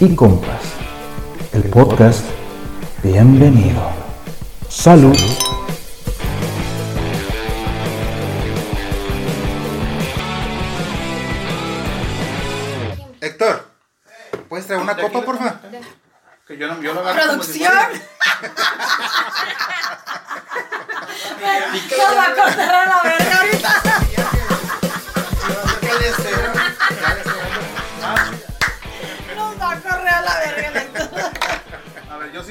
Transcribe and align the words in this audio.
y 0.00 0.14
compas. 0.14 0.60
El 1.52 1.62
podcast 1.64 2.24
Bienvenido. 3.02 3.82
Salud. 4.68 5.16
Héctor, 13.20 13.68
¿puedes 14.48 14.66
traer 14.66 14.82
una 14.82 14.96
copa, 14.96 15.22
por 15.22 15.38
favor? 15.38 15.58
Que 16.46 16.56
yo 16.56 16.68
no, 16.68 16.80
yo 16.80 16.94
lo 16.94 17.00
agarro 17.00 17.30
como 17.32 17.42
si 17.42 17.58
¡Producción! 17.58 17.72
fuera- 17.72 17.90
Nos 21.96 22.16
va 22.16 22.24
a 22.24 22.34
cortar 22.34 22.74
a 22.74 22.86
la 22.86 23.02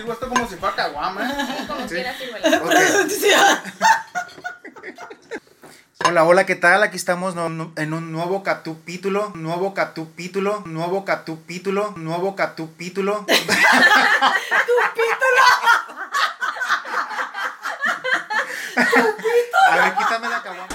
Sirvo 0.05 0.13
esto 0.13 0.29
como 0.29 0.47
si 0.47 0.55
fuera 0.57 0.75
caguama, 0.75 1.27
¿eh? 1.27 1.33
Como 1.67 1.81
Sí. 1.87 1.95
quiera, 1.95 2.13
sí, 2.15 2.25
güey. 2.29 2.43
Ok. 2.53 2.61
Producción. 2.69 3.59
Hola, 6.05 6.23
hola, 6.25 6.45
¿qué 6.45 6.55
tal? 6.55 6.83
Aquí 6.83 6.95
estamos 6.95 7.33
en 7.75 7.93
un 7.93 8.11
nuevo 8.11 8.43
capítulo, 8.43 9.31
nuevo 9.33 9.73
capítulo, 9.73 10.61
nuevo 10.67 11.05
capítulo, 11.05 11.95
nuevo 11.97 12.35
capítulo. 12.35 13.25
A 19.71 19.75
ver, 19.75 19.95
quítame 19.95 20.29
la 20.29 20.43
caguama. 20.43 20.74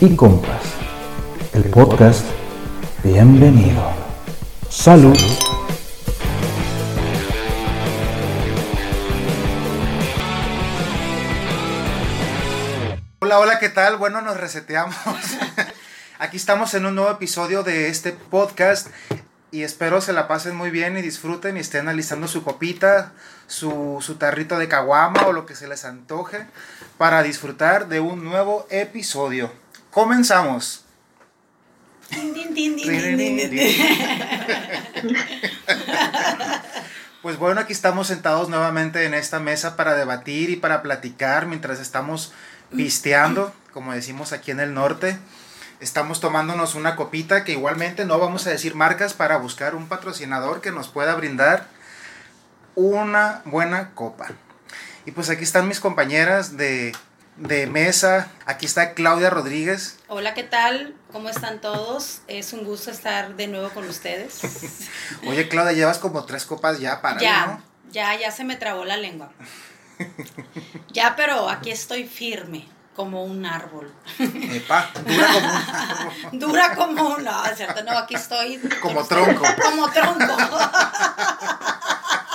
Y 0.00 0.14
compas. 0.14 0.62
El 1.54 1.64
podcast 1.64 2.26
Bienvenido. 3.02 3.92
Salud. 4.68 5.16
Hola, 13.20 13.38
hola, 13.38 13.58
¿qué 13.58 13.70
tal? 13.70 13.96
Bueno, 13.96 14.20
nos 14.20 14.36
reseteamos. 14.36 14.96
Aquí 16.18 16.36
estamos 16.36 16.74
en 16.74 16.84
un 16.84 16.94
nuevo 16.94 17.10
episodio 17.10 17.62
de 17.62 17.88
este 17.88 18.12
podcast 18.12 18.88
y 19.50 19.62
espero 19.62 20.02
se 20.02 20.12
la 20.12 20.28
pasen 20.28 20.56
muy 20.56 20.70
bien 20.70 20.98
y 20.98 21.02
disfruten 21.02 21.56
y 21.56 21.60
estén 21.60 21.82
analizando 21.82 22.28
su 22.28 22.44
copita, 22.44 23.12
su, 23.46 23.98
su 24.00 24.16
tarrito 24.16 24.58
de 24.58 24.68
caguama 24.68 25.26
o 25.26 25.32
lo 25.32 25.46
que 25.46 25.54
se 25.54 25.68
les 25.68 25.84
antoje 25.86 26.46
para 26.98 27.22
disfrutar 27.22 27.88
de 27.88 28.00
un 28.00 28.24
nuevo 28.24 28.66
episodio. 28.68 29.50
Comenzamos. 29.96 30.84
Pues 37.22 37.38
bueno, 37.38 37.62
aquí 37.62 37.72
estamos 37.72 38.06
sentados 38.06 38.50
nuevamente 38.50 39.06
en 39.06 39.14
esta 39.14 39.40
mesa 39.40 39.74
para 39.74 39.94
debatir 39.94 40.50
y 40.50 40.56
para 40.56 40.82
platicar 40.82 41.46
mientras 41.46 41.80
estamos 41.80 42.34
pisteando, 42.76 43.54
como 43.72 43.94
decimos 43.94 44.34
aquí 44.34 44.50
en 44.50 44.60
el 44.60 44.74
norte. 44.74 45.18
Estamos 45.80 46.20
tomándonos 46.20 46.74
una 46.74 46.94
copita 46.94 47.42
que 47.42 47.52
igualmente 47.52 48.04
no 48.04 48.18
vamos 48.18 48.46
a 48.46 48.50
decir 48.50 48.74
marcas 48.74 49.14
para 49.14 49.38
buscar 49.38 49.74
un 49.74 49.88
patrocinador 49.88 50.60
que 50.60 50.72
nos 50.72 50.88
pueda 50.88 51.14
brindar 51.14 51.68
una 52.74 53.40
buena 53.46 53.92
copa. 53.94 54.28
Y 55.06 55.12
pues 55.12 55.30
aquí 55.30 55.44
están 55.44 55.66
mis 55.66 55.80
compañeras 55.80 56.58
de, 56.58 56.92
de 57.36 57.66
mesa. 57.66 58.28
Aquí 58.46 58.66
está 58.66 58.94
Claudia 58.94 59.30
Rodríguez. 59.30 59.98
Hola, 60.08 60.34
¿qué 60.34 60.42
tal? 60.42 60.94
¿Cómo 61.12 61.28
están 61.28 61.60
todos? 61.60 62.20
Es 62.28 62.52
un 62.52 62.64
gusto 62.64 62.90
estar 62.90 63.36
de 63.36 63.46
nuevo 63.46 63.70
con 63.70 63.88
ustedes. 63.88 64.40
Oye, 65.26 65.48
Claudia, 65.48 65.72
llevas 65.72 65.98
como 65.98 66.24
tres 66.24 66.44
copas 66.46 66.78
ya 66.80 67.00
para, 67.02 67.20
Ya, 67.20 67.46
¿no? 67.46 67.62
ya, 67.92 68.14
ya 68.18 68.30
se 68.30 68.44
me 68.44 68.56
trabó 68.56 68.84
la 68.84 68.96
lengua. 68.96 69.30
Ya, 70.92 71.14
pero 71.16 71.48
aquí 71.48 71.70
estoy 71.70 72.06
firme, 72.06 72.68
como 72.94 73.24
un 73.24 73.44
árbol. 73.46 73.92
Epa, 74.18 74.90
dura 75.04 75.26
como 75.32 75.50
un- 76.32 76.38
Dura 76.38 76.74
como 76.74 77.08
un... 77.16 77.24
No, 77.24 77.44
cierto, 77.54 77.82
no, 77.82 77.92
aquí 77.98 78.14
estoy... 78.14 78.58
Como 78.80 79.04
tronco. 79.04 79.44
Como 79.62 79.90
tronco. 79.90 80.36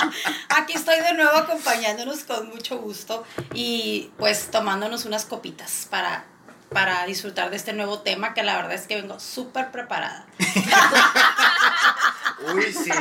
Aquí 0.49 0.73
estoy 0.73 0.99
de 0.99 1.13
nuevo 1.13 1.35
acompañándonos 1.35 2.23
con 2.23 2.49
mucho 2.49 2.77
gusto 2.77 3.23
y 3.53 4.11
pues 4.17 4.49
tomándonos 4.51 5.05
unas 5.05 5.25
copitas 5.25 5.87
para, 5.89 6.25
para 6.69 7.05
disfrutar 7.05 7.49
de 7.49 7.57
este 7.57 7.73
nuevo 7.73 7.99
tema 7.99 8.33
que 8.33 8.43
la 8.43 8.55
verdad 8.55 8.73
es 8.73 8.87
que 8.87 8.95
vengo 8.95 9.19
súper 9.19 9.71
preparada. 9.71 10.25
Uy, 12.53 12.73
sí. 12.73 12.91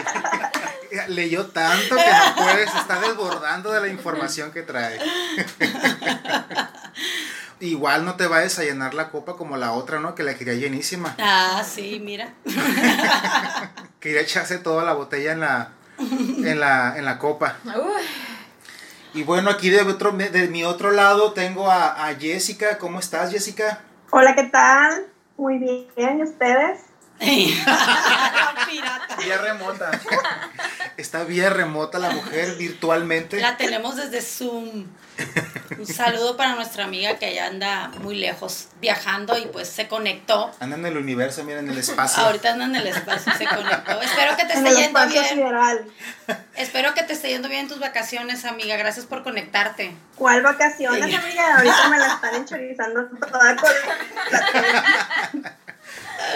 Leyó 1.08 1.46
tanto 1.46 1.96
que 1.96 2.10
no 2.10 2.36
puedes, 2.36 2.74
está 2.74 3.00
desbordando 3.00 3.72
de 3.72 3.80
la 3.80 3.88
información 3.88 4.52
que 4.52 4.62
trae. 4.62 4.98
Igual 7.60 8.04
no 8.04 8.16
te 8.16 8.26
vayas 8.26 8.58
a 8.58 8.64
llenar 8.64 8.94
la 8.94 9.10
copa 9.10 9.36
como 9.36 9.56
la 9.56 9.72
otra, 9.72 10.00
¿no? 10.00 10.14
Que 10.14 10.24
la 10.24 10.34
quería 10.34 10.54
llenísima. 10.54 11.14
Ah, 11.18 11.62
sí, 11.64 12.00
mira. 12.02 12.34
Quería 14.00 14.22
echarse 14.22 14.58
toda 14.58 14.82
la 14.82 14.94
botella 14.94 15.32
en 15.32 15.40
la, 15.40 15.72
en 16.00 16.60
la, 16.60 16.96
en 16.96 17.04
la 17.04 17.18
copa. 17.18 17.56
Uy, 17.64 18.02
Y 19.14 19.22
bueno, 19.22 19.50
aquí 19.50 19.70
de, 19.70 19.82
otro, 19.82 20.12
de 20.12 20.48
mi 20.48 20.64
otro 20.64 20.90
lado 20.90 21.32
tengo 21.32 21.70
a, 21.70 22.06
a 22.06 22.14
Jessica. 22.14 22.78
¿Cómo 22.78 22.98
estás, 22.98 23.30
Jessica? 23.30 23.80
Hola, 24.10 24.34
¿qué 24.34 24.44
tal? 24.44 25.06
Muy 25.36 25.58
bien, 25.58 26.18
¿y 26.18 26.22
ustedes? 26.22 26.80
Pirata. 27.18 29.16
Vía 29.18 29.38
remota. 29.38 29.90
Está 31.10 31.24
vía 31.24 31.50
remota 31.50 31.98
la 31.98 32.10
mujer 32.10 32.54
virtualmente. 32.58 33.40
La 33.40 33.56
tenemos 33.56 33.96
desde 33.96 34.22
Zoom. 34.22 34.86
Un 35.76 35.86
saludo 35.86 36.36
para 36.36 36.54
nuestra 36.54 36.84
amiga 36.84 37.18
que 37.18 37.26
allá 37.26 37.48
anda 37.48 37.88
muy 38.00 38.14
lejos 38.14 38.68
viajando 38.80 39.36
y 39.36 39.46
pues 39.46 39.66
se 39.68 39.88
conectó. 39.88 40.52
Anda 40.60 40.76
en 40.76 40.86
el 40.86 40.96
universo, 40.96 41.42
mira, 41.42 41.58
en 41.58 41.68
el 41.68 41.78
espacio. 41.78 42.22
Ahorita 42.22 42.52
anda 42.52 42.66
en 42.66 42.76
el 42.76 42.86
espacio 42.86 43.32
y 43.34 43.38
se 43.38 43.44
conectó. 43.44 44.00
Espero 44.00 44.36
que 44.36 44.44
te 44.44 44.52
En 44.52 44.66
esté 44.68 44.80
yendo 44.82 44.98
espacio 45.00 45.20
bien. 45.20 45.34
sideral. 45.34 45.84
Espero 46.54 46.94
que 46.94 47.02
te 47.02 47.12
esté 47.14 47.30
yendo 47.30 47.48
bien 47.48 47.62
en 47.62 47.68
tus 47.68 47.80
vacaciones, 47.80 48.44
amiga. 48.44 48.76
Gracias 48.76 49.04
por 49.04 49.24
conectarte. 49.24 49.90
¿Cuál 50.14 50.42
vacaciones, 50.42 51.06
Sí. 51.06 51.14
amiga? 51.16 51.56
Ahorita 51.56 51.88
me 51.88 51.98
la 51.98 52.06
están 52.06 52.34
enchorizando 52.36 53.06
toda 53.18 53.56
con 53.56 53.70
la 54.30 55.32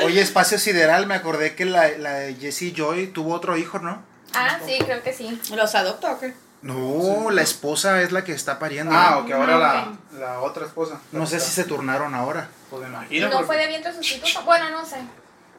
Oye, 0.02 0.20
espacio 0.20 0.58
sideral, 0.58 1.06
me 1.06 1.14
acordé 1.14 1.54
que 1.54 1.64
la, 1.64 1.90
la 1.90 2.14
de 2.14 2.34
Jessie 2.34 2.72
Joy 2.76 3.06
tuvo 3.06 3.34
otro 3.34 3.56
hijo, 3.56 3.78
¿no? 3.78 4.12
Ah, 4.36 4.58
sí, 4.64 4.78
creo 4.84 5.02
que 5.02 5.12
sí. 5.12 5.40
¿Los 5.54 5.74
adopto 5.74 6.10
o 6.10 6.18
qué? 6.20 6.34
No, 6.62 7.30
la 7.30 7.42
esposa 7.42 8.00
es 8.02 8.10
la 8.12 8.24
que 8.24 8.32
está 8.32 8.58
pariendo. 8.58 8.92
Ah, 8.94 9.18
ok, 9.18 9.30
ahora 9.32 9.54
Ah, 9.54 9.92
la, 10.12 10.18
la 10.18 10.40
otra 10.40 10.64
esposa. 10.66 10.98
No 11.12 11.26
sé 11.26 11.38
si 11.40 11.50
se 11.52 11.64
turnaron 11.64 12.14
ahora. 12.14 12.48
Pues 12.70 12.82
me 12.82 12.88
¿Y 12.88 12.90
imagino. 12.90 13.26
no 13.28 13.32
porque- 13.32 13.46
fue 13.46 13.56
de 13.58 13.66
vientre 13.68 13.92
sustituto? 13.92 14.42
Bueno, 14.44 14.70
no 14.70 14.84
sé. 14.86 14.96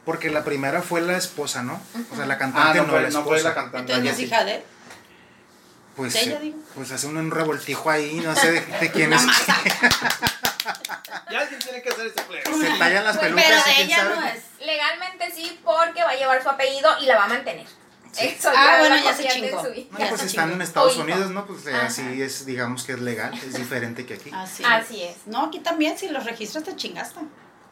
Porque 0.04 0.30
la 0.30 0.42
primera 0.44 0.82
fue 0.82 1.00
la 1.00 1.16
esposa, 1.16 1.62
¿no? 1.62 1.80
O 2.12 2.16
sea, 2.16 2.26
la 2.26 2.34
Ah, 2.34 2.38
cantante 2.38 2.78
no, 2.78 2.84
no, 2.86 2.90
fue, 2.92 3.02
la 3.02 3.08
no 3.10 3.18
esposa. 3.20 3.28
fue 3.28 3.42
la 3.42 3.54
cantante. 3.54 3.78
Entonces 3.92 4.04
no 4.04 4.10
es 4.10 4.18
hija 4.20 4.44
de 4.44 4.54
él. 4.56 4.64
Pues, 5.96 6.12
de 6.12 6.20
ella, 6.20 6.38
digo. 6.40 6.58
pues 6.74 6.92
hace 6.92 7.06
un 7.06 7.30
revoltijo 7.30 7.88
ahí, 7.88 8.20
no 8.20 8.34
sé 8.36 8.52
de, 8.52 8.60
de 8.60 8.90
quién 8.92 9.12
es. 9.12 9.22
Ya 11.30 11.40
alguien 11.40 11.58
tiene 11.60 11.82
que 11.82 11.88
hacer 11.88 12.06
ese 12.06 12.22
play. 12.22 12.42
Se 12.42 12.78
tallan 12.78 13.04
las 13.04 13.16
Pues, 13.16 13.26
pelucas 13.28 13.44
Pero 13.46 13.64
de 13.76 13.82
ella 13.82 13.96
sabe. 13.96 14.14
no 14.16 14.26
es. 14.26 14.42
Legalmente 14.60 15.32
sí, 15.34 15.60
porque 15.64 16.02
va 16.02 16.10
a 16.10 16.14
llevar 16.16 16.42
su 16.42 16.48
apellido 16.48 16.88
y 17.00 17.06
la 17.06 17.16
va 17.16 17.24
a 17.24 17.28
mantener. 17.28 17.66
Ah, 18.56 18.76
bueno, 18.80 18.96
ya 19.02 19.14
se 19.14 19.28
chingó. 19.28 19.62
No, 19.62 19.98
Ya 19.98 20.08
pues 20.08 20.20
se 20.20 20.26
están 20.26 20.44
chingó. 20.46 20.54
en 20.56 20.62
Estados. 20.62 20.96
Unidos, 20.96 21.30
¿no? 21.30 21.46
Pues 21.46 21.66
eh, 21.66 21.74
así 21.74 22.22
es, 22.22 22.46
digamos 22.46 22.84
que 22.84 22.92
es 22.92 23.00
legal, 23.00 23.32
es 23.34 23.54
diferente 23.54 24.06
que 24.06 24.14
aquí. 24.14 24.30
Así, 24.32 24.62
Así 24.64 25.02
es. 25.02 25.16
No, 25.26 25.46
aquí 25.46 25.60
también, 25.60 25.96
si 25.98 26.08
los 26.08 26.24
registras 26.24 26.64
te 26.64 26.74
chingaste. 26.76 27.20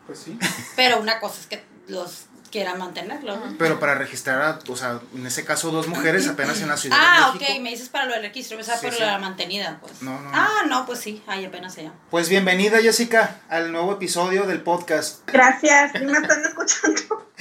Pues 0.07 0.19
sí. 0.19 0.39
Pero 0.77 1.01
una 1.01 1.19
cosa 1.21 1.41
es 1.41 1.47
que 1.47 1.65
los 1.89 2.27
quieran 2.55 2.79
mantenerlo. 2.79 3.37
¿no? 3.37 3.57
Pero 3.59 3.81
para 3.81 3.97
registrar 3.97 4.41
a, 4.41 4.59
o 4.69 4.77
sea, 4.77 5.01
en 5.13 5.27
ese 5.27 5.45
caso 5.45 5.73
dos 5.73 5.89
mujeres 5.89 6.29
apenas 6.29 6.61
en 6.61 6.69
la 6.69 6.77
Ciudad 6.77 6.97
Ah, 7.01 7.33
de 7.33 7.39
México. 7.41 7.53
ok, 7.53 7.61
me 7.63 7.71
dices 7.71 7.89
para 7.89 8.05
lo 8.05 8.13
del 8.13 8.23
registro, 8.23 8.57
o 8.59 8.63
sea, 8.63 8.77
Sí, 8.77 8.87
por 8.87 8.95
sí. 8.95 9.01
la 9.03 9.19
mantenida, 9.19 9.79
pues. 9.81 10.01
No, 10.03 10.13
no, 10.13 10.21
no. 10.21 10.31
Ah, 10.33 10.63
no, 10.69 10.87
pues 10.87 11.01
sí, 11.01 11.21
ahí 11.27 11.45
apenas 11.45 11.77
allá. 11.79 11.91
Pues 12.11 12.29
bienvenida 12.29 12.79
Jessica 12.79 13.41
al 13.49 13.73
nuevo 13.73 13.93
episodio 13.95 14.45
del 14.45 14.61
podcast. 14.63 15.29
Gracias, 15.29 15.91
¿sí 15.99 16.05
me 16.07 16.13
están 16.17 16.45
escuchando? 16.45 17.29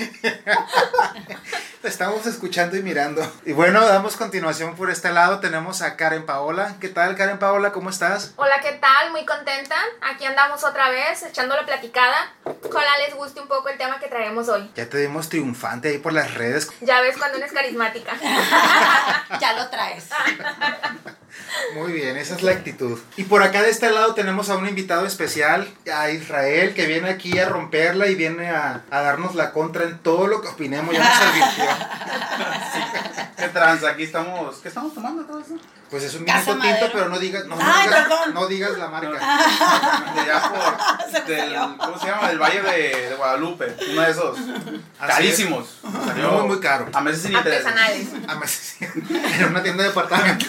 Te 1.81 1.89
estamos 1.89 2.25
escuchando 2.25 2.77
y 2.77 2.81
mirando. 2.81 3.21
Y 3.45 3.51
bueno, 3.51 3.85
damos 3.85 4.15
continuación 4.15 4.75
por 4.75 4.89
este 4.89 5.11
lado. 5.11 5.41
Tenemos 5.41 5.81
a 5.81 5.97
Karen 5.97 6.25
Paola. 6.25 6.77
¿Qué 6.79 6.87
tal, 6.87 7.15
Karen 7.17 7.39
Paola? 7.39 7.73
¿Cómo 7.73 7.89
estás? 7.89 8.31
Hola, 8.37 8.61
¿qué 8.61 8.71
tal? 8.71 9.11
Muy 9.11 9.25
contenta. 9.25 9.75
Aquí 10.01 10.23
andamos 10.25 10.63
otra 10.63 10.89
vez 10.89 11.21
echando 11.23 11.55
la 11.57 11.65
platicada. 11.65 12.31
Ojalá 12.45 12.97
les 13.05 13.13
guste 13.15 13.41
un 13.41 13.49
poco 13.49 13.67
el 13.67 13.77
tema 13.77 13.99
que 13.99 14.07
traemos 14.07 14.47
hoy. 14.47 14.71
Ya 14.75 14.87
te 14.89 14.97
vimos 15.07 15.29
triunfante 15.29 15.89
ahí 15.89 15.97
por 15.97 16.13
las 16.13 16.33
redes. 16.33 16.69
Ya 16.81 17.01
ves 17.01 17.17
cuando 17.17 17.37
uno 17.37 17.45
es 17.45 17.51
carismática. 17.51 18.13
ya 19.39 19.53
lo 19.53 19.69
traes. 19.69 20.09
Muy 21.75 21.91
bien, 21.91 22.17
esa 22.17 22.35
es 22.35 22.43
la 22.43 22.51
actitud. 22.51 22.99
Y 23.17 23.23
por 23.23 23.43
acá 23.43 23.61
de 23.61 23.69
este 23.69 23.89
lado 23.91 24.13
tenemos 24.13 24.49
a 24.49 24.57
un 24.57 24.67
invitado 24.67 25.05
especial, 25.05 25.67
a 25.93 26.09
Israel, 26.09 26.73
que 26.73 26.85
viene 26.85 27.09
aquí 27.09 27.37
a 27.39 27.49
romperla 27.49 28.07
y 28.07 28.15
viene 28.15 28.49
a, 28.49 28.81
a 28.89 29.01
darnos 29.01 29.35
la 29.35 29.51
contra 29.51 29.83
en 29.83 29.97
todo 29.99 30.27
lo 30.27 30.41
que 30.41 30.49
opinemos. 30.49 30.93
Ya 30.93 31.03
nos 31.03 31.21
advirtió. 31.21 31.65
¿Qué 33.37 33.47
tranza? 33.49 33.89
Aquí 33.89 34.03
estamos. 34.03 34.57
¿Qué 34.57 34.67
estamos 34.69 34.93
tomando 34.93 35.23
todo 35.25 35.39
eso? 35.39 35.55
Pues 35.89 36.05
es 36.05 36.15
un 36.15 36.25
vinito 36.25 36.57
tinto, 36.57 36.89
pero 36.91 37.07
no 37.07 37.19
digas, 37.19 37.45
no, 37.45 37.55
no 37.55 37.61
Ay, 37.63 37.87
digas, 37.87 38.07
no 38.33 38.47
digas 38.47 38.77
la 38.79 38.87
marca. 38.87 39.09
De 39.09 40.21
allá 40.21 40.49
por. 40.49 41.11
Se 41.11 41.21
del. 41.31 41.55
¿Cómo 41.77 41.99
se 41.99 42.07
llama? 42.07 42.29
Del 42.29 42.39
Valle 42.39 42.61
de, 42.61 43.09
de 43.09 43.15
Guadalupe. 43.15 43.75
Uno 43.91 44.01
de 44.01 44.11
esos. 44.11 44.37
Carísimos. 44.99 45.79
Salió 46.05 46.31
Muy, 46.31 46.47
muy 46.47 46.59
caro. 46.59 46.87
A 46.93 47.01
meses 47.01 47.21
sin 47.21 47.33
interés. 47.33 47.65
Artesanales. 47.65 48.07
Ah, 48.27 48.35
pues, 48.39 48.77
En 48.81 49.45
una 49.45 49.61
tienda 49.61 49.83
de 49.83 49.89
departamento. 49.89 50.45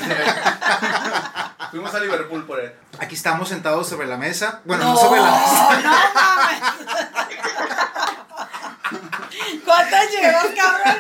Fuimos 1.71 1.95
a 1.95 2.01
Liverpool 2.01 2.45
por 2.47 2.61
él. 2.61 2.73
Aquí 2.99 3.15
estamos 3.15 3.49
sentados 3.49 3.89
sobre 3.89 4.07
la 4.07 4.17
mesa. 4.17 4.61
Bueno, 4.65 4.85
no, 4.85 4.95
No, 4.95 5.01
sobre 5.01 5.21
la 5.21 5.31
mesa. 5.31 5.81
no 5.83 5.91
mames. 6.15 6.61
¿Cuántas 9.65 10.11
llevas, 10.11 10.47
cabrón? 10.57 10.97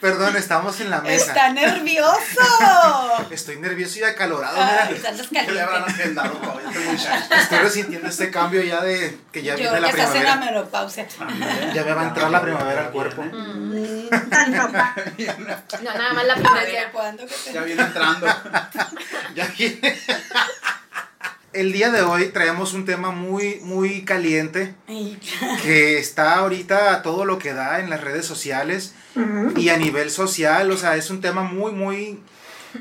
Perdón, 0.00 0.34
estamos 0.36 0.80
en 0.80 0.88
la 0.90 1.00
mesa. 1.02 1.26
Está 1.26 1.52
nervioso. 1.52 2.10
Estoy 3.30 3.56
nervioso 3.58 3.98
y 3.98 4.02
acalorado. 4.04 4.56
Ay. 4.58 4.98
Yo 5.04 6.90
un 6.90 6.96
chat. 6.96 7.32
Estoy 7.32 7.58
resintiendo 7.58 8.08
este 8.08 8.30
cambio 8.30 8.62
ya 8.62 8.80
de 8.80 9.18
que 9.32 9.42
ya 9.42 9.54
Yo 9.56 9.70
viene 9.70 9.80
la 9.80 9.90
que 9.92 10.00
estás 10.00 10.14
en 10.16 10.24
la 10.24 10.30
primavera. 10.32 10.52
menopausia. 10.52 11.06
Ya 11.74 11.84
me 11.84 11.92
va 11.92 12.02
a 12.02 12.04
entrar 12.08 12.30
la 12.30 12.40
primavera 12.42 12.80
al 12.86 12.90
cuerpo. 12.90 13.24
No, 13.24 14.72
pa- 14.72 14.94
No, 15.82 15.94
nada 15.94 16.12
más 16.14 16.24
la 16.26 16.34
¿Desde 16.34 16.48
primavera. 16.48 16.92
cuándo 16.92 17.26
que 17.26 17.34
te- 17.34 17.52
Ya 17.52 17.60
viene 17.62 17.82
entrando. 17.82 18.26
Ya 19.34 19.46
viene. 19.56 19.98
El 21.52 21.72
día 21.72 21.90
de 21.90 22.02
hoy 22.02 22.26
traemos 22.26 22.74
un 22.74 22.84
tema 22.84 23.10
muy, 23.10 23.58
muy 23.62 24.04
caliente 24.04 24.74
que 25.62 25.98
está 25.98 26.36
ahorita 26.36 26.94
a 26.94 27.02
todo 27.02 27.24
lo 27.24 27.38
que 27.38 27.52
da 27.52 27.80
en 27.80 27.90
las 27.90 28.00
redes 28.00 28.24
sociales 28.24 28.94
y 29.56 29.68
a 29.70 29.76
nivel 29.76 30.10
social, 30.10 30.70
o 30.70 30.76
sea, 30.76 30.96
es 30.96 31.10
un 31.10 31.20
tema 31.20 31.42
muy, 31.42 31.72
muy, 31.72 32.20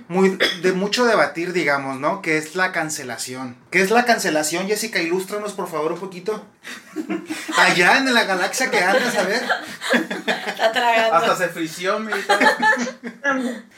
muy 0.08 0.38
de 0.62 0.72
mucho 0.74 1.06
debatir, 1.06 1.54
digamos, 1.54 2.00
¿no? 2.00 2.22
Que 2.22 2.38
es 2.38 2.56
la 2.56 2.72
cancelación. 2.72 3.56
¿Qué 3.72 3.82
es 3.82 3.92
la 3.92 4.06
cancelación, 4.06 4.68
Jessica? 4.68 5.00
Ilústranos, 5.00 5.54
por 5.54 5.68
favor, 5.70 5.94
un 5.94 6.00
poquito. 6.00 6.46
Allá 7.58 7.98
en 7.98 8.14
la 8.14 8.24
galaxia 8.26 8.70
que 8.70 8.80
andas, 8.84 9.16
a 9.18 9.24
ver. 9.24 9.42
Está 10.48 10.72
tragando. 10.72 11.16
Hasta 11.16 11.36
se 11.36 11.50
frició, 11.50 12.00
mi 12.00 12.12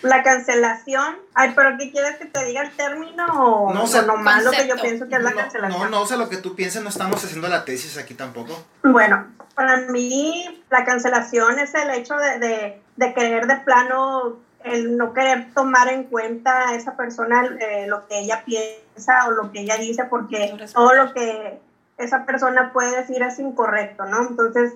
La 0.02 0.24
cancelación. 0.24 1.18
Ay, 1.34 1.54
pero 1.56 1.78
¿qué 1.78 1.92
quieres 1.92 2.18
que 2.18 2.26
te 2.26 2.46
diga 2.46 2.62
el 2.64 2.72
término 2.72 3.26
o 3.28 3.74
No 3.74 3.86
nomás 4.04 4.44
lo 4.44 4.52
que 4.52 4.68
yo 4.68 4.76
pienso 4.76 5.08
que 5.08 5.16
es 5.16 5.22
la 5.24 5.32
No, 5.32 5.36
cancelación? 5.38 5.82
no, 5.84 5.90
no, 5.90 6.02
o 6.02 6.08
sea, 6.08 6.18
lo 6.18 6.30
que 6.30 6.38
tú 6.38 6.56
pienses, 6.56 6.82
no 6.82 6.90
estamos 6.90 7.24
haciendo 7.24 7.48
la 7.48 7.66
tesis 7.66 7.98
aquí 7.98 8.14
tampoco. 8.14 8.66
Bueno, 8.84 9.28
para 9.56 9.78
mí 9.78 10.64
la 10.70 10.84
cancelación 10.84 11.60
es 11.60 11.74
el 11.76 11.90
hecho 11.92 12.16
de, 12.16 12.40
de, 12.40 12.82
de 12.96 13.14
querer 13.14 13.48
de 13.48 13.58
plano, 13.58 14.38
el 14.64 14.98
no 14.98 15.14
querer 15.14 15.54
tomar 15.54 15.90
en 15.90 16.06
cuenta 16.06 16.70
a 16.70 16.76
esa 16.76 16.96
persona 16.96 17.46
eh, 17.60 17.88
lo 17.88 18.08
que 18.08 18.20
ella 18.20 18.44
piensa 18.46 19.28
o 19.28 19.32
lo 19.32 19.52
que 19.52 19.62
ella 19.62 19.78
dice, 19.78 20.06
porque 20.06 20.56
todo 20.74 20.94
lo 20.94 21.14
que 21.14 21.60
esa 21.98 22.26
persona 22.26 22.72
puede 22.74 22.96
decir 22.98 23.22
es 23.22 23.40
incorrecto, 23.40 24.06
¿no? 24.06 24.28
Entonces, 24.30 24.74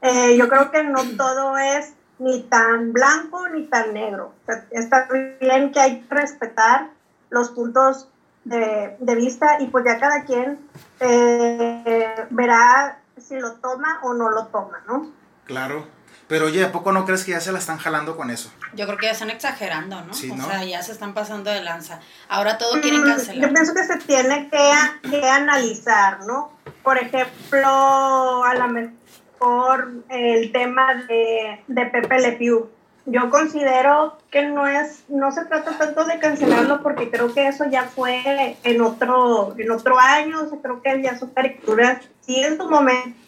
eh, 0.00 0.36
yo 0.36 0.48
creo 0.48 0.70
que 0.70 0.82
no 0.84 1.02
todo 1.16 1.56
es 1.58 1.94
ni 2.18 2.42
tan 2.42 2.92
blanco 2.92 3.48
ni 3.48 3.66
tan 3.66 3.94
negro. 3.94 4.32
O 4.42 4.46
sea, 4.46 4.64
está 4.70 5.08
bien 5.40 5.72
que 5.72 5.80
hay 5.80 6.00
que 6.02 6.14
respetar 6.14 6.90
los 7.30 7.50
puntos 7.50 8.08
de, 8.44 8.96
de 8.98 9.14
vista 9.14 9.60
y 9.60 9.68
pues 9.68 9.84
ya 9.84 9.98
cada 9.98 10.24
quien 10.24 10.58
eh, 11.00 12.26
verá 12.30 12.98
si 13.16 13.38
lo 13.38 13.54
toma 13.54 14.00
o 14.02 14.14
no 14.14 14.30
lo 14.30 14.46
toma, 14.46 14.82
¿no? 14.86 15.10
Claro. 15.44 15.86
Pero 16.32 16.46
oye, 16.46 16.64
¿a 16.64 16.72
poco 16.72 16.92
no 16.92 17.04
crees 17.04 17.24
que 17.24 17.32
ya 17.32 17.40
se 17.40 17.52
la 17.52 17.58
están 17.58 17.76
jalando 17.76 18.16
con 18.16 18.30
eso? 18.30 18.50
Yo 18.72 18.86
creo 18.86 18.96
que 18.96 19.04
ya 19.04 19.12
están 19.12 19.28
exagerando, 19.28 20.00
¿no? 20.00 20.14
Sí, 20.14 20.30
O 20.30 20.36
sea, 20.42 20.64
ya 20.64 20.80
se 20.80 20.92
están 20.92 21.12
pasando 21.12 21.50
de 21.50 21.62
lanza. 21.62 22.00
Ahora 22.26 22.56
todo 22.56 22.80
quieren 22.80 23.02
Mm, 23.02 23.06
cancelar. 23.06 23.48
Yo 23.48 23.52
pienso 23.52 23.74
que 23.74 23.84
se 23.84 23.98
tiene 23.98 24.48
que, 24.48 25.10
que 25.10 25.28
analizar, 25.28 26.24
¿no? 26.24 26.52
Por 26.82 26.96
ejemplo, 26.96 28.44
a 28.44 28.54
lo 28.54 28.66
mejor 28.68 29.92
el 30.08 30.50
tema 30.52 30.94
de, 31.06 31.62
de 31.66 31.84
Pepe 31.84 32.20
Le 32.20 32.32
Pew. 32.32 32.70
Yo 33.04 33.28
considero 33.28 34.16
que 34.30 34.46
no 34.46 34.66
es, 34.66 35.04
no 35.08 35.32
se 35.32 35.44
trata 35.44 35.76
tanto 35.76 36.06
de 36.06 36.18
cancelarlo 36.18 36.82
porque 36.82 37.10
creo 37.10 37.34
que 37.34 37.46
eso 37.46 37.66
ya 37.70 37.82
fue 37.82 38.56
en 38.64 38.80
otro, 38.80 39.54
en 39.58 39.70
otro 39.70 39.98
año, 39.98 40.40
o 40.40 40.48
sea, 40.48 40.58
creo 40.62 40.80
que 40.80 41.02
ya 41.02 41.18
sus 41.18 41.28
caricaturas, 41.32 41.98
sí 42.22 42.42
en 42.42 42.56
su 42.56 42.70
momento 42.70 43.21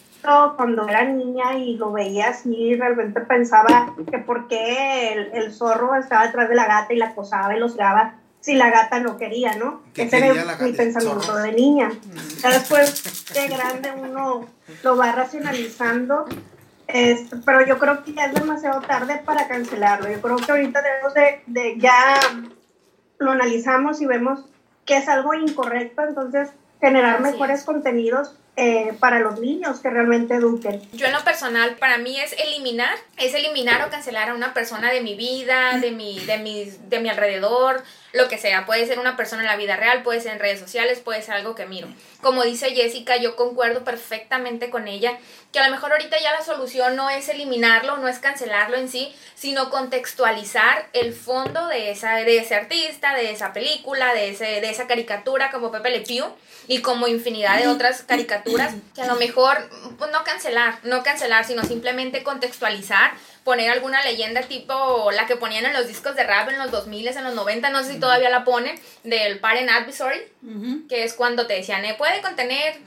cuando 0.56 0.88
era 0.88 1.04
niña 1.04 1.58
y 1.58 1.76
lo 1.76 1.92
veía 1.92 2.28
así, 2.30 2.74
realmente 2.76 3.20
pensaba 3.20 3.94
que 4.10 4.18
por 4.18 4.48
qué 4.48 5.12
el, 5.12 5.30
el 5.34 5.52
zorro 5.52 5.94
estaba 5.94 6.26
detrás 6.26 6.48
de 6.48 6.54
la 6.54 6.66
gata 6.66 6.92
y 6.92 6.96
la 6.96 7.06
acosaba 7.08 7.54
y 7.56 7.60
los 7.60 7.76
graba 7.76 8.14
si 8.40 8.54
la 8.54 8.70
gata 8.70 9.00
no 9.00 9.16
quería, 9.16 9.54
¿no? 9.56 9.80
¿Qué 9.94 10.02
Ese 10.02 10.18
era 10.18 10.56
mi 10.60 10.72
pensamiento 10.72 11.20
zorro? 11.22 11.38
de 11.38 11.52
niña. 11.52 11.90
Ya 12.42 12.50
después 12.50 13.32
de 13.32 13.48
grande 13.48 13.92
uno 13.96 14.46
lo 14.82 14.96
va 14.96 15.12
racionalizando, 15.12 16.26
es- 16.86 17.26
pero 17.46 17.64
yo 17.66 17.78
creo 17.78 18.04
que 18.04 18.12
ya 18.12 18.26
es 18.26 18.34
demasiado 18.34 18.80
tarde 18.82 19.22
para 19.24 19.48
cancelarlo. 19.48 20.10
Yo 20.10 20.20
creo 20.20 20.36
que 20.36 20.52
ahorita 20.52 20.82
debemos 20.82 21.14
de, 21.14 21.42
de 21.46 21.78
ya 21.78 22.16
lo 23.18 23.30
analizamos 23.32 24.00
y 24.02 24.06
vemos 24.06 24.44
que 24.84 24.98
es 24.98 25.08
algo 25.08 25.32
incorrecto, 25.34 26.02
entonces 26.02 26.50
generar 26.80 27.14
Así 27.14 27.22
mejores 27.32 27.60
es. 27.60 27.64
contenidos 27.64 28.38
eh, 28.56 28.92
para 29.00 29.18
los 29.18 29.40
niños 29.40 29.80
que 29.80 29.90
realmente 29.90 30.34
eduquen. 30.34 30.80
Yo 30.92 31.06
en 31.06 31.12
lo 31.12 31.24
personal, 31.24 31.74
para 31.76 31.98
mí 31.98 32.20
es 32.20 32.34
eliminar, 32.38 32.96
es 33.16 33.34
eliminar 33.34 33.86
o 33.86 33.90
cancelar 33.90 34.28
a 34.28 34.34
una 34.34 34.54
persona 34.54 34.92
de 34.92 35.00
mi 35.00 35.16
vida, 35.16 35.78
de 35.80 35.90
mi, 35.90 36.20
de 36.20 36.38
mi, 36.38 36.70
de 36.88 37.00
mi 37.00 37.08
alrededor, 37.08 37.82
lo 38.14 38.28
que 38.28 38.38
sea. 38.38 38.64
Puede 38.64 38.86
ser 38.86 38.98
una 38.98 39.16
persona 39.16 39.42
en 39.42 39.48
la 39.48 39.56
vida 39.56 39.76
real, 39.76 40.02
puede 40.02 40.20
ser 40.20 40.32
en 40.32 40.38
redes 40.38 40.60
sociales, 40.60 41.00
puede 41.00 41.20
ser 41.20 41.34
algo 41.34 41.54
que 41.54 41.66
miro. 41.66 41.88
Como 42.22 42.44
dice 42.44 42.70
Jessica, 42.70 43.16
yo 43.16 43.34
concuerdo 43.34 43.84
perfectamente 43.84 44.70
con 44.70 44.86
ella, 44.86 45.18
que 45.52 45.58
a 45.58 45.66
lo 45.66 45.74
mejor 45.74 45.92
ahorita 45.92 46.16
ya 46.20 46.32
la 46.32 46.42
solución 46.42 46.94
no 46.94 47.10
es 47.10 47.28
eliminarlo, 47.28 47.96
no 47.96 48.06
es 48.08 48.20
cancelarlo 48.20 48.76
en 48.76 48.88
sí, 48.88 49.14
sino 49.34 49.68
contextualizar 49.68 50.88
el 50.92 51.12
fondo 51.12 51.66
de, 51.66 51.90
esa, 51.90 52.14
de 52.16 52.38
ese 52.38 52.54
artista, 52.54 53.14
de 53.14 53.32
esa 53.32 53.52
película, 53.52 54.14
de, 54.14 54.30
ese, 54.30 54.44
de 54.44 54.70
esa 54.70 54.86
caricatura 54.86 55.50
como 55.50 55.72
Pepe 55.72 55.90
Le 55.90 56.00
Pew 56.00 56.24
y 56.68 56.82
como 56.82 57.08
infinidad 57.08 57.58
de 57.58 57.66
otras 57.66 58.02
caricaturas 58.02 58.74
que 58.94 59.02
a 59.02 59.06
lo 59.06 59.16
mejor 59.16 59.68
pues, 59.98 60.10
no 60.12 60.22
cancelar, 60.22 60.78
no 60.84 61.02
cancelar, 61.02 61.44
sino 61.44 61.64
simplemente 61.64 62.22
contextualizar, 62.22 63.12
poner 63.44 63.70
alguna 63.70 64.02
leyenda 64.02 64.40
tipo 64.42 65.10
la 65.12 65.26
que 65.26 65.36
ponían 65.36 65.66
en 65.66 65.74
los 65.74 65.86
discos 65.86 66.16
de 66.16 66.24
rap 66.24 66.48
en 66.48 66.58
los 66.58 66.70
2000, 66.70 67.08
en 67.08 67.24
los 67.24 67.34
90, 67.34 67.68
no 67.70 67.84
sé 67.84 67.92
si 67.92 68.00
todavía 68.00 68.30
la 68.30 68.42
ponen, 68.42 68.74
del 69.04 69.38
Parent 69.38 69.70
Advisory, 69.70 70.22
que 70.88 71.04
es 71.04 71.12
cuando 71.12 71.46
te 71.46 71.54
decían, 71.54 71.84
eh, 71.84 71.94
puede 71.94 72.22
contener, 72.22 72.78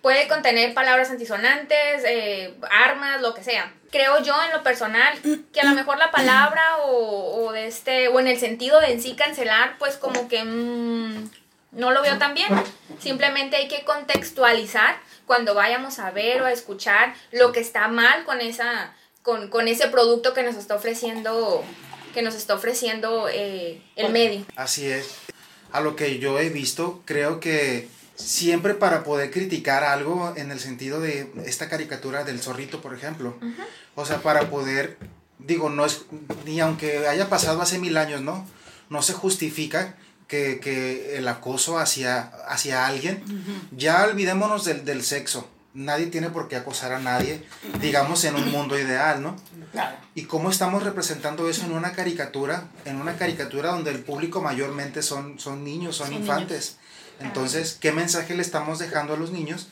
puede 0.00 0.26
contener 0.26 0.72
palabras 0.72 1.10
antisonantes, 1.10 2.02
eh, 2.06 2.54
armas, 2.70 3.20
lo 3.20 3.34
que 3.34 3.44
sea. 3.44 3.72
Creo 3.92 4.22
yo 4.22 4.34
en 4.44 4.52
lo 4.52 4.62
personal 4.62 5.16
que 5.52 5.60
a 5.60 5.64
lo 5.64 5.74
mejor 5.74 5.98
la 5.98 6.10
palabra 6.10 6.78
o, 6.78 7.46
o 7.46 7.52
de 7.52 7.66
este, 7.66 8.08
o 8.08 8.18
en 8.18 8.26
el 8.26 8.38
sentido 8.38 8.80
de 8.80 8.92
en 8.92 9.02
sí 9.02 9.14
cancelar, 9.14 9.76
pues 9.78 9.96
como 9.96 10.28
que 10.28 10.42
mm, 10.42 11.30
no 11.72 11.90
lo 11.90 12.02
veo 12.02 12.18
tan 12.18 12.34
bien. 12.34 12.48
Simplemente 12.98 13.56
hay 13.56 13.68
que 13.68 13.84
contextualizar 13.84 14.96
cuando 15.26 15.54
vayamos 15.54 15.98
a 15.98 16.10
ver 16.10 16.40
o 16.42 16.46
a 16.46 16.52
escuchar 16.52 17.14
lo 17.32 17.52
que 17.52 17.60
está 17.60 17.88
mal 17.88 18.24
con 18.24 18.40
esa, 18.40 18.94
con, 19.26 19.48
con 19.48 19.66
ese 19.66 19.88
producto 19.88 20.34
que 20.34 20.44
nos 20.44 20.54
está 20.54 20.76
ofreciendo, 20.76 21.64
que 22.14 22.22
nos 22.22 22.36
está 22.36 22.54
ofreciendo 22.54 23.28
eh, 23.28 23.82
el 23.96 24.12
medio. 24.12 24.46
Así 24.54 24.86
es. 24.86 25.16
A 25.72 25.80
lo 25.80 25.96
que 25.96 26.20
yo 26.20 26.38
he 26.38 26.48
visto, 26.48 27.02
creo 27.04 27.40
que 27.40 27.88
siempre 28.14 28.74
para 28.74 29.02
poder 29.02 29.32
criticar 29.32 29.82
algo 29.82 30.32
en 30.36 30.52
el 30.52 30.60
sentido 30.60 31.00
de 31.00 31.32
esta 31.44 31.68
caricatura 31.68 32.22
del 32.22 32.40
zorrito, 32.40 32.80
por 32.80 32.94
ejemplo. 32.94 33.36
O 33.96 34.06
sea, 34.06 34.22
para 34.22 34.48
poder, 34.48 34.96
digo, 35.40 35.70
no 35.70 35.84
es, 35.84 36.02
ni 36.44 36.60
aunque 36.60 37.08
haya 37.08 37.28
pasado 37.28 37.60
hace 37.60 37.80
mil 37.80 37.96
años, 37.96 38.20
¿no? 38.20 38.48
No 38.90 39.02
se 39.02 39.12
justifica 39.12 39.96
que, 40.28 40.60
que 40.60 41.16
el 41.18 41.26
acoso 41.26 41.80
hacia, 41.80 42.30
hacia 42.46 42.86
alguien. 42.86 43.24
Ya 43.72 44.04
olvidémonos 44.04 44.64
del, 44.64 44.84
del 44.84 45.02
sexo. 45.02 45.50
Nadie 45.76 46.06
tiene 46.06 46.30
por 46.30 46.48
qué 46.48 46.56
acosar 46.56 46.92
a 46.92 46.98
nadie, 46.98 47.44
digamos, 47.82 48.24
en 48.24 48.34
un 48.34 48.50
mundo 48.50 48.78
ideal, 48.78 49.22
¿no? 49.22 49.36
Claro. 49.72 49.94
¿Y 50.14 50.22
cómo 50.22 50.48
estamos 50.48 50.82
representando 50.84 51.50
eso 51.50 51.66
en 51.66 51.72
una 51.72 51.92
caricatura? 51.92 52.68
En 52.86 52.96
una 52.96 53.16
caricatura 53.16 53.72
donde 53.72 53.90
el 53.90 53.98
público 54.02 54.40
mayormente 54.40 55.02
son, 55.02 55.38
son 55.38 55.64
niños, 55.64 55.94
son, 55.94 56.06
Son 56.08 56.16
infantes. 56.16 56.78
Entonces, 57.20 57.76
¿qué 57.78 57.92
mensaje 57.92 58.34
le 58.34 58.40
estamos 58.40 58.78
dejando 58.78 59.12
a 59.12 59.16
los 59.18 59.32
niños 59.32 59.68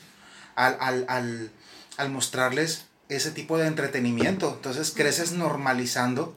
al, 0.55 0.77
al, 0.79 1.05
al, 1.09 1.51
al 1.97 2.09
mostrarles 2.11 2.85
ese 3.09 3.31
tipo 3.31 3.57
de 3.57 3.65
entretenimiento? 3.65 4.53
Entonces, 4.55 4.93
creces 4.95 5.31
normalizando 5.31 6.35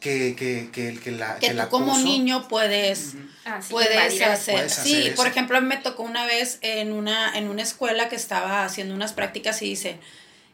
que, 0.00 0.34
que, 0.36 0.70
que 0.72 0.88
el 0.88 1.00
que 1.00 1.10
la 1.10 1.34
que, 1.36 1.40
que 1.40 1.50
tú 1.52 1.56
la 1.56 1.68
como 1.68 1.92
niño 2.04 2.46
puedes 2.48 3.14
Ah, 3.44 3.60
sí, 3.62 3.68
puedes 3.72 3.96
hacer. 4.32 4.54
Puedes 4.54 4.72
sí, 4.74 4.94
por 5.16 5.26
ejemplo, 5.26 5.56
a 5.58 5.60
mí 5.60 5.66
me 5.66 5.76
tocó 5.78 6.02
una 6.02 6.24
vez 6.26 6.58
en 6.62 6.92
una 6.92 7.36
en 7.36 7.48
una 7.48 7.62
escuela 7.62 8.08
que 8.08 8.16
estaba 8.16 8.64
haciendo 8.64 8.94
unas 8.94 9.12
prácticas 9.12 9.60
y 9.62 9.66
dice, 9.70 9.98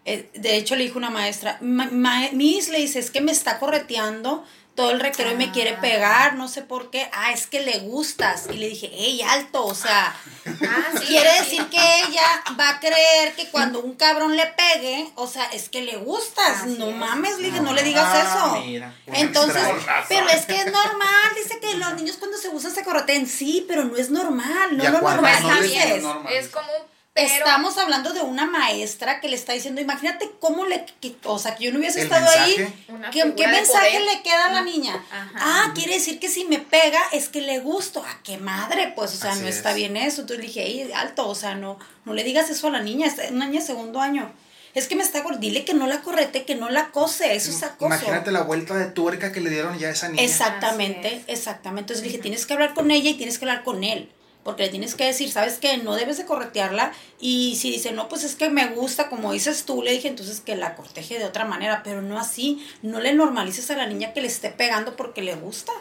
eh, 0.07 0.29
de 0.35 0.57
hecho 0.57 0.77
le 0.77 0.85
dijo 0.85 0.99
una 0.99 1.11
maestra, 1.11 1.59
"Ma- 1.61 1.89
ma- 1.91 2.29
Miss 2.33 2.69
le 2.69 2.79
dice, 2.79 2.99
es 2.99 3.11
que 3.11 3.21
me 3.21 3.33
está 3.33 3.59
correteando 3.59 4.45
todo 4.75 4.91
el 4.91 5.01
recreo 5.01 5.33
y 5.33 5.37
me 5.37 5.53
quiere 5.53 5.71
Ah. 5.77 5.81
pegar, 5.81 6.35
no 6.35 6.49
sé 6.49 6.63
por 6.63 6.91
qué. 6.91 7.09
Ah, 7.13 7.33
es 7.33 7.47
que 7.47 7.61
le 7.61 7.79
gustas. 7.81 8.47
Y 8.51 8.55
le 8.57 8.69
dije, 8.69 8.91
hey, 8.93 9.23
alto, 9.29 9.65
o 9.65 9.75
sea, 9.75 10.15
Ah, 10.47 10.91
sí, 10.99 11.07
quiere 11.07 11.31
sí. 11.39 11.45
decir 11.45 11.67
que 11.69 11.79
ella 12.03 12.23
va 12.59 12.69
a 12.71 12.81
creer 12.81 13.35
que 13.37 13.49
cuando 13.51 13.81
un 13.81 13.95
cabrón 13.95 14.37
le 14.37 14.47
pegue, 14.47 15.11
o 15.15 15.27
sea, 15.27 15.45
es 15.47 15.69
que 15.69 15.83
le 15.83 15.97
gustas. 15.97 16.63
Así 16.63 16.77
no 16.79 16.89
es. 16.91 16.97
mames, 16.97 17.39
le 17.39 17.47
dije, 17.51 17.61
no 17.61 17.73
le 17.73 17.83
digas 17.83 18.05
Ah, 18.07 18.21
eso. 18.57 18.65
mira, 18.65 18.95
Entonces, 19.07 19.63
pero 20.09 20.29
es 20.29 20.45
que 20.47 20.57
es 20.57 20.67
normal, 20.67 21.31
dice 21.37 21.59
que 21.61 21.75
los 21.75 21.95
niños 21.95 22.17
cuando 22.19 22.37
se 22.37 22.49
usan 22.49 22.73
se 22.75 22.83
correteen, 22.85 23.27
sí, 23.29 23.65
pero 23.69 23.85
no 23.85 23.97
es 23.97 24.11
normal, 24.11 24.77
no 24.77 24.83
¿Y 24.83 24.87
a 24.87 24.91
lo 24.91 25.01
Pues 25.01 25.15
no 25.17 25.23
normalices. 25.23 25.71
bien, 25.71 26.03
normal. 26.03 26.33
es 26.33 26.49
como 26.49 26.67
un 26.67 26.94
pero. 27.15 27.29
Estamos 27.29 27.79
hablando 27.79 28.13
de 28.13 28.21
una 28.23 28.45
maestra 28.45 29.21
que 29.21 29.29
le 29.29 29.37
está 29.37 29.53
diciendo, 29.53 29.81
imagínate 29.81 30.31
cómo 30.41 30.67
le, 30.67 30.85
que- 31.01 31.15
o 31.25 31.39
sea, 31.39 31.55
que 31.55 31.65
yo 31.65 31.73
no 31.73 31.79
hubiese 31.79 32.03
estado 32.03 32.23
mensaje. 32.27 32.65
ahí. 32.65 33.11
¿Qué, 33.13 33.25
mensaje 33.47 33.99
poder. 33.99 34.03
le 34.17 34.23
queda 34.23 34.47
a 34.47 34.53
la 34.53 34.63
niña? 34.63 34.95
Ajá. 35.13 35.31
Ah, 35.37 35.73
quiere 35.75 35.95
decir 35.95 36.19
que 36.19 36.29
si 36.29 36.45
me 36.45 36.59
pega 36.59 37.01
es 37.13 37.29
que 37.29 37.41
le 37.41 37.61
gusto. 37.61 38.05
¿A 38.05 38.21
qué 38.23 38.37
madre? 38.39 38.93
Pues, 38.97 39.15
o 39.15 39.17
sea, 39.17 39.31
Así 39.33 39.43
no 39.43 39.49
es. 39.49 39.57
está 39.57 39.73
bien 39.75 39.97
eso. 39.97 40.23
Entonces 40.23 40.39
le 40.45 40.47
dije, 40.49 40.67
"Ey, 40.67 40.91
alto, 40.93 41.29
o 41.29 41.35
sea, 41.35 41.55
no, 41.55 41.79
no 42.05 42.13
le 42.15 42.25
digas 42.25 42.51
eso 42.51 42.67
a 42.67 42.71
la 42.71 42.81
niña, 42.83 43.07
es 43.07 43.15
una 43.31 43.47
niña 43.47 43.61
de 43.61 43.67
segundo 43.67 44.01
año. 44.01 44.33
Es 44.75 44.89
que 44.89 44.97
me 44.97 45.05
está 45.05 45.23
gor- 45.23 45.39
dile 45.39 45.65
que 45.65 45.73
no 45.73 45.87
la 45.87 46.01
correte, 46.03 46.45
que 46.45 46.57
no 46.57 46.69
la 46.69 46.91
cose, 46.91 47.37
eso 47.37 47.51
es 47.51 47.63
acoso. 47.63 47.87
Imagínate 47.87 48.33
la 48.33 48.43
vuelta 48.43 48.75
de 48.77 48.87
tuerca 48.87 49.31
que 49.31 49.41
le 49.41 49.51
dieron 49.51 49.79
ya 49.79 49.87
a 49.87 49.93
esa 49.93 50.09
niña. 50.09 50.21
Exactamente, 50.25 51.23
exactamente. 51.29 51.93
Entonces 51.93 52.03
le 52.03 52.09
dije, 52.09 52.21
tienes 52.21 52.45
que 52.45 52.55
hablar 52.55 52.75
con 52.75 52.91
ella 52.91 53.09
y 53.11 53.15
tienes 53.15 53.39
que 53.39 53.45
hablar 53.45 53.63
con 53.63 53.85
él. 53.85 54.11
Porque 54.45 54.65
le 54.65 54.69
tienes 54.69 54.95
que 54.95 55.07
decir, 55.07 55.33
¿sabes 55.33 55.59
qué? 55.59 55.79
No 55.79 55.97
debes 55.97 56.19
de 56.19 56.27
corretearla. 56.27 56.93
Y 57.19 57.57
si 57.57 57.71
dice, 57.73 57.93
no, 57.93 58.09
pues 58.09 58.25
es 58.25 58.37
que 58.37 58.51
me 58.51 58.67
gusta, 58.69 59.09
como 59.09 59.33
dices 59.33 59.65
tú, 59.65 59.83
le 59.83 59.93
dije, 59.93 60.09
entonces 60.09 60.41
que 60.41 60.55
la 60.55 60.77
corteje 60.77 61.19
de 61.19 61.25
otra 61.25 61.47
manera. 61.47 61.83
Pero 61.83 62.03
no 62.03 62.19
así. 62.19 62.65
No 62.83 63.01
le 63.01 63.15
normalices 63.15 63.71
a 63.71 63.77
la 63.77 63.87
niña 63.87 64.13
que 64.13 64.21
le 64.21 64.29
esté 64.29 64.51
pegando 64.51 64.97
porque 64.97 65.23
le 65.23 65.35
gusta. 65.35 65.73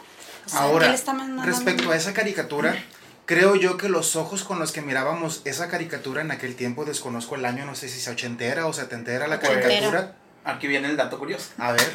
O 0.46 0.50
sea, 0.50 0.60
¿qué 0.60 0.66
Ahora, 0.66 0.88
le 0.90 0.96
está 0.96 1.14
respecto 1.44 1.92
a 1.92 1.96
esa 1.96 2.14
caricatura, 2.14 2.82
creo 3.26 3.56
yo 3.56 3.78
que 3.78 3.90
los 3.90 4.16
ojos 4.16 4.44
con 4.44 4.60
los 4.60 4.72
que 4.72 4.82
mirábamos 4.82 5.42
esa 5.46 5.70
caricatura 5.70 6.22
en 6.22 6.32
aquel 6.32 6.56
tiempo, 6.56 6.86
desconozco 6.86 7.36
el 7.36 7.46
año, 7.46 7.66
no 7.66 7.76
sé 7.76 7.90
si 7.90 8.00
se 8.00 8.12
ochentera 8.12 8.68
o 8.68 8.74
setentera 8.74 9.28
la 9.28 9.40
caricatura. 9.40 10.16
Aquí 10.46 10.68
viene 10.68 10.90
el 10.90 10.98
dato 10.98 11.20
curioso. 11.20 11.52
A 11.58 11.72
ver, 11.72 11.94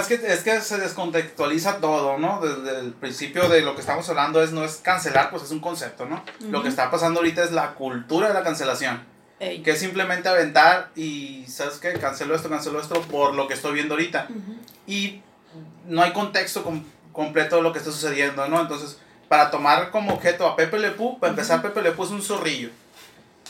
es 0.00 0.06
que, 0.06 0.14
es 0.14 0.42
que 0.42 0.60
se 0.60 0.78
descontextualiza 0.78 1.78
todo, 1.78 2.18
¿no? 2.18 2.40
Desde 2.40 2.80
el 2.80 2.92
principio 2.92 3.48
de 3.48 3.62
lo 3.62 3.74
que 3.74 3.80
estamos 3.80 4.08
hablando 4.08 4.42
es 4.42 4.52
no 4.52 4.64
es 4.64 4.76
cancelar, 4.76 5.30
pues 5.30 5.44
es 5.44 5.50
un 5.50 5.60
concepto, 5.60 6.06
¿no? 6.06 6.22
Lo 6.50 6.62
que 6.62 6.68
está 6.68 6.90
pasando 6.90 7.20
ahorita 7.20 7.44
es 7.44 7.52
la 7.52 7.72
cultura 7.74 8.28
de 8.28 8.34
la 8.34 8.42
cancelación. 8.42 9.02
Ey. 9.38 9.62
Que 9.62 9.72
es 9.72 9.78
simplemente 9.80 10.28
aventar 10.28 10.90
y, 10.96 11.44
¿sabes 11.46 11.74
qué? 11.78 11.92
Cancelo 11.94 12.34
esto, 12.34 12.48
cancelo 12.48 12.80
esto 12.80 13.00
por 13.02 13.34
lo 13.34 13.48
que 13.48 13.54
estoy 13.54 13.74
viendo 13.74 13.94
ahorita. 13.94 14.28
Y 14.86 15.22
no 15.86 16.02
hay 16.02 16.12
contexto 16.12 16.62
com- 16.62 16.84
completo 17.12 17.56
de 17.56 17.62
lo 17.62 17.72
que 17.72 17.78
está 17.78 17.90
sucediendo, 17.90 18.46
¿no? 18.48 18.60
Entonces, 18.60 18.98
para 19.28 19.50
tomar 19.50 19.90
como 19.90 20.14
objeto 20.14 20.46
a 20.46 20.56
Pepe 20.56 20.78
Le 20.78 20.90
Pew, 20.92 21.18
para 21.18 21.30
empezar, 21.30 21.60
Pepe 21.62 21.82
Le 21.82 21.92
Pew 21.92 22.04
es 22.04 22.10
un 22.10 22.22
zorrillo. 22.22 22.70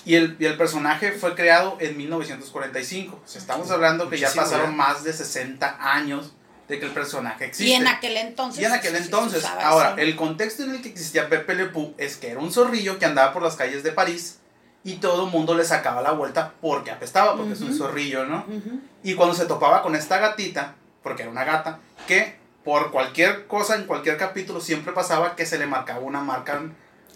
Y 0.06 0.14
el, 0.14 0.36
y 0.38 0.46
el 0.46 0.56
personaje 0.56 1.12
fue 1.12 1.34
creado 1.34 1.76
en 1.80 1.96
1945. 1.98 3.20
O 3.24 3.28
sea, 3.28 3.40
estamos 3.40 3.70
hablando 3.70 4.08
que 4.08 4.16
ya 4.18 4.28
Muchísimo, 4.28 4.44
pasaron 4.44 4.70
ya. 4.70 4.76
más 4.76 5.04
de 5.04 5.12
60 5.12 5.76
años 5.80 6.32
de 6.68 6.78
que 6.78 6.86
el 6.86 6.92
personaje 6.92 7.44
existe. 7.46 7.70
Y 7.70 7.74
en 7.74 7.86
aquel 7.86 8.16
entonces. 8.16 8.62
Y 8.62 8.64
en 8.64 8.72
aquel 8.72 8.92
sí, 8.92 8.98
sí, 8.98 9.04
entonces, 9.04 9.44
ahora, 9.44 9.90
eso. 9.90 9.98
el 9.98 10.16
contexto 10.16 10.62
en 10.62 10.76
el 10.76 10.82
que 10.82 10.88
existía 10.88 11.28
Pepe 11.28 11.54
Le 11.54 11.66
Pew 11.66 11.94
es 11.98 12.16
que 12.16 12.30
era 12.30 12.40
un 12.40 12.52
zorrillo 12.52 12.98
que 12.98 13.04
andaba 13.04 13.32
por 13.32 13.42
las 13.42 13.56
calles 13.56 13.82
de 13.82 13.92
París 13.92 14.38
y 14.84 14.94
todo 14.94 15.26
el 15.26 15.30
mundo 15.32 15.54
le 15.54 15.64
sacaba 15.64 16.00
la 16.02 16.12
vuelta 16.12 16.54
porque 16.60 16.92
apestaba, 16.92 17.36
porque 17.36 17.52
es 17.54 17.60
un 17.60 17.76
zorrillo, 17.76 18.24
¿no? 18.26 18.44
Ujú. 18.48 18.80
Y 19.02 19.14
cuando 19.14 19.34
se 19.34 19.46
topaba 19.46 19.82
con 19.82 19.96
esta 19.96 20.18
gatita, 20.18 20.74
porque 21.02 21.22
era 21.22 21.30
una 21.32 21.44
gata, 21.44 21.80
que 22.06 22.36
por 22.64 22.92
cualquier 22.92 23.46
cosa 23.48 23.74
en 23.76 23.84
cualquier 23.84 24.16
capítulo 24.16 24.60
siempre 24.60 24.92
pasaba 24.92 25.34
que 25.34 25.46
se 25.46 25.58
le 25.58 25.66
marcaba 25.66 26.00
una 26.00 26.20
marca 26.20 26.62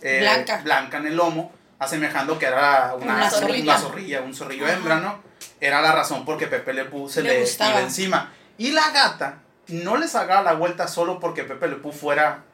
eh, 0.02 0.18
Blanca. 0.20 0.60
blanca 0.64 0.98
en 0.98 1.06
el 1.08 1.16
lomo, 1.16 1.52
asemejando 1.80 2.38
que 2.38 2.46
era 2.46 2.94
una, 2.94 3.14
Una 3.16 3.30
zorrilla. 3.30 3.72
una 3.74 3.78
zorrilla, 3.78 4.20
un 4.20 4.34
zorrillo 4.34 4.66
Ajá. 4.66 4.74
hembra, 4.74 5.00
¿no? 5.00 5.18
Era 5.60 5.80
la 5.80 5.92
razón 5.92 6.24
por 6.24 6.38
que 6.38 6.46
Pepe 6.46 6.72
Le 6.74 6.84
Pew 6.84 7.08
se 7.08 7.22
Le 7.22 7.40
le, 7.40 7.50
iba 7.50 7.80
encima. 7.80 8.30
Y 8.58 8.70
la 8.72 8.90
gata 8.90 9.38
no 9.68 9.96
le 9.96 10.06
sacaba 10.06 10.42
la 10.42 10.52
vuelta 10.52 10.86
solo 10.86 11.18
porque 11.18 11.44
Pepe 11.44 11.68
Le 11.68 11.76
Pew 11.76 11.90
fuera 11.92 12.44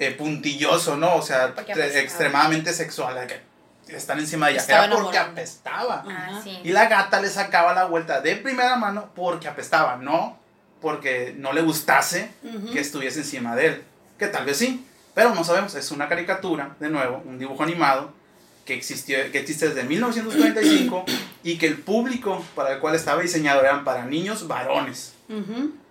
eh, 0.00 0.10
puntilloso, 0.12 0.96
¿no? 0.96 1.14
O 1.16 1.22
sea, 1.22 1.54
Porque 1.54 1.72
extremadamente 2.00 2.72
sexual, 2.72 3.14
de 3.14 3.26
que 3.26 3.96
están 3.96 4.18
encima 4.18 4.46
de 4.46 4.52
ella. 4.52 4.60
Estaba 4.60 4.84
Era 4.84 4.94
porque 4.94 5.16
enamorando. 5.16 5.40
apestaba. 5.40 6.04
Ah, 6.08 6.26
Ajá. 6.30 6.40
sí. 6.42 6.60
Y 6.64 6.70
la 6.72 6.86
gata 6.88 7.20
le 7.20 7.28
sacaba 7.30 7.72
la 7.74 7.84
vuelta 7.86 8.20
de 8.20 8.36
primera 8.36 8.76
mano 8.76 9.10
porque 9.14 9.48
apestaba, 9.48 9.96
no 9.96 10.36
porque 10.80 11.34
no 11.36 11.52
le 11.52 11.62
gustase 11.62 12.30
Ujú. 12.44 12.72
que 12.72 12.80
estuviese 12.80 13.20
encima 13.20 13.56
de 13.56 13.66
él. 13.66 13.84
Que 14.18 14.26
tal 14.28 14.44
vez 14.44 14.56
sí, 14.58 14.86
pero 15.14 15.34
no 15.34 15.42
sabemos. 15.44 15.74
Es 15.74 15.90
una 15.90 16.08
caricatura, 16.08 16.76
de 16.80 16.88
nuevo, 16.88 17.22
un 17.24 17.38
dibujo 17.38 17.62
animado 17.62 18.12
que, 18.68 18.74
existió, 18.74 19.16
que 19.32 19.38
existe 19.40 19.68
desde 19.70 19.82
1945 19.84 21.04
y 21.42 21.56
que 21.58 21.66
el 21.66 21.78
público 21.78 22.44
para 22.54 22.74
el 22.74 22.78
cual 22.80 22.94
estaba 22.94 23.22
diseñado 23.22 23.60
eran 23.62 23.82
para 23.82 24.04
niños 24.04 24.46
varones. 24.46 25.14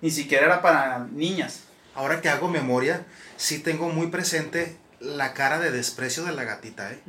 Ni 0.01 0.11
siquiera 0.11 0.45
era 0.45 0.61
para 0.61 1.07
niñas. 1.11 1.61
ahora 1.95 2.21
que 2.21 2.29
hago 2.29 2.47
memoria, 2.47 3.05
sí 3.37 3.57
tengo 3.59 3.89
muy 3.89 4.07
presente 4.07 4.77
la 4.99 5.33
cara 5.33 5.59
de 5.59 5.71
desprecio 5.71 6.23
de 6.25 6.31
la 6.31 6.43
gatita, 6.43 6.91
¿eh? 6.91 6.99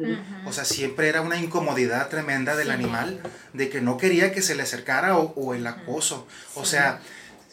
O 0.46 0.52
sea, 0.52 0.64
siempre 0.64 1.08
era 1.08 1.20
una 1.22 1.36
incomodidad 1.38 2.08
tremenda 2.08 2.56
del 2.56 2.68
Sí. 2.68 2.72
animal, 2.72 3.20
de 3.52 3.68
que 3.70 3.80
no 3.82 3.96
quería 3.98 4.32
que 4.32 4.40
se 4.42 4.54
le 4.54 4.62
acercara 4.62 5.16
o, 5.18 5.32
o 5.36 5.54
el 5.54 5.66
acoso. 5.66 6.26
O 6.54 6.64
sea, 6.66 7.00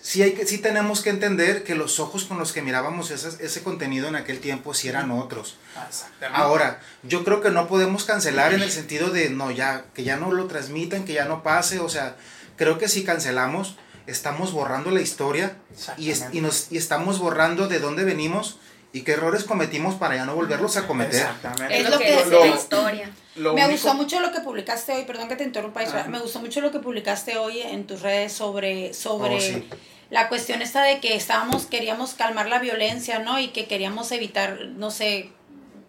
sí, 0.08 0.22
hay 0.22 0.34
que, 0.34 0.46
sí 0.46 0.60
tenemos 0.60 1.02
que 1.02 1.10
entender 1.10 1.64
que 1.64 1.74
los 1.74 2.00
ojos 2.00 2.26
con 2.26 2.38
los 2.38 2.52
que 2.54 2.62
mirábamos 2.62 3.10
ese, 3.10 3.44
ese 3.44 3.64
contenido 3.64 4.08
en 4.08 4.16
aquel 4.16 4.40
tiempo 4.40 4.76
sí 4.76 4.88
eran 4.88 5.10
otros. 5.10 5.56
Exactamente. 5.90 6.40
Ahora, 6.40 6.80
yo 7.02 7.24
creo 7.24 7.42
que 7.42 7.50
no 7.50 7.68
podemos 7.68 8.04
cancelar 8.06 8.54
en 8.54 8.62
el 8.62 8.70
sentido 8.72 9.10
de, 9.10 9.32
no, 9.32 9.50
ya, 9.50 9.86
que 9.96 10.04
ya 10.04 10.16
no 10.18 10.32
lo 10.32 10.46
transmitan, 10.46 11.06
que 11.06 11.14
ya 11.14 11.26
no 11.26 11.42
pase. 11.42 11.80
O 11.80 11.90
sea, 11.90 12.16
creo 12.56 12.78
que 12.78 12.88
si 12.88 13.04
cancelamos, 13.04 13.78
estamos 14.06 14.52
borrando 14.52 14.92
la 14.92 15.02
historia 15.02 15.56
y, 15.98 16.12
es- 16.12 16.26
y, 16.32 16.42
nos, 16.42 16.72
y 16.72 16.78
estamos 16.78 17.18
borrando 17.18 17.68
de 17.68 17.80
dónde 17.80 18.04
venimos 18.04 18.60
y 18.94 19.02
qué 19.02 19.14
errores 19.14 19.44
cometimos 19.44 19.96
para 19.96 20.16
ya 20.16 20.26
no 20.26 20.36
volverlos 20.36 20.78
a 20.78 20.86
cometer. 20.88 21.16
Exactamente. 21.22 21.80
Es 21.80 21.86
Es 21.86 21.92
lo 21.92 21.98
que 22.00 22.26
lo- 22.30 22.46
la 22.46 22.56
historia. 22.56 23.10
lo 23.36 23.54
me 23.54 23.62
único- 23.66 23.72
gustó 23.74 23.94
mucho 23.96 24.20
lo 24.22 24.32
que 24.32 24.40
publicaste 24.40 24.94
hoy, 24.94 25.04
perdón 25.04 25.28
que 25.28 25.36
te 25.36 25.44
interrumpa, 25.44 25.84
Isra, 25.84 26.04
Ah. 26.06 26.10
me 26.10 26.20
gustó 26.20 26.40
mucho 26.40 26.62
lo 26.62 26.72
que 26.72 26.80
publicaste 26.80 27.36
hoy 27.38 27.60
en 27.62 27.86
tus 27.88 28.02
redes 28.02 28.32
sobre, 28.32 28.94
sobre 28.94 29.36
Oh, 29.36 29.42
sí. 29.42 29.68
La 30.10 30.30
cuestión 30.30 30.62
esta 30.62 30.84
de 30.84 31.00
que 31.00 31.16
estábamos, 31.16 31.66
queríamos 31.66 32.14
calmar 32.14 32.48
la 32.48 32.60
violencia, 32.60 33.20
¿no? 33.20 33.40
Y 33.40 33.50
que 33.50 33.66
queríamos 33.66 34.12
evitar, 34.12 34.60
no 34.76 34.92
sé, 34.92 35.30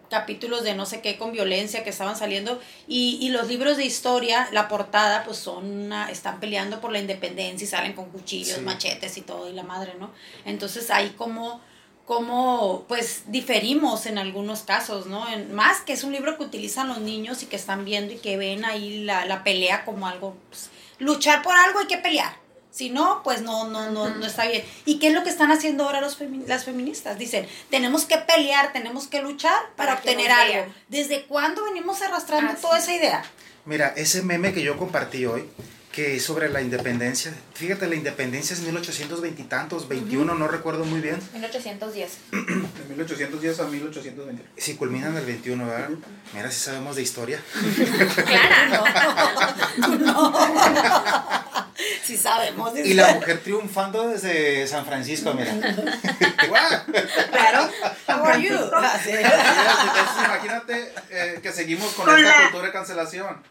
capítulos 0.09 0.63
de 0.63 0.73
no 0.73 0.85
sé 0.85 1.01
qué 1.01 1.17
con 1.17 1.33
violencia 1.33 1.83
que 1.83 1.89
estaban 1.89 2.15
saliendo 2.15 2.61
y, 2.87 3.19
y 3.21 3.27
los 3.29 3.47
libros 3.49 3.75
de 3.75 3.83
historia, 3.85 4.47
la 4.53 4.69
portada, 4.69 5.23
pues 5.25 5.37
son 5.37 5.65
una- 5.69 6.09
están 6.09 6.39
peleando 6.39 6.79
por 6.79 6.93
la 6.93 6.99
independencia 6.99 7.65
y 7.65 7.67
salen 7.67 7.91
con 7.93 8.09
cuchillos, 8.09 8.55
Sí. 8.57 8.61
machetes 8.61 9.17
y 9.17 9.21
todo 9.21 9.49
y 9.49 9.53
la 9.53 9.63
madre, 9.63 9.95
¿no? 9.99 10.11
Entonces 10.45 10.89
ahí 10.91 11.09
como 11.17 11.61
como 12.05 12.85
pues 12.87 13.23
diferimos 13.27 14.05
en 14.05 14.17
algunos 14.17 14.61
casos, 14.61 15.07
¿no? 15.07 15.27
En, 15.27 15.53
más 15.53 15.81
que 15.81 15.91
es 15.91 16.05
un 16.05 16.13
libro 16.13 16.37
que 16.37 16.43
utilizan 16.45 16.87
los 16.87 16.99
niños 16.99 17.43
y 17.43 17.47
que 17.47 17.57
están 17.57 17.83
viendo 17.83 18.13
y 18.13 18.17
que 18.17 18.37
ven 18.37 18.63
ahí 18.63 19.03
la, 19.03 19.25
la 19.25 19.43
pelea 19.43 19.83
como 19.83 20.07
algo, 20.07 20.37
pues, 20.47 20.69
luchar 20.99 21.41
por 21.43 21.53
algo 21.53 21.79
hay 21.79 21.87
que 21.87 21.97
pelear. 21.97 22.33
Si 22.71 22.89
no, 22.91 23.21
pues 23.23 23.41
no, 23.41 23.67
no, 23.69 23.89
no, 23.91 24.09
no 24.09 24.25
está 24.25 24.45
bien. 24.47 24.63
¿Y 24.85 24.99
qué 24.99 25.07
es 25.07 25.13
lo 25.13 25.23
que 25.23 25.29
están 25.31 25.51
haciendo 25.51 25.85
ahora 25.85 25.99
los 26.01 26.19
femi- 26.19 26.45
las 26.45 26.63
feministas? 26.65 27.17
Dicen, 27.17 27.47
tenemos 27.71 28.05
que 28.05 28.17
pelear, 28.17 28.71
tenemos 28.71 29.07
que 29.07 29.21
luchar 29.21 29.57
para, 29.75 29.95
obtener 29.95 30.29
algo. 30.31 30.71
¿Desde 30.87 31.23
cuándo 31.25 31.63
venimos 31.63 32.01
arrastrando 32.03 32.51
Así 32.53 32.61
toda 32.61 32.77
es. 32.77 32.83
esa 32.83 32.93
idea? 32.95 33.23
Mira, 33.65 33.93
ese 33.97 34.21
meme 34.21 34.53
que 34.53 34.61
yo 34.61 34.77
compartí 34.77 35.25
hoy, 35.25 35.49
que 35.91 36.15
es 36.17 36.23
sobre 36.23 36.49
la 36.49 36.61
independencia, 36.61 37.33
fíjate, 37.55 37.87
la 37.87 37.95
independencia 37.95 38.53
es 38.53 38.59
1820 38.61 39.41
y 39.41 39.45
tantos, 39.45 39.87
21, 39.87 40.35
no 40.35 40.47
recuerdo 40.47 40.85
muy 40.85 41.01
bien, 41.01 41.19
1810. 41.33 42.11
De 42.31 42.95
1810 42.95 43.59
a 43.59 43.63
1820. 43.65 44.43
si 44.57 44.75
culminan 44.75 45.17
el 45.17 45.25
21, 45.25 45.65
¿verdad? 45.65 45.89
Mira, 46.35 46.51
si 46.51 46.59
sabemos 46.59 46.95
de 46.95 47.01
historia. 47.01 47.41
Clara. 48.27 48.83
Si 52.07 52.15
sabemos. 52.17 52.71
Y 52.77 52.93
la 52.93 53.15
mujer 53.15 53.39
triunfando 53.43 54.07
desde 54.07 54.65
San 54.65 54.85
Francisco, 54.85 55.33
mira. 55.33 55.51
Claro. 57.31 57.69
How 58.07 58.25
are 58.25 58.41
you? 58.41 58.55
Así. 58.75 59.11
Entonces, 59.11 60.25
imagínate 60.25 60.93
eh, 61.09 61.39
que 61.41 61.51
seguimos 61.51 61.91
con 61.93 62.05
Con 62.05 62.17
esta 62.17 62.41
cultura 62.43 62.67
de 62.67 62.71
cancelación. 62.71 63.43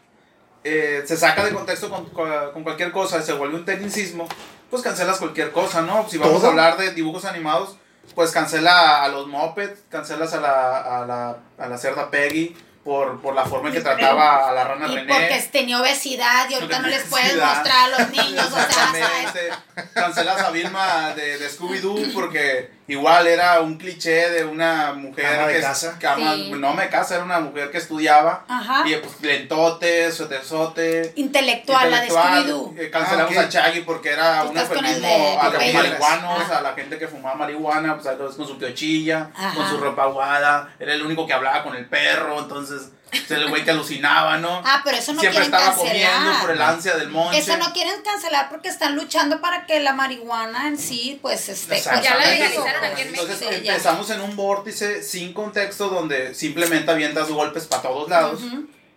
eh, 0.63 1.03
se 1.05 1.15
saca 1.17 1.45
de 1.45 1.51
contexto 1.53 1.89
con, 1.89 2.09
con- 2.09 2.51
con 2.51 2.63
cualquier 2.63 2.91
cosa, 2.91 3.21
se 3.21 3.33
vuelve 3.33 3.55
un 3.55 3.65
tecnicismo, 3.65 4.27
pues 4.69 4.81
cancelas 4.81 5.17
cualquier 5.19 5.51
cosa, 5.51 5.81
¿no? 5.83 6.07
Si 6.09 6.17
vamos 6.17 6.37
¿Todo? 6.37 6.47
a 6.47 6.49
hablar 6.49 6.77
de 6.77 6.91
dibujos 6.93 7.25
animados, 7.25 7.77
pues 8.15 8.31
cancela 8.31 9.03
a 9.03 9.07
los 9.09 9.27
Muppets, 9.27 9.81
cancelas 9.89 10.33
a 10.33 10.41
la, 10.41 11.01
a 11.01 11.05
la, 11.05 11.37
a 11.59 11.67
la 11.67 11.77
cerda 11.77 12.09
Peggy 12.09 12.57
por, 12.87 13.19
por 13.19 13.35
la 13.35 13.43
forma 13.43 13.67
en 13.67 13.75
que 13.75 13.81
trataba 13.81 14.47
a 14.47 14.53
la 14.53 14.63
rana 14.63 14.87
Y 14.87 14.95
René. 14.95 15.13
porque 15.13 15.49
tenía 15.51 15.81
obesidad 15.81 16.49
y 16.49 16.53
ahorita 16.53 16.79
no 16.79 16.87
les 16.87 17.03
puedes 17.03 17.35
mostrar 17.35 17.93
a 17.93 17.99
los 17.99 18.09
niños, 18.11 18.45
o 18.47 18.55
sea. 18.55 19.63
Cancelas 19.93 20.41
a 20.41 20.51
Vilma 20.51 21.13
de, 21.13 21.37
de 21.37 21.49
Scooby-Doo 21.49 22.13
porque 22.13 22.76
igual 22.87 23.27
era 23.27 23.59
un 23.61 23.77
cliché 23.77 24.29
de 24.29 24.45
una 24.45 24.93
mujer 24.93 25.47
de 25.47 25.53
que, 25.53 25.61
casa. 25.61 25.97
Sí. 26.35 26.51
no 26.51 26.73
me 26.73 26.89
casa, 26.89 27.15
era 27.15 27.23
una 27.23 27.39
mujer 27.39 27.69
que 27.71 27.77
estudiaba. 27.77 28.45
Ajá. 28.47 28.87
Y 28.87 28.95
pues 28.95 29.21
lentote, 29.21 30.11
sueterzote. 30.11 31.13
Intelectual, 31.15 31.91
la 31.91 32.01
de 32.01 32.07
intelectual. 32.07 32.73
Eh, 32.77 32.89
cancelamos 32.89 33.37
Ah, 33.37 33.41
a 33.41 33.49
Chaggy 33.49 33.81
porque 33.81 34.09
era 34.11 34.43
un 34.43 34.57
eufemismo 34.57 35.39
a 35.41 35.49
los 35.49 35.73
marihuanos, 35.73 36.49
a 36.49 36.61
la 36.61 36.73
gente 36.73 36.97
que 36.97 37.07
fumaba 37.07 37.35
marihuana, 37.35 37.95
pues 37.95 38.07
a 38.07 38.17
con 38.17 38.47
su 38.47 38.57
piochilla, 38.57 39.29
Ajá. 39.35 39.55
con 39.55 39.69
su 39.69 39.77
ropa 39.77 40.03
aguada. 40.03 40.73
Era 40.79 40.93
el 40.93 41.01
único 41.01 41.27
que 41.27 41.33
hablaba 41.33 41.63
con 41.63 41.75
el 41.75 41.85
perro, 41.85 42.39
entonces 42.39 42.89
es 43.11 43.31
el 43.31 43.49
güey 43.49 43.63
que 43.63 43.71
alucinaba, 43.71 44.37
¿no? 44.37 44.61
Ah, 44.65 44.81
pero 44.83 44.97
eso 44.97 45.13
no 45.13 45.19
Siempre 45.21 45.41
quieren 45.43 45.59
estaba 45.59 45.75
comiendo 45.77 46.39
por 46.41 46.51
el 46.51 46.61
ansia 46.61 46.95
del 46.97 47.09
monche. 47.09 47.39
Eso 47.39 47.57
no 47.57 47.71
quieren 47.73 48.01
cancelar 48.03 48.49
porque 48.49 48.69
están 48.69 48.95
luchando 48.95 49.39
para 49.41 49.65
que 49.65 49.79
la 49.79 49.93
marihuana 49.93 50.67
en 50.67 50.77
sí, 50.77 51.19
pues, 51.21 51.49
este... 51.49 51.79
Ya 51.81 51.93
la 51.93 51.99
Exactamente. 51.99 52.29
legalizaron 52.35 52.83
aquí 52.83 53.01
en 53.01 53.07
Entonces 53.09 53.39
México. 53.41 53.63
Ya. 53.63 53.71
empezamos 53.73 54.09
en 54.09 54.21
un 54.21 54.35
vórtice 54.35 55.03
sin 55.03 55.33
contexto 55.33 55.89
donde 55.89 56.33
simplemente 56.35 56.91
avientas 56.91 57.29
golpes 57.29 57.65
para 57.65 57.81
todos 57.83 58.09
lados 58.09 58.41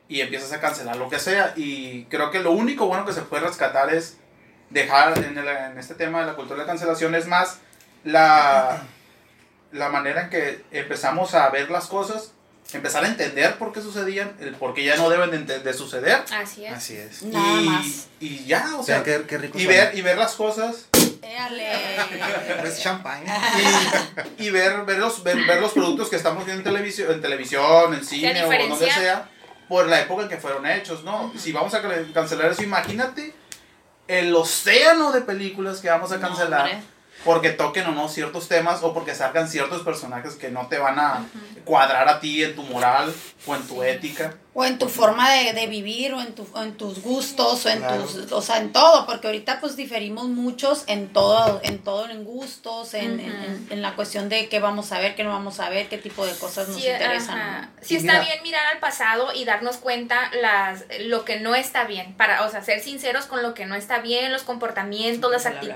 y 0.09 0.21
empiezas 0.21 0.53
a 0.53 0.61
cancelar 0.61 0.97
lo 0.97 1.09
que 1.09 1.19
sea. 1.19 1.53
Y 1.57 2.05
creo 2.07 2.31
que 2.31 2.41
lo 2.41 2.51
único 2.53 2.87
bueno 2.87 3.05
que 3.07 3.13
se 3.13 3.23
puede 3.23 3.47
rescatar 3.47 3.95
es 3.95 4.17
dejar 4.71 5.17
en, 5.19 5.39
el- 5.39 5.47
en 5.49 5.79
este 5.79 5.95
tema 5.95 6.21
de 6.21 6.27
la 6.27 6.35
cultura 6.35 6.61
de 6.61 6.67
cancelación 6.67 7.15
es 7.15 7.27
más 7.27 7.59
la, 8.05 8.83
la 9.73 9.89
manera 9.89 10.23
en 10.23 10.31
que 10.31 10.65
empezamos 10.73 11.35
a 11.35 11.49
ver 11.51 11.71
las 11.71 11.87
cosas, 11.87 12.33
empezar 12.75 13.05
a 13.05 13.09
entender 13.09 13.57
por 13.57 13.73
qué 13.73 13.81
sucedían, 13.81 14.37
el 14.41 14.55
por 14.55 14.75
qué 14.75 14.85
ya 14.85 14.97
no 14.97 15.11
deben 15.11 15.47
de, 15.47 15.73
suceder. 15.73 16.25
Así 16.33 16.65
es. 16.65 16.73
Así 16.73 16.97
es. 16.97 17.23
Nada 17.23 17.61
y, 17.61 17.65
más. 17.65 18.09
y 18.21 18.45
ya, 18.45 18.77
o 18.77 18.83
sea, 18.83 19.03
qué, 19.03 19.25
qué 19.27 19.39
rico 19.39 19.59
y 19.59 19.67
ver, 19.67 19.97
y 19.97 20.03
ver 20.03 20.17
las 20.19 20.35
cosas. 20.35 20.87
Es 22.65 22.83
champán. 22.83 23.23
y, 24.39 24.47
y 24.47 24.51
ver, 24.51 24.85
ver, 24.85 24.99
los, 24.99 25.23
ver, 25.23 25.37
ver 25.47 25.61
los 25.61 25.73
productos 25.73 26.09
que 26.09 26.17
estamos 26.17 26.45
viendo 26.45 26.61
en 26.61 26.75
televisión, 26.75 27.13
en, 27.13 27.21
televisión, 27.21 27.95
en 27.95 28.05
cine 28.05 28.45
o 28.45 28.69
donde 28.69 28.91
sea, 28.91 29.29
por 29.69 29.87
la 29.87 30.01
época 30.01 30.25
en 30.25 30.29
que 30.29 30.37
fueron 30.39 30.67
hechos, 30.67 31.05
¿no? 31.05 31.33
Si 31.39 31.53
vamos 31.53 31.73
a 31.75 31.83
cancelar 32.13 32.53
eso, 32.53 32.63
imagínate 32.63 33.35
el 34.09 34.35
océano 34.35 35.13
de 35.13 35.21
películas 35.21 35.81
que 35.81 35.89
vamos 35.89 36.11
a 36.11 36.19
cancelar. 36.19 36.81
Porque 37.25 37.51
toquen 37.51 37.87
o 37.87 37.93
no 37.93 38.09
ciertos 38.09 38.49
temas 38.49 38.83
o 38.83 38.95
porque 38.95 39.15
salgan 39.15 39.49
ciertos 39.49 39.83
personajes 39.83 40.35
que 40.35 40.51
no 40.51 40.67
te 40.69 40.79
van 40.79 40.99
a 40.99 41.27
cuadrar 41.65 42.09
a 42.09 42.21
ti 42.21 42.43
en 42.43 42.55
tu 42.57 42.63
moral 42.63 43.13
o 43.47 43.55
en 43.55 43.63
tu 43.67 43.83
ética. 43.83 44.35
O 44.53 44.65
en 44.65 44.79
tu 44.79 44.89
forma 44.89 45.31
de, 45.31 45.53
de 45.53 45.67
vivir, 45.69 46.13
o 46.13 46.21
en, 46.21 46.35
tu, 46.35 46.45
o 46.53 46.63
en 46.63 46.77
tus 46.77 47.01
gustos, 47.03 47.65
o 47.67 47.69
en 47.69 47.79
Claro. 47.79 48.03
tus, 48.03 48.33
o 48.33 48.43
sea, 48.43 48.57
en 48.59 48.73
todo, 48.73 49.07
porque 49.07 49.29
ahorita 49.29 49.61
pues 49.61 49.77
diferimos 49.77 50.27
muchos 50.27 50.83
en 50.89 51.09
todo, 51.13 51.61
en 51.63 51.79
todo, 51.79 52.09
en 52.11 52.25
gustos, 52.25 52.95
en, 52.95 53.21
en- 53.21 53.31
en- 53.31 53.67
en 53.71 53.83
la 53.83 53.95
cuestión 53.95 54.29
de 54.29 54.49
qué 54.49 54.59
vamos 54.59 54.91
a 54.91 54.99
ver, 54.99 55.15
qué 55.15 55.23
no 55.23 55.31
vamos 55.31 55.61
a 55.61 55.69
ver, 55.71 55.89
qué 55.89 55.99
tipo 55.99 56.27
de 56.27 56.33
cosas 56.37 56.67
nos 56.69 56.81
Sí, 56.83 56.89
interesan. 56.89 57.63
¿no? 57.63 57.69
Sí 57.81 57.97
está 57.97 58.15
mira- 58.15 58.25
bien 58.25 58.43
mirar 58.43 58.67
al 58.73 58.81
pasado 58.81 59.33
y 59.33 59.45
darnos 59.45 59.77
cuenta 59.77 60.31
las 60.43 60.85
lo 61.01 61.25
que 61.25 61.39
no 61.39 61.55
está 61.55 61.85
bien, 61.85 62.15
para, 62.15 62.45
o 62.45 62.51
sea, 62.51 62.63
ser 62.65 62.81
sinceros 62.81 63.27
con 63.27 63.43
lo 63.43 63.55
que 63.55 63.67
no 63.67 63.77
está 63.77 63.99
bien, 64.01 64.33
los 64.33 64.43
comportamientos, 64.43 65.31
las 65.31 65.43
Bla, 65.43 65.51
bla, 65.53 65.61
bla. 65.61 65.75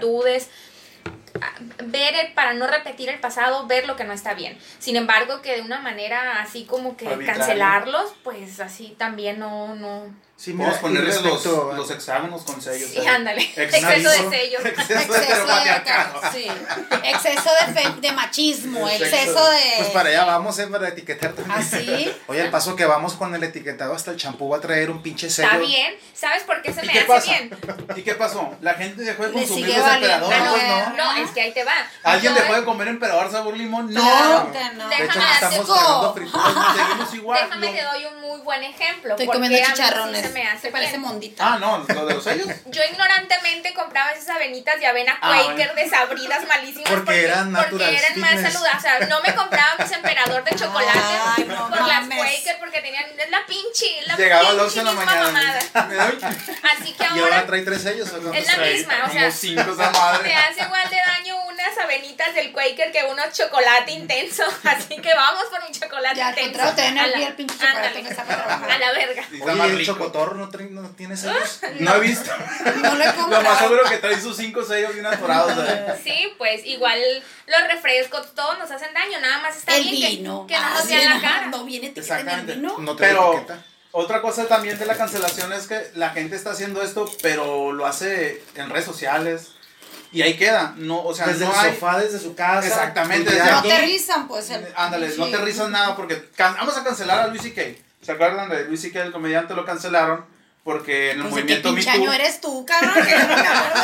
Ver 1.84 2.14
el- 2.14 2.32
para 2.32 2.52
no 2.54 2.66
repetir 2.66 3.08
el 3.08 3.18
pasado, 3.20 3.66
ver 3.66 3.86
lo 3.86 3.96
que 3.96 4.04
no 4.04 4.12
está 4.12 4.34
bien. 4.34 4.56
Sin 4.78 4.96
embargo, 4.96 5.42
que 5.42 5.56
de 5.56 5.62
una 5.62 5.80
manera 5.80 6.40
así 6.40 6.64
como 6.64 6.96
que 6.96 7.06
cancelarlos, 7.26 8.14
pues 8.22 8.60
así 8.60 8.94
también 8.98 9.38
no 9.38 9.74
no 9.74 10.14
Sí, 10.36 10.52
Vamos 10.52 10.76
a 10.76 10.80
ponerles 10.80 11.22
los, 11.22 11.46
a- 11.46 11.74
los 11.76 11.90
hexágonos 11.92 12.42
con 12.42 12.60
sellos. 12.60 12.90
Sí, 12.90 13.06
ándale. 13.06 13.40
Exceso. 13.56 13.88
Exceso 13.88 14.10
de 14.30 14.36
sello. 14.36 14.58
Exceso 14.58 14.88
de 14.88 14.94
Exceso 15.00 15.12
de, 15.12 15.22
heteropatriarcado. 15.24 16.20
sí. 16.32 16.46
exceso 17.04 17.50
de, 17.66 17.72
fe- 17.72 18.00
de 18.00 18.12
machismo, 18.12 18.88
Exceso. 18.88 19.04
exceso 19.16 19.50
de... 19.50 19.60
Pues 19.78 19.88
para 19.90 20.08
allá 20.08 20.24
vamos, 20.24 20.58
eh, 20.58 20.66
para 20.66 20.88
etiquetar 20.88 21.32
también. 21.34 21.56
¿Ah, 21.58 21.62
sí? 21.62 22.12
Oye, 22.26 22.42
al 22.42 22.50
paso 22.50 22.74
que 22.74 22.84
vamos 22.84 23.14
con 23.14 23.32
el 23.34 23.44
etiquetado 23.44 23.94
hasta 23.94 24.10
el 24.10 24.16
champú 24.16 24.48
va 24.50 24.56
a 24.58 24.60
traer 24.60 24.90
un 24.90 25.02
pinche 25.02 25.30
sello. 25.30 25.48
Está 25.48 25.58
bien. 25.60 25.94
¿Sabes 26.12 26.42
por 26.42 26.60
qué 26.62 26.72
se 26.74 26.82
¿Y 26.84 26.86
me 26.88 26.92
qué 26.92 26.98
hace 27.00 27.08
pasa? 27.08 27.30
bien? 27.30 27.56
¿Y 27.96 28.02
qué 28.02 28.14
pasó? 28.16 28.56
La 28.60 28.74
gente 28.74 29.02
dejó 29.02 29.24
de 29.26 29.32
consumir 29.32 29.68
los 29.68 29.76
emperadores, 29.86 30.38
Ah, 30.40 30.44
no, 30.44 30.50
pues, 30.52 30.64
¿no? 30.68 30.96
no, 31.14 31.24
es 31.24 31.30
que 31.30 31.40
ahí 31.42 31.52
te 31.54 31.62
va. 31.64 31.72
¿Alguien 32.02 32.34
Yo- 32.34 32.40
dejó 32.40 32.54
de 32.54 32.64
comer 32.64 32.88
emperador 32.88 33.30
sabor 33.30 33.56
limón? 33.56 33.92
No. 33.94 34.00
Claro 34.02 34.52
que 34.52 34.74
no. 34.74 34.88
De 34.88 34.94
hecho, 34.96 35.04
Déjame 35.04 35.34
estamos 35.34 35.66
tragando. 35.66 36.12
Pues 36.14 36.28
seguimos 36.30 37.14
igual. 37.14 37.40
Déjame 37.44 37.68
te 37.68 37.82
doy 37.82 38.04
un 38.06 38.20
muy 38.20 38.40
buen 38.40 38.62
ejemplo. 38.64 39.10
Estoy 39.12 39.26
comiendo 39.26 39.58
chicharrones. 39.64 40.24
Me 40.34 40.46
hace 40.48 40.68
parece 40.70 40.90
bien. 40.92 41.00
mondita. 41.02 41.54
Ah, 41.54 41.58
no, 41.58 41.78
lo 41.88 42.06
de 42.06 42.14
los 42.14 42.24
sellos. 42.24 42.46
Yo 42.66 42.82
ignorantemente 42.90 43.72
compraba 43.74 44.12
esas 44.12 44.30
avenitas 44.36 44.78
de 44.78 44.86
avena 44.86 45.16
Ah, 45.20 45.32
Quaker 45.44 45.68
bueno. 45.72 45.74
desabridas 45.74 46.46
malísimas. 46.46 46.90
Porque 46.90 47.24
eran 47.24 47.52
porque 47.52 47.62
natural 47.64 47.94
eran 47.94 48.20
más 48.20 48.30
saludables. 48.32 48.76
O 48.76 48.80
sea, 48.80 48.98
no 49.06 49.20
me 49.22 49.34
compraba 49.34 49.74
mis 49.78 49.92
emperador 49.92 50.44
de 50.44 50.56
chocolate 50.56 50.98
Ay, 51.36 51.44
no 51.44 51.68
por 51.68 51.78
las 51.86 52.00
mames. 52.02 52.18
Quaker 52.18 52.58
porque 52.58 52.80
tenían. 52.82 53.04
Es 53.18 53.30
la 53.30 53.46
pinche. 53.46 53.86
La 54.06 54.16
Llegaba 54.16 54.50
al 54.50 54.58
pinche 54.58 54.64
11 54.64 54.78
de 54.80 54.84
la 54.84 54.92
mañana. 54.92 55.58
Así 56.62 56.92
que 56.92 57.04
Y 57.04 57.06
ahora 57.06 57.22
ahora 57.36 57.46
trae 57.46 57.62
tres 57.62 57.82
sellos. 57.82 58.08
es 58.34 58.46
la 58.46 58.56
misma. 58.64 58.94
O 59.08 59.12
sea, 59.12 59.30
cinco 59.30 59.60
esa 59.72 59.90
madre. 59.90 60.28
te 60.28 60.34
hace 60.34 60.62
igual 60.62 60.90
de 60.90 60.96
daño 60.96 61.36
unas 61.46 61.78
avenitas 61.78 62.34
del 62.34 62.52
Quaker 62.52 62.92
que 62.92 63.04
unos 63.04 63.32
chocolate 63.32 63.92
intenso. 63.92 64.44
Así 64.64 64.96
que 65.00 65.14
vamos 65.14 65.44
por 65.50 65.60
un 65.64 65.72
chocolate 65.72 66.16
Ya, 66.16 66.30
intenso. 66.30 66.52
contrario, 66.58 66.74
te 66.74 66.82
ven 66.82 66.98
A 66.98 67.04
el 67.26 67.34
pinche 67.34 67.54
chocolate 67.54 67.78
ándale. 67.86 68.02
que 68.02 68.08
está 68.08 68.24
para 68.24 68.44
trabajar. 68.44 68.70
A 68.70 68.78
la 68.78 68.92
verga. 68.92 69.24
Y 69.30 69.38
está 69.38 69.54
más 69.54 69.66
Oye, 69.66 69.76
chocotorro 70.14 70.36
no, 70.70 70.82
no 70.82 70.88
tiene 70.90 71.16
sellos. 71.16 71.60
No 71.80 71.94
he 71.96 72.00
visto. 72.00 72.30
No 72.82 72.94
lo 72.94 73.02
he 73.04 73.06
Lo 73.06 73.12
más 73.12 73.14
comprado. 73.14 73.58
seguro 73.58 73.82
que 73.88 73.96
trae 73.98 74.20
sus 74.20 74.36
cinco 74.36 74.64
sellos 74.64 74.92
bien 74.94 75.06
atorados. 75.06 75.56
ahí. 75.58 75.84
Sí, 76.02 76.32
pues 76.38 76.64
igual 76.64 76.98
los 77.46 77.68
refrescos, 77.68 78.34
todos 78.34 78.58
nos 78.58 78.70
hacen 78.70 78.92
daño, 78.94 79.20
nada 79.20 79.38
más 79.42 79.56
está 79.56 79.76
El 79.76 79.84
bien 79.84 79.94
que- 80.10 80.16
vino. 80.16 80.46
que, 80.46 80.54
no 80.54 80.60
Ah, 80.64 80.70
nos 80.74 80.82
sí, 80.84 80.94
vean 80.94 81.08
la 81.10 81.14
no, 81.16 81.20
cara. 81.22 81.46
No 81.48 81.64
viene 81.64 81.92
Exactamente. 81.94 82.54
vino. 82.54 82.78
No 82.78 82.96
trae 82.96 83.10
Pero 83.10 83.32
etiqueta. 83.34 83.64
otra 83.92 84.20
cosa 84.22 84.46
también 84.46 84.78
de 84.78 84.86
la 84.86 84.96
cancelación 84.96 85.52
es 85.52 85.66
que 85.66 85.90
la 85.94 86.10
gente 86.10 86.36
está 86.36 86.50
haciendo 86.50 86.82
esto, 86.82 87.10
pero 87.22 87.72
lo 87.72 87.86
hace 87.86 88.42
en 88.54 88.70
redes 88.70 88.84
sociales. 88.86 89.48
Y 90.12 90.22
ahí 90.22 90.34
queda. 90.36 90.74
No, 90.76 91.02
o 91.02 91.12
sea, 91.12 91.26
Desde 91.26 91.44
no 91.44 91.52
el 91.52 91.58
hay. 91.58 91.74
sofá, 91.74 91.98
desde 91.98 92.20
su 92.20 92.36
casa. 92.36 92.64
Exactamente, 92.68 93.32
pues. 93.32 93.44
No 93.50 93.58
aquí. 93.58 93.68
te 93.68 93.78
rizan, 93.80 94.28
pues. 94.28 94.48
El 94.48 94.64
Ándale, 94.76 95.08
no 95.16 95.26
te 95.28 95.36
rizas 95.38 95.68
nada 95.70 95.96
porque 95.96 96.30
can- 96.36 96.54
vamos 96.54 96.76
a 96.76 96.84
cancelar 96.84 97.18
a 97.18 97.26
Luis 97.26 97.42
C.K. 97.42 97.62
¿Se 98.04 98.12
acuerdan 98.12 98.50
de 98.50 98.66
Luis 98.66 98.82
C.K. 98.82 99.02
el 99.02 99.12
comediante? 99.12 99.54
Lo 99.54 99.64
cancelaron 99.64 100.26
porque 100.64 101.10
en 101.10 101.18
el 101.20 101.22
Pues 101.28 101.34
qué 101.34 101.40
movimiento 101.60 101.74
pinche 101.74 101.92
Too. 101.92 102.00
año 102.02 102.12
eres 102.14 102.40
tú, 102.40 102.64
cabrón, 102.66 102.94
que 102.94 103.10
yo 103.10 103.18
no 103.18 103.26
me 103.28 103.34
acuerdo 103.34 103.82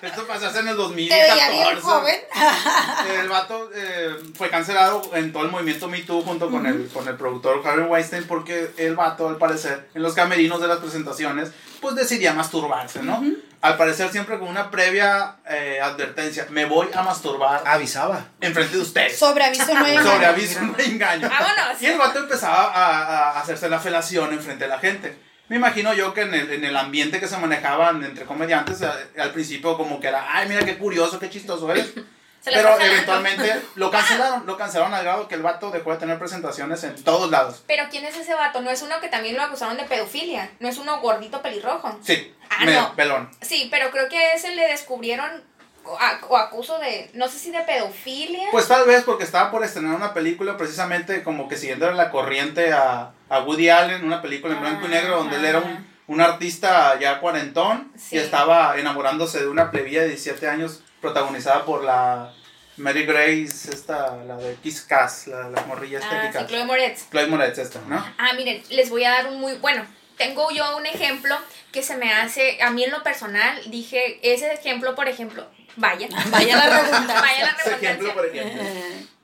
de 0.00 0.06
Esto 0.08 0.26
pasó 0.26 0.46
hace 0.46 0.60
en 0.60 0.68
el 0.68 0.74
Te 0.76 0.82
2014. 0.82 1.32
veía 1.32 1.50
bien 1.50 1.80
joven. 1.80 2.16
El 3.20 3.28
vato 3.28 3.70
eh, 3.74 4.16
fue 4.36 4.48
cancelado 4.50 5.02
en 5.14 5.32
todo 5.32 5.44
el 5.44 5.50
movimiento 5.50 5.88
Me 5.88 6.00
Too 6.00 6.22
junto 6.22 6.48
con, 6.50 6.64
el, 6.66 6.88
con 6.88 7.06
el 7.08 7.16
productor 7.16 7.60
Harvey 7.66 7.86
Weinstein 7.86 8.24
porque 8.24 8.70
el 8.76 8.94
vato, 8.94 9.28
al 9.28 9.36
parecer, 9.36 9.88
en 9.94 10.02
los 10.02 10.14
camerinos 10.14 10.60
de 10.60 10.68
las 10.68 10.78
presentaciones, 10.78 11.50
pues 11.80 11.96
decidía 11.96 12.32
masturbarse, 12.34 13.02
¿no? 13.02 13.22
Al 13.60 13.76
parecer 13.76 14.10
siempre 14.10 14.38
con 14.38 14.48
una 14.48 14.70
previa 14.70 15.36
eh, 15.48 15.80
advertencia, 15.82 16.46
me 16.50 16.64
voy 16.66 16.88
a 16.94 17.02
masturbar 17.02 17.62
Avisaba. 17.66 18.26
enfrente 18.40 18.76
de 18.76 18.82
ustedes. 18.82 19.18
Sobre 19.18 19.44
aviso 19.44 19.74
no 19.74 19.84
hay 19.84 19.96
Sobre 19.96 20.14
engaño. 20.14 20.28
aviso, 20.28 20.60
no 20.62 20.74
hay 20.78 20.84
engaño. 20.86 21.28
Vámonos. 21.28 21.82
Y 21.82 21.86
el 21.86 21.98
vato 21.98 22.20
empezaba 22.20 22.72
a, 22.72 23.30
a 23.32 23.40
hacerse 23.40 23.68
la 23.68 23.78
felación 23.80 24.32
enfrente 24.32 24.64
de 24.64 24.70
la 24.70 24.78
gente. 24.78 25.29
Me 25.50 25.56
imagino 25.56 25.92
yo 25.92 26.14
que 26.14 26.22
en 26.22 26.32
el, 26.32 26.50
en 26.52 26.64
el 26.64 26.76
ambiente 26.76 27.20
que 27.20 27.26
se 27.28 27.36
manejaban 27.36 28.02
entre 28.04 28.24
comediantes, 28.24 28.80
a- 28.82 28.96
al 29.18 29.32
principio 29.32 29.76
como 29.76 30.00
que 30.00 30.06
era, 30.08 30.24
ay, 30.34 30.48
mira 30.48 30.64
qué 30.64 30.78
curioso, 30.78 31.18
qué 31.18 31.28
chistoso 31.28 31.70
eres. 31.70 31.92
Pero 32.44 32.80
eventualmente 32.80 33.60
lo 33.74 33.90
cancelaron, 33.90 34.46
lo 34.46 34.56
cancelaron 34.56 34.94
al 34.94 35.02
grado 35.02 35.28
que 35.28 35.34
el 35.34 35.42
vato 35.42 35.70
dejó 35.70 35.90
de 35.92 35.98
tener 35.98 36.18
presentaciones 36.18 36.82
en 36.84 36.94
todos 37.04 37.30
lados. 37.30 37.62
Pero 37.66 37.84
¿quién 37.90 38.06
es 38.06 38.16
ese 38.16 38.32
vato? 38.34 38.62
No 38.62 38.70
es 38.70 38.80
uno 38.80 38.98
que 39.00 39.08
también 39.08 39.36
lo 39.36 39.42
acusaron 39.42 39.76
de 39.76 39.82
pedofilia. 39.84 40.50
No 40.60 40.68
es 40.68 40.78
uno 40.78 41.00
gordito 41.02 41.42
pelirrojo. 41.42 41.98
Sí, 42.02 42.32
Ah, 42.48 42.64
medio 42.64 42.80
no. 42.80 42.94
pelón. 42.96 43.30
Sí, 43.42 43.68
pero 43.70 43.90
creo 43.90 44.08
que 44.08 44.16
a 44.16 44.34
ese 44.34 44.54
le 44.54 44.68
descubrieron 44.68 45.42
o 45.84 46.36
acuso 46.38 46.78
de, 46.78 47.10
no 47.14 47.28
sé 47.28 47.38
si 47.38 47.50
de 47.50 47.60
pedofilia. 47.60 48.48
Pues 48.52 48.68
tal 48.68 48.86
vez 48.86 49.02
porque 49.02 49.24
estaba 49.24 49.50
por 49.50 49.62
estrenar 49.64 49.94
una 49.96 50.14
película 50.14 50.56
precisamente 50.56 51.22
como 51.22 51.48
que 51.48 51.56
siguiendo 51.56 51.90
la 51.90 52.10
corriente 52.10 52.72
a, 52.72 53.10
a 53.30 53.40
Woody 53.40 53.70
Allen, 53.70 54.04
una 54.04 54.20
película 54.20 54.54
en 54.54 54.60
blanco 54.60 54.86
y 54.86 54.90
negro 54.90 55.16
donde 55.16 55.36
él 55.36 55.44
era 55.46 55.58
un, 55.60 55.86
un 56.08 56.20
artista 56.20 56.98
ya 57.00 57.20
cuarentón 57.20 57.90
Sí. 57.96 58.16
y 58.16 58.18
estaba 58.18 58.76
enamorándose 58.78 59.40
de 59.40 59.48
una 59.48 59.70
plebilla 59.70 60.02
de 60.02 60.08
17 60.08 60.46
años 60.48 60.82
protagonizada 61.00 61.64
por 61.64 61.82
la 61.84 62.32
Mary 62.76 63.04
Grace, 63.04 63.70
esta, 63.70 64.16
la 64.26 64.36
de 64.36 64.54
Kiss 64.62 64.82
Cass, 64.82 65.26
la, 65.26 65.48
la 65.48 65.62
morrilla 65.62 66.00
ah, 66.02 66.06
sí, 66.08 66.16
estética. 66.16 66.46
Chloe 66.46 66.64
Moretz. 66.64 67.08
Chloe 67.10 67.26
Moretz 67.26 67.58
esta, 67.58 67.80
¿no? 67.88 68.04
Ah, 68.18 68.32
miren, 68.34 68.62
les 68.70 68.90
voy 68.90 69.04
a 69.04 69.10
dar 69.10 69.26
un 69.28 69.40
muy, 69.40 69.54
bueno, 69.56 69.84
tengo 70.16 70.50
yo 70.50 70.76
un 70.76 70.86
ejemplo 70.86 71.36
que 71.72 71.82
se 71.82 71.96
me 71.96 72.12
hace, 72.12 72.60
a 72.62 72.70
mí 72.70 72.84
en 72.84 72.90
lo 72.90 73.02
personal, 73.02 73.58
dije, 73.70 74.18
ese 74.22 74.52
ejemplo, 74.52 74.94
por 74.94 75.08
ejemplo, 75.08 75.46
vaya. 75.76 76.08
Vaya 76.30 76.56
la 76.56 76.66
redundancia. 76.82 77.20
Vaya 77.20 77.44
la 77.44 77.50
Ese 77.52 77.70
ejemplo, 77.74 78.12
redundancia. 78.12 78.14
por 78.14 78.26
ejemplo. 78.26 78.62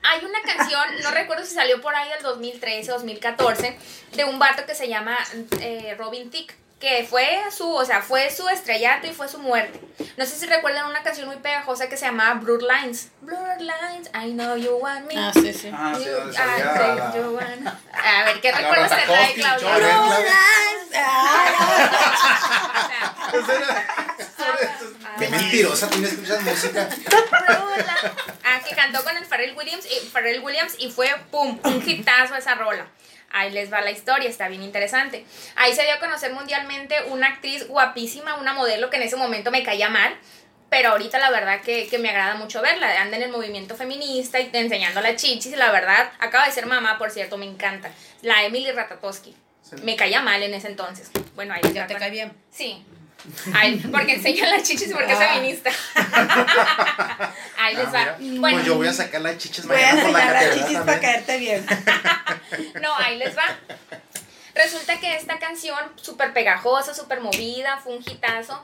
Hay 0.09 0.25
una 0.25 0.41
canción, 0.43 0.83
no 1.03 1.11
recuerdo 1.11 1.45
si 1.45 1.55
salió 1.55 1.81
por 1.81 1.95
ahí 1.95 2.09
del 2.11 2.23
2013 2.23 2.93
o 2.93 2.95
2014, 2.95 3.77
de 4.15 4.25
un 4.25 4.39
vato 4.39 4.65
que 4.65 4.75
se 4.77 4.89
llama 4.89 5.19
eh, 5.61 5.97
Robin 5.99 6.31
Thicke, 6.31 6.55
que 6.81 7.07
fue 7.09 7.41
su, 7.57 7.71
o 7.73 7.85
sea, 7.87 8.03
fue 8.03 8.31
su 8.31 8.47
estrellato 8.51 9.07
y 9.07 9.13
fue 9.15 9.29
su 9.29 9.39
muerte. 9.39 9.81
No 10.19 10.27
sé 10.27 10.37
si 10.39 10.47
recuerdan 10.47 10.87
una 10.91 11.03
canción 11.03 11.27
muy 11.27 11.37
pegajosa 11.37 11.89
que 11.89 11.97
se 11.97 12.05
llamaba 12.05 12.35
Blurred 12.35 12.67
Lines. 12.67 13.09
Blurred 13.23 13.61
Lines, 13.61 14.11
I 14.15 14.33
know 14.33 14.57
you 14.57 14.77
want 14.77 15.07
me. 15.11 15.15
Ah, 15.17 15.31
sí, 15.33 15.53
sí. 15.55 15.71
Ah, 15.73 15.95
sí, 15.97 16.05
You- 16.05 16.31
I 16.33 16.33
la- 16.35 17.13
you 17.17 17.35
want- 17.35 17.67
A 17.93 18.25
ver, 18.25 18.41
¿qué 18.43 18.53
recuerdos 18.53 18.91
te 18.91 19.03
trae 19.07 19.35
Claudia? 19.35 19.69
Pues 23.31 23.49
era- 23.49 23.87
Qué 25.19 25.29
mentirosa, 25.29 25.89
tú 25.89 25.99
no 25.99 26.07
escuchas 26.07 26.43
música. 26.43 26.89
Ah, 28.45 28.61
que 28.69 28.75
cantó 28.75 29.03
con 29.03 29.17
el 29.17 29.25
Pharrell 29.25 29.57
Williams 29.57 29.87
y 29.91 30.07
Pharrell 30.09 30.41
Williams 30.43 30.75
y 30.79 30.91
fue 30.91 31.09
pum, 31.31 31.59
un 31.65 31.83
hitazo 31.89 32.35
esa 32.37 32.55
rola. 32.55 32.87
Ahí 33.37 33.51
les 33.51 33.71
va 33.71 33.83
la 33.83 33.91
historia, 33.91 34.31
está 34.31 34.49
bien 34.49 34.63
interesante. 34.63 35.27
Ahí 35.57 35.75
se 35.75 35.83
dio 35.83 35.93
a 35.93 35.99
conocer 35.99 36.33
mundialmente 36.33 36.95
una 37.09 37.27
actriz 37.27 37.69
guapísima, 37.69 38.37
una 38.37 38.55
modelo 38.55 38.89
que 38.89 38.97
en 38.97 39.03
ese 39.03 39.17
momento 39.17 39.51
me 39.51 39.63
caía 39.63 39.91
mal, 39.91 40.17
pero 40.71 40.93
ahorita 40.93 41.19
la 41.19 41.31
verdad 41.31 41.61
que, 41.61 41.87
que 41.87 41.99
me 41.99 42.09
agrada 42.09 42.37
mucho 42.37 42.63
verla. 42.63 42.99
Anda 42.99 43.19
en 43.19 43.25
el 43.25 43.31
movimiento 43.31 43.77
feminista 43.77 44.41
y 44.41 44.47
te 44.47 44.59
enseñando 44.59 45.03
las 45.03 45.17
chichis 45.17 45.53
y 45.53 45.57
la 45.57 45.71
verdad, 45.71 46.11
acaba 46.19 46.47
de 46.47 46.53
ser 46.53 46.65
mamá, 46.65 46.97
por 46.97 47.11
cierto, 47.11 47.37
me 47.37 47.45
encanta. 47.45 47.91
La 48.23 48.43
Emily 48.43 48.73
Ratatowski. 48.73 49.37
Me 49.83 49.97
caía 49.97 50.23
mal 50.23 50.43
en 50.43 50.55
ese 50.55 50.69
entonces. 50.69 51.11
Bueno, 51.35 51.53
ahí 51.53 51.61
Ya 51.75 51.87
te 51.87 51.97
cae 51.97 52.11
bien. 52.11 52.33
Sí. 52.51 52.87
Ay, 53.55 53.77
porque 53.93 54.15
enseña 54.15 54.49
las 54.49 54.63
chichis 54.63 54.89
y 54.91 54.95
porque 54.95 55.13
es 55.13 55.19
Ah. 55.21 55.29
feminista. 55.35 55.71
Ahí 57.59 57.75
les 57.77 57.87
Ah, 57.89 57.93
va. 57.93 58.17
mira. 58.19 58.41
Bueno, 58.41 58.57
Pues 58.59 58.67
yo 58.67 58.75
voy 58.77 58.89
a 58.89 58.93
sacar 58.93 59.21
las 59.21 59.39
chichas 59.39 59.67
Voy 59.67 59.77
a 59.77 59.81
mañana 59.95 60.03
por 60.03 60.13
la 60.13 60.33
las 60.33 60.55
chichis 60.55 60.79
para 60.79 61.01
caerte 61.01 61.39
bien. 61.39 61.67
no, 62.83 62.95
ahí 62.97 63.19
les 63.19 63.37
va. 63.37 63.45
Resulta 64.55 64.99
que 65.01 65.17
esta 65.17 65.39
canción, 65.39 65.79
súper 65.97 66.33
pegajosa, 66.33 66.95
súper 66.95 67.21
movida, 67.21 67.79
fue 67.79 67.97
un 67.97 68.03
hitazo. 68.03 68.63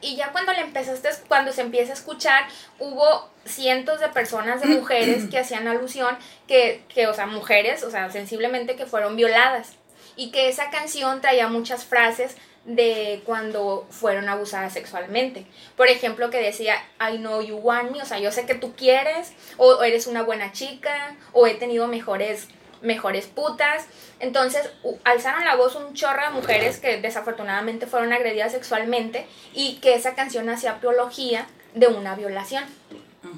Y 0.00 0.16
ya 0.16 0.30
cuando 0.32 0.52
le 0.52 0.60
empezaste, 0.60 1.08
cuando 1.28 1.52
se 1.52 1.62
empieza 1.62 1.92
a 1.92 1.94
escuchar, 1.94 2.46
hubo 2.78 3.30
cientos 3.44 4.00
de 4.00 4.08
personas, 4.08 4.60
de 4.60 4.68
mujeres 4.68 5.24
que 5.30 5.38
hacían 5.38 5.66
alusión, 5.68 6.16
que, 6.46 6.84
que, 6.94 7.06
o 7.06 7.14
sea, 7.14 7.26
mujeres, 7.26 7.82
o 7.82 7.90
sea, 7.90 8.10
sensiblemente 8.10 8.76
que 8.76 8.86
fueron 8.86 9.16
violadas. 9.16 9.70
Y 10.14 10.30
que 10.30 10.48
esa 10.48 10.70
canción 10.70 11.20
traía 11.20 11.48
muchas 11.48 11.84
frases 11.84 12.36
de 12.66 13.22
cuando 13.24 13.86
fueron 13.90 14.28
abusadas 14.28 14.72
sexualmente. 14.72 15.46
Por 15.76 15.88
ejemplo, 15.88 16.30
que 16.30 16.42
decía, 16.42 16.74
I 17.00 17.18
know 17.18 17.40
you 17.40 17.56
want 17.56 17.92
me, 17.92 18.02
o 18.02 18.04
sea, 18.04 18.18
yo 18.18 18.32
sé 18.32 18.44
que 18.44 18.56
tú 18.56 18.74
quieres, 18.74 19.32
o, 19.56 19.82
eres 19.82 20.06
una 20.06 20.22
buena 20.22 20.52
chica, 20.52 21.16
o 21.32 21.46
he 21.46 21.54
tenido 21.54 21.86
mejores, 21.86 22.48
mejores 22.82 23.26
putas. 23.26 23.86
Entonces, 24.18 24.68
alzaron 25.04 25.44
la 25.44 25.54
voz 25.54 25.76
un 25.76 25.94
chorro 25.94 26.24
de 26.24 26.30
mujeres 26.30 26.78
que 26.78 27.00
desafortunadamente 27.00 27.86
fueron 27.86 28.12
agredidas 28.12 28.52
sexualmente 28.52 29.26
y 29.54 29.76
que 29.76 29.94
esa 29.94 30.14
canción 30.14 30.48
hacía 30.50 30.72
apología 30.72 31.46
de 31.74 31.86
una 31.86 32.16
violación. 32.16 32.64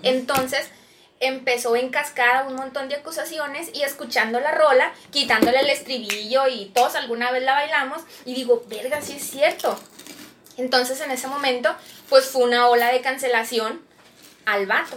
Entonces, 0.02 0.70
empezó 1.20 1.76
en 1.76 1.90
cascada 1.90 2.44
un 2.44 2.54
montón 2.54 2.88
de 2.88 2.96
acusaciones 2.96 3.70
y 3.74 3.82
escuchando 3.82 4.40
la 4.40 4.52
rola, 4.52 4.92
quitándole 5.10 5.60
el 5.60 5.70
estribillo 5.70 6.46
y 6.46 6.66
todos 6.66 6.94
alguna 6.94 7.30
vez 7.30 7.42
la 7.42 7.54
bailamos 7.54 8.02
y 8.24 8.34
digo, 8.34 8.64
verga, 8.68 9.00
sí 9.00 9.14
es 9.14 9.30
cierto. 9.30 9.78
Entonces 10.56 11.00
en 11.00 11.10
ese 11.10 11.28
momento, 11.28 11.74
pues 12.08 12.26
fue 12.26 12.44
una 12.44 12.68
ola 12.68 12.92
de 12.92 13.00
cancelación 13.00 13.80
al 14.44 14.66
vato. 14.66 14.96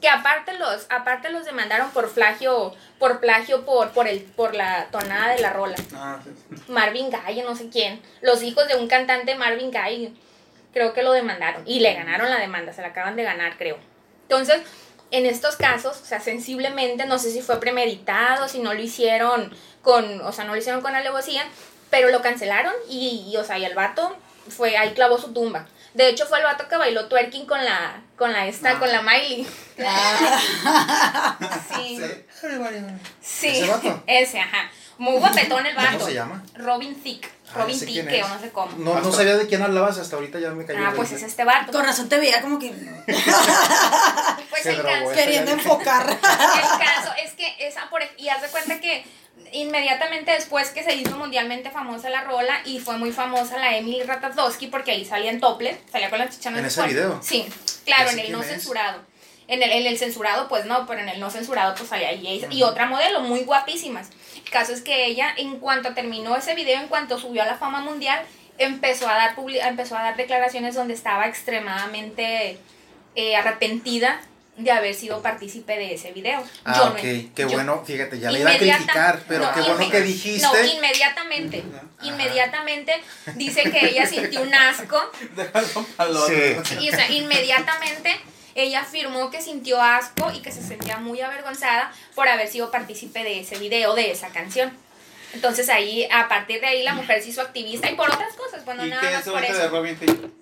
Que 0.00 0.08
aparte 0.08 0.54
los, 0.54 0.86
aparte 0.90 1.30
los 1.30 1.44
demandaron 1.44 1.90
por 1.90 2.10
plagio, 2.10 2.74
por 2.98 3.20
plagio 3.20 3.64
por, 3.64 3.90
por, 3.90 4.08
el, 4.08 4.20
por 4.20 4.54
la 4.54 4.88
tonada 4.90 5.32
de 5.32 5.40
la 5.40 5.52
rola. 5.52 5.76
Ah, 5.94 6.20
sí. 6.24 6.30
Marvin 6.66 7.08
Gaye, 7.08 7.44
no 7.44 7.54
sé 7.54 7.68
quién. 7.68 8.02
Los 8.20 8.42
hijos 8.42 8.66
de 8.66 8.74
un 8.74 8.88
cantante 8.88 9.36
Marvin 9.36 9.70
Gaye, 9.70 10.12
creo 10.72 10.92
que 10.92 11.04
lo 11.04 11.12
demandaron. 11.12 11.62
Y 11.66 11.78
le 11.78 11.94
ganaron 11.94 12.30
la 12.30 12.38
demanda, 12.40 12.72
se 12.72 12.82
la 12.82 12.88
acaban 12.88 13.14
de 13.14 13.22
ganar, 13.22 13.56
creo. 13.58 13.78
Entonces, 14.22 14.62
en 15.12 15.26
estos 15.26 15.56
casos, 15.56 15.98
o 16.02 16.04
sea, 16.04 16.20
sensiblemente, 16.20 17.06
no 17.06 17.18
sé 17.18 17.30
si 17.30 17.40
fue 17.42 17.60
premeditado, 17.60 18.48
si 18.48 18.58
no 18.58 18.74
lo 18.74 18.80
hicieron 18.82 19.54
con, 19.82 20.20
o 20.22 20.32
sea, 20.32 20.44
no 20.44 20.52
lo 20.52 20.58
hicieron 20.58 20.80
con 20.82 20.94
alevosía, 20.96 21.44
pero 21.90 22.08
lo 22.08 22.20
cancelaron 22.22 22.72
y, 22.88 23.28
y, 23.32 23.36
o 23.36 23.44
sea, 23.44 23.58
y 23.58 23.64
el 23.64 23.74
vato 23.74 24.16
fue, 24.48 24.76
ahí 24.76 24.92
clavó 24.94 25.18
su 25.18 25.32
tumba. 25.32 25.66
De 25.94 26.08
hecho, 26.08 26.26
fue 26.26 26.38
el 26.38 26.44
vato 26.44 26.66
que 26.68 26.76
bailó 26.78 27.06
twerking 27.06 27.44
con 27.46 27.62
la, 27.62 28.00
con 28.16 28.32
la 28.32 28.46
esta, 28.46 28.70
Ah. 28.72 28.78
con 28.78 28.90
la 28.90 29.02
Miley. 29.02 29.46
Sí. 31.76 31.98
Sí. 32.00 32.06
Sí. 33.20 33.48
¿Ese 33.48 33.68
vato? 33.68 34.02
Ese, 34.06 34.40
ajá. 34.40 34.70
Muy 34.98 35.18
guapetón 35.18 35.66
el 35.66 35.74
vato. 35.74 35.92
¿Cómo 35.94 36.06
se 36.06 36.14
llama? 36.14 36.42
Robin 36.54 36.94
Thicke. 37.02 37.28
Ah, 37.48 37.58
Robin 37.62 37.78
quién 37.78 38.06
Thicke, 38.08 38.24
o 38.24 38.28
no 38.28 38.38
sé 38.40 38.50
cómo. 38.50 38.72
No, 38.78 39.00
no 39.00 39.12
sabía 39.12 39.36
de 39.36 39.46
quién 39.46 39.62
hablabas 39.62 39.98
hasta 39.98 40.16
ahorita, 40.16 40.38
ya 40.38 40.50
me 40.50 40.64
cayó. 40.64 40.78
Ah, 40.80 40.92
pues 40.94 41.10
20. 41.10 41.16
es 41.16 41.22
este 41.30 41.44
vato. 41.44 41.72
Con 41.72 41.84
razón 41.84 42.08
te 42.08 42.18
veía 42.18 42.40
como 42.40 42.58
que 42.58 42.72
El 44.66 44.82
caso, 44.82 45.12
queriendo 45.12 45.50
enfocar. 45.52 46.08
el 46.10 46.18
caso 46.18 47.12
es 47.22 47.32
que 47.32 47.54
esa 47.58 47.88
por 47.90 48.02
y 48.16 48.28
haz 48.28 48.42
de 48.42 48.48
cuenta 48.48 48.80
que 48.80 49.04
inmediatamente 49.52 50.32
después 50.32 50.70
que 50.70 50.82
se 50.82 50.94
hizo 50.94 51.16
mundialmente 51.16 51.70
famosa 51.70 52.10
la 52.10 52.22
rola 52.22 52.60
y 52.64 52.80
fue 52.80 52.96
muy 52.96 53.12
famosa 53.12 53.58
la 53.58 53.76
Emily 53.76 54.02
Ratatowski 54.02 54.68
porque 54.68 54.92
ahí 54.92 55.04
salía 55.04 55.30
en 55.30 55.40
tople, 55.40 55.78
salía 55.90 56.10
con 56.10 56.18
las 56.18 56.30
chichanas 56.30 56.60
¿En 56.60 56.66
ese 56.66 56.82
video? 56.82 57.20
Sí, 57.22 57.46
claro, 57.84 58.10
¿Ese 58.10 58.20
en 58.20 58.26
el 58.26 58.32
no 58.32 58.42
es? 58.42 58.48
censurado. 58.48 59.00
En 59.48 59.62
el, 59.62 59.70
en 59.70 59.86
el 59.86 59.98
censurado, 59.98 60.48
pues 60.48 60.64
no, 60.64 60.86
pero 60.86 61.00
en 61.00 61.08
el 61.08 61.20
no 61.20 61.30
censurado, 61.30 61.74
pues 61.74 61.88
salía 61.88 62.08
ahí. 62.08 62.46
Y 62.50 62.62
otra 62.62 62.86
modelo, 62.86 63.20
muy 63.20 63.40
guapísimas. 63.40 64.08
El 64.36 64.50
caso 64.50 64.72
es 64.72 64.80
que 64.80 65.06
ella, 65.06 65.34
en 65.36 65.58
cuanto 65.58 65.92
terminó 65.94 66.36
ese 66.36 66.54
video, 66.54 66.80
en 66.80 66.88
cuanto 66.88 67.18
subió 67.18 67.42
a 67.42 67.46
la 67.46 67.56
fama 67.56 67.80
mundial, 67.80 68.24
empezó 68.56 69.08
a 69.08 69.14
dar, 69.14 69.36
empezó 69.36 69.96
a 69.96 70.02
dar 70.02 70.16
declaraciones 70.16 70.74
donde 70.74 70.94
estaba 70.94 71.26
extremadamente 71.26 72.58
eh, 73.14 73.36
arrepentida 73.36 74.20
de 74.64 74.70
haber 74.70 74.94
sido 74.94 75.20
partícipe 75.22 75.76
de 75.76 75.94
ese 75.94 76.12
video. 76.12 76.42
Ah, 76.64 76.74
Yo 76.76 76.84
no- 76.86 76.90
ok, 76.92 77.00
qué 77.00 77.32
yo- 77.36 77.48
bueno, 77.50 77.82
fíjate, 77.86 78.18
ya 78.18 78.30
le 78.30 78.40
iba 78.40 78.50
a 78.50 78.56
criticar, 78.56 79.20
pero 79.28 79.44
no, 79.44 79.54
qué 79.54 79.60
bueno 79.62 79.90
que 79.90 80.00
dijiste. 80.00 80.46
No, 80.46 80.52
inmediatamente. 80.64 81.62
Inmediatamente 82.02 82.92
dice 83.34 83.62
que 83.70 83.88
ella 83.90 84.06
sintió 84.06 84.42
un 84.42 84.54
asco. 84.54 85.00
Sí. 86.28 86.76
y 86.80 86.90
o 86.90 86.92
sea, 86.94 87.10
inmediatamente 87.10 88.18
ella 88.54 88.80
afirmó 88.80 89.30
que 89.30 89.40
sintió 89.40 89.80
asco 89.80 90.30
y 90.32 90.40
que 90.40 90.52
se 90.52 90.62
sentía 90.62 90.98
muy 90.98 91.20
avergonzada 91.20 91.92
por 92.14 92.28
haber 92.28 92.48
sido 92.48 92.70
partícipe 92.70 93.24
de 93.24 93.40
ese 93.40 93.58
video, 93.58 93.94
de 93.94 94.10
esa 94.10 94.28
canción. 94.28 94.72
Entonces 95.32 95.68
ahí, 95.70 96.06
a 96.12 96.28
partir 96.28 96.60
de 96.60 96.66
ahí, 96.66 96.82
la 96.82 96.92
mujer 96.94 97.22
se 97.22 97.30
hizo 97.30 97.40
activista 97.40 97.90
y 97.90 97.94
por 97.94 98.10
otras 98.10 98.34
cosas, 98.34 98.64
bueno, 98.66 98.84
¿Y 98.84 98.90
nada 98.90 99.00
qué 99.08 99.14
más 99.16 99.24
por 99.24 99.42
eso. 99.42 100.41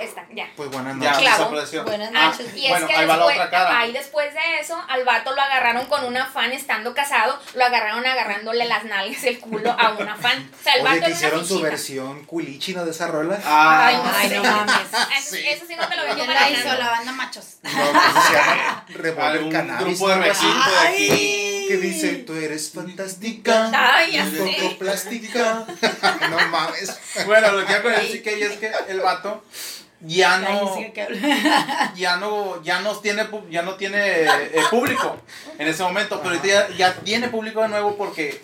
Está, 0.00 0.26
ya. 0.32 0.48
Pues 0.56 0.70
buenas 0.70 0.98
Ya, 1.00 1.10
noches. 1.12 1.24
Desapareció. 1.30 1.84
Buenas 1.84 2.10
Ah, 2.14 2.26
noches. 2.30 2.54
y 2.56 2.64
es 2.66 2.70
Bueno, 2.70 2.86
que 2.86 2.94
ahí 2.94 3.06
va 3.06 3.16
la 3.16 3.26
después, 3.26 3.36
otra 3.36 3.50
cara. 3.50 3.78
ahí 3.80 3.92
después 3.92 4.34
de 4.34 4.60
eso, 4.60 4.82
al 4.88 5.04
vato 5.04 5.34
lo 5.34 5.40
agarraron 5.42 5.86
con 5.86 6.04
una 6.04 6.26
fan 6.26 6.52
estando 6.52 6.94
casado, 6.94 7.38
lo 7.54 7.64
agarraron 7.64 8.04
agarrándole 8.06 8.64
las 8.66 8.84
nalgas 8.84 9.24
el 9.24 9.38
culo 9.40 9.70
a 9.78 9.90
una 9.98 10.16
fan. 10.16 10.50
O 10.58 10.62
sea, 10.62 10.74
el 10.74 10.82
Oye, 10.86 10.90
vato 10.94 11.06
que 11.06 11.12
hicieron 11.12 11.46
su 11.46 11.60
versión 11.60 12.24
culichina 12.24 12.84
de 12.84 12.90
esa 12.90 13.06
rola. 13.08 13.38
Ah, 13.44 13.86
Ay, 13.86 13.96
no, 13.96 14.12
Ay, 14.14 14.28
no 14.30 14.42
mames. 14.42 14.74
Eso, 15.18 15.36
eso 15.36 15.64
sí 15.68 15.74
no 15.76 15.86
te 15.88 15.96
lo 15.96 16.14
¿Quién 16.14 16.26
la 16.32 16.50
hizo? 16.50 16.68
La 16.78 16.90
banda 16.90 17.12
Machos. 17.12 17.56
No, 17.62 17.70
pues 17.70 18.24
se 18.26 18.32
llama 18.32 18.84
Revolver 18.88 19.52
Cannabis. 19.52 19.98
grupo 19.98 20.08
de 20.08 20.18
de 20.20 20.30
aquí. 20.30 21.64
Que 21.68 21.76
dice, 21.76 22.08
tú 22.26 22.34
eres 22.34 22.72
fantástica. 22.72 23.70
Ay, 23.74 24.12
ya 24.12 24.22
un 24.24 24.30
sé. 24.30 24.56
poco 24.62 24.78
plástica. 24.78 25.66
No 26.30 26.48
mames. 26.48 26.98
Bueno, 27.26 27.52
lo 27.52 27.66
que 27.66 27.82
con 27.82 27.92
decir 27.92 28.22
que 28.22 28.42
es 28.44 28.56
que 28.58 28.70
el 28.88 29.00
vato 29.00 29.44
ya 30.00 30.38
no, 30.38 30.76
ya 31.96 32.16
no, 32.16 32.62
ya 32.62 32.80
no 32.80 32.96
tiene, 32.96 33.26
ya 33.50 33.62
no 33.62 33.74
tiene 33.74 34.22
eh, 34.22 34.62
público 34.70 35.16
en 35.58 35.68
ese 35.68 35.82
momento, 35.82 36.18
pero 36.22 36.36
ahorita 36.36 36.46
ya, 36.46 36.76
ya 36.76 36.94
tiene 36.94 37.28
público 37.28 37.62
de 37.62 37.68
nuevo 37.68 37.96
porque 37.96 38.40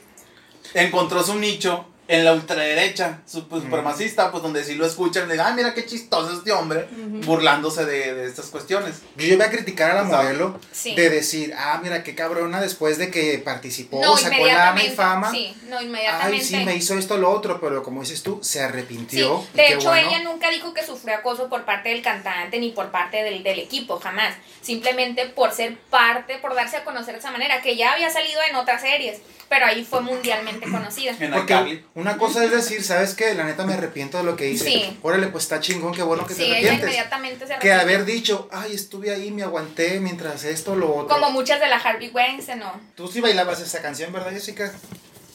encontró 0.75 1.23
su 1.23 1.37
nicho 1.37 1.87
en 2.07 2.25
la 2.25 2.33
ultraderecha, 2.35 3.21
su- 3.27 3.49
pues, 3.49 3.63
supremacista, 3.63 4.31
pues 4.31 4.43
donde 4.43 4.63
sí 4.65 4.75
lo 4.75 4.85
escuchan, 4.87 5.27
le 5.27 5.35
digan, 5.35 5.47
ay, 5.49 5.55
mira 5.55 5.73
qué 5.75 5.87
chistoso 5.87 6.33
este 6.35 6.53
hombre, 6.53 6.87
burlándose 7.25 7.85
de, 7.87 8.15
de 8.15 8.27
estas 8.27 8.47
cuestiones. 8.47 8.97
Yo 9.17 9.27
llevé 9.27 9.45
a 9.45 9.51
criticar 9.51 9.91
a 9.91 9.95
la 9.95 10.05
modelo 10.05 10.59
Sí. 10.73 10.95
de 10.95 11.09
decir, 11.11 11.55
ah, 11.57 11.81
mira 11.83 12.03
qué 12.03 12.15
cabrona 12.15 12.61
después 12.61 12.99
de 12.99 13.11
que 13.11 13.39
participó, 13.39 14.01
No, 14.03 14.17
sacó 14.17 14.45
la 14.47 14.75
y 14.85 14.91
fama. 14.91 15.31
Sí, 15.31 15.55
no, 15.69 15.81
inmediatamente. 15.81 16.37
Ay, 16.37 16.45
sí, 16.45 16.57
me 16.65 16.75
hizo 16.77 16.99
esto 16.99 17.17
lo 17.17 17.31
otro, 17.31 17.61
pero 17.61 17.83
como 17.83 18.01
dices 18.03 18.23
tú, 18.23 18.39
se 18.43 18.53
Sí, 18.55 18.59
arrepintió. 18.59 19.45
y 19.55 19.57
de 19.57 19.69
hecho 19.75 19.89
bueno. 19.89 20.09
ella 20.09 20.23
nunca 20.23 20.51
dijo 20.51 20.75
que 20.75 20.85
sufrió 20.85 21.15
acoso 21.17 21.49
por 21.49 21.65
parte 21.65 21.89
del 21.89 22.03
cantante 22.03 22.59
ni 22.59 22.71
por 22.71 22.91
parte 22.91 23.23
del, 23.23 23.43
del 23.43 23.59
equipo, 23.61 23.99
jamás. 23.99 24.35
Simplemente 24.61 25.27
por 25.27 25.53
ser 25.53 25.77
parte, 25.91 26.39
por 26.39 26.55
darse 26.55 26.77
a 26.79 26.85
conocer 26.85 27.15
de 27.15 27.21
esa 27.21 27.31
manera, 27.31 27.63
que 27.63 27.77
ya 27.77 27.93
había 27.93 28.11
salido 28.11 28.41
en 28.49 28.57
otras 28.57 28.81
series, 28.83 29.21
pero 29.55 29.67
ahí 29.67 29.85
fue 29.85 30.01
mundialmente 30.01 30.69
conocida. 30.69 31.13
En 31.21 31.31
Porque 31.31 31.85
una 31.95 32.19
cosa 32.19 32.43
es 32.45 32.51
decir, 32.51 32.83
¿sabes 32.83 33.15
qué? 33.15 33.35
La 33.35 33.45
neta 33.45 33.65
me 33.65 33.75
arrepiento 33.75 34.19
de 34.19 34.25
lo 34.25 34.35
que 34.35 34.51
hice. 34.51 34.65
Sí. 34.65 34.99
Órale, 35.01 35.29
pues 35.29 35.45
está 35.45 35.61
chingón, 35.61 35.95
qué 35.95 36.03
bueno 36.03 36.27
que 36.27 36.35
Sí, 36.35 36.41
te 36.41 36.47
ella 36.47 36.55
arrepientes. 36.57 36.83
inmediatamente 36.89 37.47
se 37.47 37.59
Que 37.61 37.73
arrepintió. 37.73 37.81
haber 37.81 38.05
dicho, 38.05 38.49
ay, 38.51 38.75
estuve 38.75 39.15
ahí, 39.15 39.31
me 39.31 39.45
aguanté 39.45 40.01
mientras 40.01 40.43
esto, 40.43 40.75
lo 40.75 40.93
otro. 40.93 41.15
Como 41.17 41.31
muchas 41.31 41.61
de 41.61 41.69
la 41.69 41.77
Harvey 41.77 42.11
Weinstein, 42.11 42.59
¿no? 42.59 42.81
Tú 42.97 43.07
sí 43.07 43.21
bailabas 43.21 43.61
esa 43.61 43.81
canción, 43.81 44.13
¿verdad, 44.13 44.33
Jessica? 44.33 44.73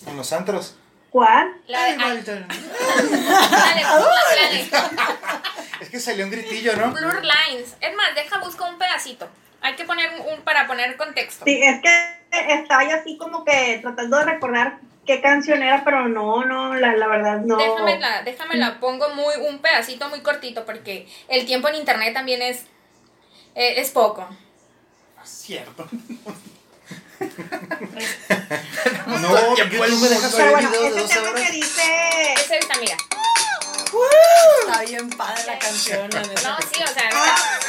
En 0.05 0.17
los 0.17 0.33
antros. 0.33 0.75
¿Cuál? 1.09 1.53
La 1.67 1.85
de, 1.85 1.91
Ay, 1.91 1.97
dale, 2.21 2.21
dale. 2.23 2.45
Es 5.79 5.87
que 5.89 5.99
salió 6.01 6.25
un 6.25 6.31
gritillo, 6.31 6.75
¿no? 6.75 6.91
Blur 6.91 7.21
Lines. 7.23 7.75
Es 7.79 7.95
más, 7.95 8.13
deja, 8.13 8.39
busco 8.39 8.65
un 8.67 8.77
pedacito. 8.77 9.29
Hay 9.61 9.75
que 9.75 9.85
poner 9.85 10.09
un 10.33 10.41
para 10.41 10.67
poner 10.67 10.97
contexto. 10.97 11.45
Sí, 11.45 11.61
es 11.63 11.81
que 11.81 12.18
estaba 12.31 12.83
yo 12.83 12.95
así 12.95 13.17
como 13.17 13.43
que 13.43 13.79
tratando 13.81 14.17
de 14.17 14.25
recordar 14.25 14.79
qué 15.05 15.21
canción 15.21 15.63
era, 15.63 15.83
pero 15.83 16.07
no, 16.07 16.45
no, 16.45 16.75
la, 16.75 16.95
la 16.95 17.07
verdad 17.07 17.41
no. 17.41 17.57
Déjame 17.57 17.99
la, 17.99 18.21
déjame 18.23 18.55
la 18.57 18.79
pongo 18.79 19.09
muy, 19.09 19.35
un 19.47 19.59
pedacito 19.59 20.07
muy 20.09 20.21
cortito 20.21 20.65
porque 20.65 21.07
el 21.27 21.45
tiempo 21.45 21.67
en 21.69 21.75
internet 21.75 22.13
también 22.13 22.41
es, 22.41 22.65
eh, 23.55 23.75
es 23.77 23.91
poco. 23.91 24.27
Cierto. 25.23 25.87
No, 29.07 29.55
YouTube 29.57 29.83
el 29.83 29.91
me 29.91 30.07
deja 30.07 30.21
mundo. 30.21 30.37
Pero 30.37 30.51
bueno, 30.51 30.69
ese 30.69 30.99
12 31.01 31.13
tema 31.13 31.29
horas. 31.31 31.41
que 31.41 31.51
dice... 31.51 32.33
Es 32.33 32.51
esta, 32.51 32.79
mira. 32.79 32.95
Está 34.61 34.81
bien 34.83 35.09
padre 35.09 35.43
la 35.45 35.59
canción, 35.59 36.09
la 36.11 36.21
neta. 36.21 36.49
No, 36.49 36.57
sí, 36.61 36.81
o 36.83 36.87
sea, 36.87 37.09
Ah, 37.11 37.59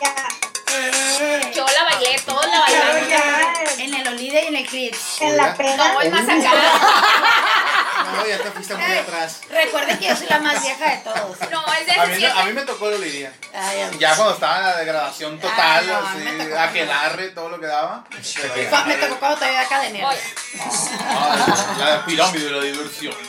ya, 0.00 1.52
yo 1.52 1.66
la 1.66 1.84
bailé, 1.84 2.18
todos 2.24 2.46
la 2.46 2.66
ya, 2.68 3.39
En 3.80 3.94
el 3.94 4.06
Olide 4.08 4.44
y 4.44 4.48
en 4.48 4.56
el 4.56 4.66
Clips. 4.66 5.22
en 5.22 5.38
la 5.38 5.54
peda. 5.54 5.94
No, 5.94 6.00
es 6.02 6.12
más 6.12 6.28
acá. 6.28 6.52
No, 8.04 8.26
ya 8.26 8.38
te 8.38 8.50
fuiste 8.50 8.74
muy 8.74 8.84
Eh, 8.84 8.98
atrás. 9.00 9.40
Recuerden 9.50 9.98
que 9.98 10.06
yo 10.08 10.16
soy 10.16 10.26
la 10.28 10.38
más 10.38 10.62
vieja 10.62 10.90
de 10.90 10.96
todos. 10.98 11.36
No, 11.50 11.64
es 11.74 11.86
de 11.86 11.92
A 12.00 12.06
mí, 12.06 12.18
me- 12.20 12.26
a 12.26 12.44
mí 12.44 12.52
me 12.52 12.62
tocó 12.62 12.90
lo 12.90 12.98
diría. 12.98 13.32
Ay, 13.54 13.80
ay. 13.80 13.98
Ya 13.98 14.14
cuando 14.16 14.34
estaba 14.34 14.58
en 14.58 14.62
la 14.64 14.76
degradación 14.76 15.38
total, 15.38 15.58
Ah, 15.90 16.14
no, 16.16 16.38
así, 16.40 16.52
aquelarre, 16.52 17.28
todo 17.30 17.48
lo 17.50 17.60
que 17.60 17.66
daba. 17.66 18.04
Me 18.86 18.94
tocó 18.96 19.18
cuando 19.18 19.36
todavía 19.38 19.64
cadenero. 19.68 20.08
Ah, 21.08 21.74
la 21.78 22.04
pirámide 22.04 22.44
de 22.46 22.50
la 22.50 22.62
diversión. 22.62 23.14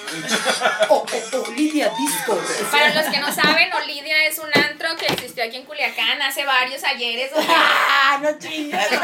Oh, 0.90 1.06
oh, 1.10 1.38
oh, 1.48 1.52
Lidia 1.52 1.90
Disco. 1.98 2.38
para 2.70 2.94
los 2.94 3.06
que 3.06 3.20
no 3.20 3.34
saben, 3.34 3.72
Olidia 3.74 4.26
es 4.26 4.38
un 4.40 4.50
antro 4.54 4.96
que 4.98 5.06
existió 5.08 5.44
aquí 5.46 5.56
en 5.58 5.66
Culiacán 5.66 6.22
hace 6.22 6.44
varios 6.46 6.84
ayeres. 6.84 7.32
donde- 7.32 7.48
Ah, 7.54 8.20
no 8.22 8.38
chingas. 8.38 8.88
A 8.92 8.92
mí 8.92 8.98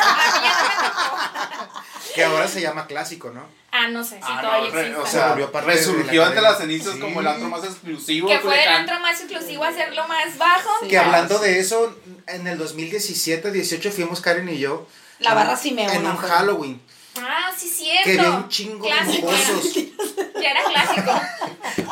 ya 0.43 0.53
no 0.53 1.17
me 1.17 1.67
tocó. 1.67 1.83
Que 2.13 2.23
ahora 2.25 2.47
se 2.47 2.61
llama 2.61 2.87
clásico, 2.87 3.29
¿no? 3.29 3.47
Ah, 3.71 3.87
no 3.89 4.03
sé 4.03 4.15
si 4.15 4.21
Ah, 4.23 4.39
todavía 4.41 4.71
no, 4.71 4.79
existe. 4.79 4.95
o 5.01 5.05
Se 5.05 5.11
sea, 5.11 5.35
resurgió 5.61 6.25
ante 6.25 6.41
las 6.41 6.57
cenizas 6.57 6.93
Sí. 6.93 6.99
como 6.99 7.19
el 7.21 7.27
antro 7.27 7.49
más 7.49 7.63
exclusivo. 7.63 8.27
que 8.27 8.39
fue 8.39 8.63
el 8.63 8.69
antro 8.69 8.99
más 9.01 9.19
exclusivo 9.19 9.63
a 9.63 9.67
hacerlo 9.67 10.07
más 10.07 10.37
bajo. 10.37 10.69
Sí. 10.81 10.87
Que 10.87 10.97
hablando 10.97 11.37
sí. 11.37 11.43
de 11.45 11.59
eso, 11.59 11.95
en 12.27 12.47
el 12.47 12.57
2017, 12.57 13.51
18 13.51 13.91
fuimos 13.91 14.21
Karen 14.21 14.47
y 14.49 14.57
yo. 14.57 14.87
La 15.19 15.33
barra 15.33 15.55
Simeona. 15.57 15.93
En 15.93 16.05
un. 16.05 16.15
Halloween. 16.17 16.81
Ah, 17.19 17.51
sí, 17.57 17.67
cierto. 17.67 18.03
Que 18.03 18.19
había 18.19 18.31
un 18.31 18.49
chingo 18.49 18.87
de 18.87 19.01
mocosos. 19.01 19.73
Ya 20.39 20.51
era 20.51 20.63
clásico. 20.65 21.19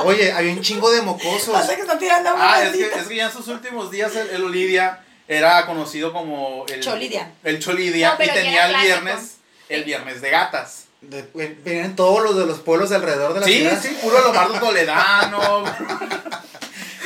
Oye, 0.03 0.31
había 0.31 0.53
un 0.53 0.61
chingo 0.61 0.91
de 0.91 1.01
mocosos. 1.01 1.49
Pasa 1.53 1.75
que 1.75 1.81
está 1.81 1.97
tirando 1.97 2.29
Ah, 2.37 2.61
es 2.63 2.71
que, 2.73 2.85
es 2.85 3.07
que 3.07 3.15
ya 3.15 3.25
en 3.25 3.31
sus 3.31 3.47
últimos 3.47 3.89
días 3.89 4.15
el, 4.15 4.29
el 4.29 4.43
Olidia 4.43 5.03
era 5.27 5.65
conocido 5.65 6.13
como 6.13 6.63
el 6.69 6.79
Cholidia. 6.79 7.31
El 7.43 7.59
Cholidia 7.59 8.15
No, 8.17 8.23
y 8.23 8.27
tenía 8.29 8.69
el 8.69 8.75
viernes, 8.83 9.37
el 9.67 9.83
viernes 9.83 10.21
de 10.21 10.29
gatas. 10.29 10.84
De- 11.09 11.57
venían 11.63 11.95
todos 11.95 12.23
los 12.23 12.35
de 12.37 12.45
los 12.45 12.59
pueblos 12.59 12.89
de 12.89 12.95
alrededor 12.97 13.33
de 13.33 13.39
la 13.41 13.45
Sí, 13.45 13.59
ciudad. 13.59 13.79
sí, 13.81 13.97
puro 14.01 14.19
Lomardo 14.21 14.59
Toledano. 14.59 15.63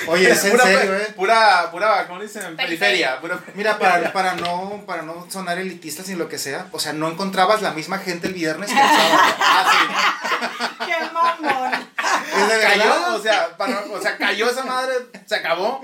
Oye, 0.07 0.31
es 0.31 0.43
en 0.45 0.51
pura, 0.51 0.63
serio, 0.63 0.95
eh. 0.95 1.13
Pura, 1.15 1.69
pura, 1.71 2.07
¿cómo 2.07 2.21
dicen? 2.21 2.55
Periferia. 2.55 3.19
Periferia. 3.19 3.21
Pura, 3.21 3.39
Mira, 3.55 3.77
para, 3.77 4.11
para, 4.13 4.33
no, 4.35 4.83
para 4.87 5.01
no 5.03 5.27
sonar 5.29 5.59
elitistas 5.59 6.07
ni 6.07 6.15
lo 6.15 6.27
que 6.29 6.37
sea, 6.39 6.65
o 6.71 6.79
sea, 6.79 6.93
no 6.93 7.09
encontrabas 7.09 7.61
la 7.61 7.71
misma 7.71 7.99
gente 7.99 8.27
el 8.27 8.33
viernes 8.33 8.71
que 8.71 8.79
el 8.79 8.87
sábado. 8.87 9.19
Ah, 10.61 10.85
¡Qué 10.85 10.93
mamón! 11.13 11.73
Es 11.73 12.47
de 12.47 12.55
sí. 12.55 12.67
Cayó, 12.79 13.15
o 13.15 13.19
sea, 13.21 13.57
para- 13.57 13.83
o 13.93 14.01
sea, 14.01 14.17
cayó 14.17 14.49
esa 14.49 14.63
madre, 14.63 14.93
se 15.25 15.35
acabó. 15.35 15.81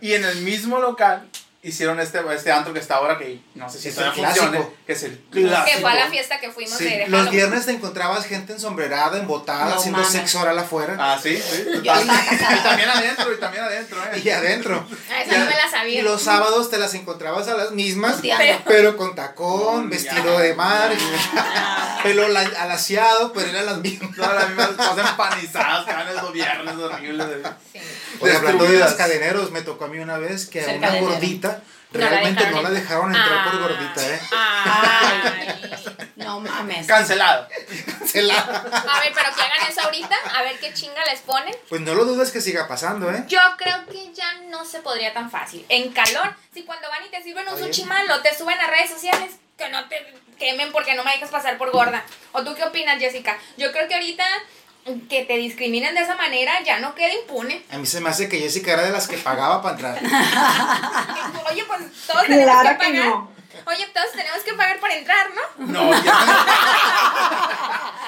Y 0.00 0.14
en 0.14 0.24
el 0.24 0.36
mismo 0.42 0.78
local 0.80 1.28
hicieron 1.68 1.98
este, 2.00 2.20
este 2.34 2.52
antro 2.52 2.72
que 2.72 2.80
está 2.80 2.96
ahora, 2.96 3.18
que 3.18 3.40
no 3.54 3.68
sé 3.70 3.78
si 3.80 3.88
Es 3.88 3.94
todavía 3.94 4.20
el 4.22 4.26
funcione, 4.26 4.50
clásico. 4.58 4.74
que 4.86 4.92
es 4.92 5.02
el 5.04 5.18
clásico. 5.30 5.76
Que 5.76 5.80
fue 5.82 5.90
a 5.90 5.94
la 5.94 6.06
fiesta 6.08 6.40
que 6.40 6.50
fuimos 6.50 6.76
Sí, 6.78 6.84
de, 6.84 6.98
los 6.98 7.08
Halloween. 7.10 7.30
viernes 7.32 7.66
te 7.66 7.72
encontrabas 7.72 8.26
gente 8.26 8.52
ensombrerada, 8.52 9.18
embotada, 9.18 9.66
No 9.70 9.74
haciendo 9.76 9.98
mames. 10.00 10.12
sexo 10.12 10.40
oral 10.40 10.58
afuera. 10.58 10.96
Ah, 10.98 11.18
sí, 11.22 11.36
sí. 11.36 11.64
Yo. 11.74 11.80
Y 11.80 12.62
también 12.62 12.88
adentro, 12.88 13.32
y 13.32 13.36
también 13.38 13.64
adentro, 13.64 13.98
eh. 14.12 14.20
Y 14.24 14.30
adentro. 14.30 14.86
Ah, 15.10 15.22
esa 15.22 15.38
no 15.38 15.44
me 15.46 15.54
la 15.56 15.70
sabía. 15.70 16.00
Y 16.00 16.02
los 16.02 16.20
sábados 16.22 16.70
te 16.70 16.78
las 16.78 16.92
encontrabas 16.94 17.48
a 17.48 17.56
las 17.56 17.70
mismas, 17.72 18.16
pero 18.66 18.96
con 18.96 19.14
tacón, 19.14 19.88
vestido 19.88 20.34
ya. 20.36 20.40
de 20.40 20.54
mar, 20.54 20.90
pelo 22.02 22.28
la- 22.28 22.40
alaciado, 22.60 23.32
pero 23.32 23.48
eran 23.50 23.66
las 23.66 23.78
mismas. 23.78 24.14
Todas 24.14 24.34
las 24.34 24.48
mismas 24.48 24.68
cosas 24.70 25.10
empanizadas 25.10 25.86
que 25.86 25.92
van 25.92 26.08
esos 26.08 26.32
viernes 26.32 26.74
horribles. 26.76 27.26
Sí. 27.72 27.78
Oye, 28.20 28.36
hablando 28.36 28.64
de 28.64 28.78
los 28.78 28.92
cadeneros, 28.94 29.50
me 29.50 29.62
tocó 29.62 29.84
a 29.84 29.88
mí 29.88 29.98
una 29.98 30.18
vez 30.18 30.46
que 30.46 30.62
a 30.64 30.68
una 30.74 30.88
cadenero. 30.88 31.06
gordita 31.12 31.57
No 31.92 32.00
la 32.00 32.08
realmente 32.08 32.44
dejaron 32.44 32.62
no 32.64 32.68
la 32.70 32.78
entrar. 32.78 32.82
dejaron 32.82 33.14
entrar 33.16 33.44
por 33.50 33.60
gordita, 33.60 34.08
¿eh? 34.08 34.20
Ay. 34.32 35.54
No 36.16 36.40
mames. 36.40 36.86
Cancelado. 36.86 37.48
La- 38.14 38.34
A 38.38 39.00
ver, 39.00 39.12
pero 39.14 39.34
que 39.34 39.42
hagan 39.42 39.70
eso 39.70 39.80
ahorita, 39.82 40.14
a 40.36 40.42
ver 40.42 40.58
qué 40.58 40.74
chinga 40.74 41.02
les 41.06 41.20
ponen. 41.20 41.54
Pues 41.68 41.80
no 41.80 41.94
lo 41.94 42.04
dudes 42.04 42.32
que 42.32 42.40
siga 42.42 42.66
pasando, 42.68 43.10
¿eh? 43.10 43.24
Yo 43.28 43.40
creo 43.56 43.86
que 43.86 44.12
ya 44.12 44.34
no 44.48 44.64
se 44.66 44.80
podría 44.80 45.14
tan 45.14 45.30
fácil. 45.30 45.64
En 45.70 45.90
calor, 45.92 46.34
si 46.52 46.64
cuando 46.64 46.88
van 46.90 47.06
y 47.06 47.08
te 47.08 47.22
sirven 47.22 47.48
un 47.48 47.54
Oye. 47.54 47.72
sushi 47.72 47.84
malo, 47.84 48.20
te 48.20 48.36
suben 48.36 48.58
a 48.60 48.66
redes 48.66 48.90
sociales, 48.90 49.36
que 49.56 49.68
no 49.70 49.88
te 49.88 50.12
quemen 50.38 50.70
porque 50.72 50.94
no 50.94 51.04
me 51.04 51.12
dejas 51.12 51.30
pasar 51.30 51.56
por 51.56 51.70
gorda. 51.70 52.04
¿O 52.32 52.42
tú 52.42 52.54
qué 52.54 52.64
opinas, 52.64 52.98
Jessica? 52.98 53.38
Yo 53.56 53.72
creo 53.72 53.88
que 53.88 53.94
ahorita 53.94 54.24
que 55.08 55.24
te 55.24 55.36
discriminen 55.36 55.94
de 55.94 56.00
esa 56.02 56.16
manera 56.16 56.52
ya 56.64 56.78
no 56.80 56.94
queda 56.94 57.12
impune. 57.14 57.62
A 57.70 57.78
mí 57.78 57.86
se 57.86 58.00
me 58.00 58.08
hace 58.10 58.28
que 58.28 58.38
Jessica 58.38 58.72
era 58.72 58.82
de 58.82 58.90
las 58.92 59.06
que 59.08 59.16
pagaba 59.18 59.62
para 59.62 59.74
entrar. 59.74 59.98
Oye, 61.50 61.64
pues 61.66 61.80
todos 62.06 62.22
tenemos 62.26 62.44
Claro 62.60 62.78
que 62.78 62.86
que 62.86 62.92
pagar. 62.98 63.06
no. 63.08 63.37
Oye, 63.68 63.86
todos 63.92 64.12
tenemos 64.12 64.38
que 64.40 64.54
pagar 64.54 64.80
por 64.80 64.90
entrar, 64.90 65.26
¿no? 65.34 65.66
No, 65.66 66.02
ya. 66.02 66.16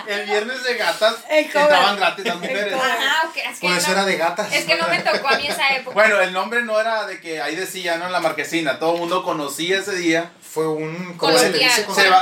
El 0.07 0.25
viernes 0.25 0.65
de 0.65 0.75
gatas 0.77 1.17
entraban 1.29 1.97
gratis 1.99 2.25
las 2.25 2.37
mujeres. 2.37 2.73
Ajá, 2.75 3.29
ok. 3.29 3.37
Es 3.37 3.59
que, 3.61 3.69
Por 3.69 3.77
eso 3.77 3.87
no, 3.89 3.93
era 3.93 4.05
de 4.07 4.17
gatas. 4.17 4.53
es 4.53 4.65
que 4.65 4.77
no 4.77 4.89
me 4.89 5.01
tocó 5.01 5.29
a 5.29 5.37
mí 5.37 5.47
esa 5.47 5.69
época. 5.77 5.93
Bueno, 5.95 6.19
el 6.21 6.33
nombre 6.33 6.63
no 6.63 6.81
era 6.81 7.07
de 7.07 7.21
que 7.21 7.43
ahí 7.43 7.57
decía, 7.57 7.99
¿no? 7.99 8.07
En 8.07 8.13
la 8.13 8.21
marquesina. 8.21 8.79
Todo 8.79 8.95
el 8.95 9.01
mundo 9.01 9.23
conocía 9.23 9.79
ese 9.81 9.95
día. 9.97 10.31
Fue 10.41 10.67
un... 10.67 11.19
Coloquial. 11.19 11.71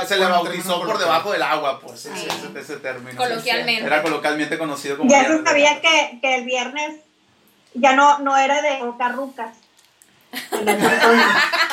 Se, 0.05 0.17
le 0.17 0.25
bautizó 0.25 0.81
por 0.85 0.99
debajo 0.99 1.31
del 1.31 1.41
agua, 1.41 1.79
pues. 1.79 2.01
Sí. 2.01 2.09
Ese, 2.13 2.27
ese- 2.27 2.59
ese 2.59 2.75
término. 2.77 3.15
Coloquialmente. 3.17 3.85
Era 3.85 4.01
coloquialmente 4.03 4.57
conocido 4.57 4.97
como 4.97 5.09
Ya 5.09 5.25
se 5.25 5.43
sabía 5.43 5.79
que, 5.79 6.19
que 6.21 6.35
el 6.35 6.43
viernes 6.43 6.97
ya 7.73 7.93
no, 7.93 8.19
no 8.19 8.37
era 8.37 8.61
de 8.61 8.79
carrucas. 8.99 9.55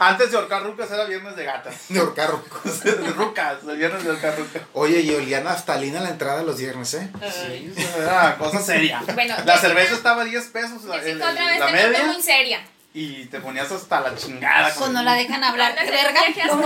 Antes 0.00 0.30
de 0.30 0.36
ahorcar 0.36 0.62
rucas 0.62 0.90
era 0.90 1.04
viernes 1.04 1.36
de 1.36 1.44
gatas. 1.44 1.74
De 1.88 1.98
ahorcar 2.00 2.30
rucos. 2.30 2.84
De 2.84 2.92
rucas, 3.12 3.58
el 3.68 3.76
viernes 3.76 4.04
de 4.04 4.10
ahorcar 4.10 4.36
rucas. 4.38 4.62
Oye, 4.72 5.00
y 5.00 5.14
olía 5.14 5.40
naftalina 5.40 6.00
la 6.00 6.10
entrada 6.10 6.42
los 6.42 6.58
viernes, 6.58 6.94
¿eh? 6.94 7.08
Sí, 7.32 7.74
era 7.98 8.36
cosa 8.36 8.60
seria. 8.60 9.02
Bueno, 9.14 9.34
la 9.44 9.58
cerveza 9.58 9.94
estaba 9.94 10.22
a 10.22 10.24
10 10.24 10.44
pesos, 10.48 10.84
la, 10.84 10.96
el- 10.96 11.02
Jessica 11.02 11.30
otra 11.30 11.46
vez 11.46 11.58
la 11.58 11.66
te 11.66 11.72
noto 11.72 11.88
media, 11.88 12.04
muy 12.06 12.22
seria. 12.22 12.60
y 12.92 13.24
te 13.26 13.40
ponías 13.40 13.70
hasta 13.72 14.00
la 14.00 14.14
chingada. 14.16 14.70
con 14.70 14.78
Pues 14.80 14.90
no 14.92 15.02
la 15.02 15.14
dejan 15.14 15.42
hablar. 15.44 15.74
¿Dónde 15.74 15.90
¿Qué 15.90 15.96
se 15.98 16.04
verga? 16.04 16.20
¿Cómo 16.50 16.62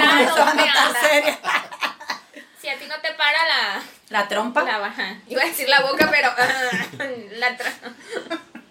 seria? 1.00 1.38
Si 2.60 2.68
a 2.68 2.78
ti 2.78 2.86
no 2.88 2.96
te 3.00 3.12
para 3.12 3.38
la, 3.46 3.82
La 4.10 4.28
trompa. 4.28 4.62
la 4.62 4.78
baja. 4.78 5.16
Iba 5.28 5.42
a 5.42 5.46
decir 5.46 5.68
la 5.68 5.80
boca, 5.80 6.08
pero 6.10 6.28
la 7.38 7.56
tra- 7.56 7.72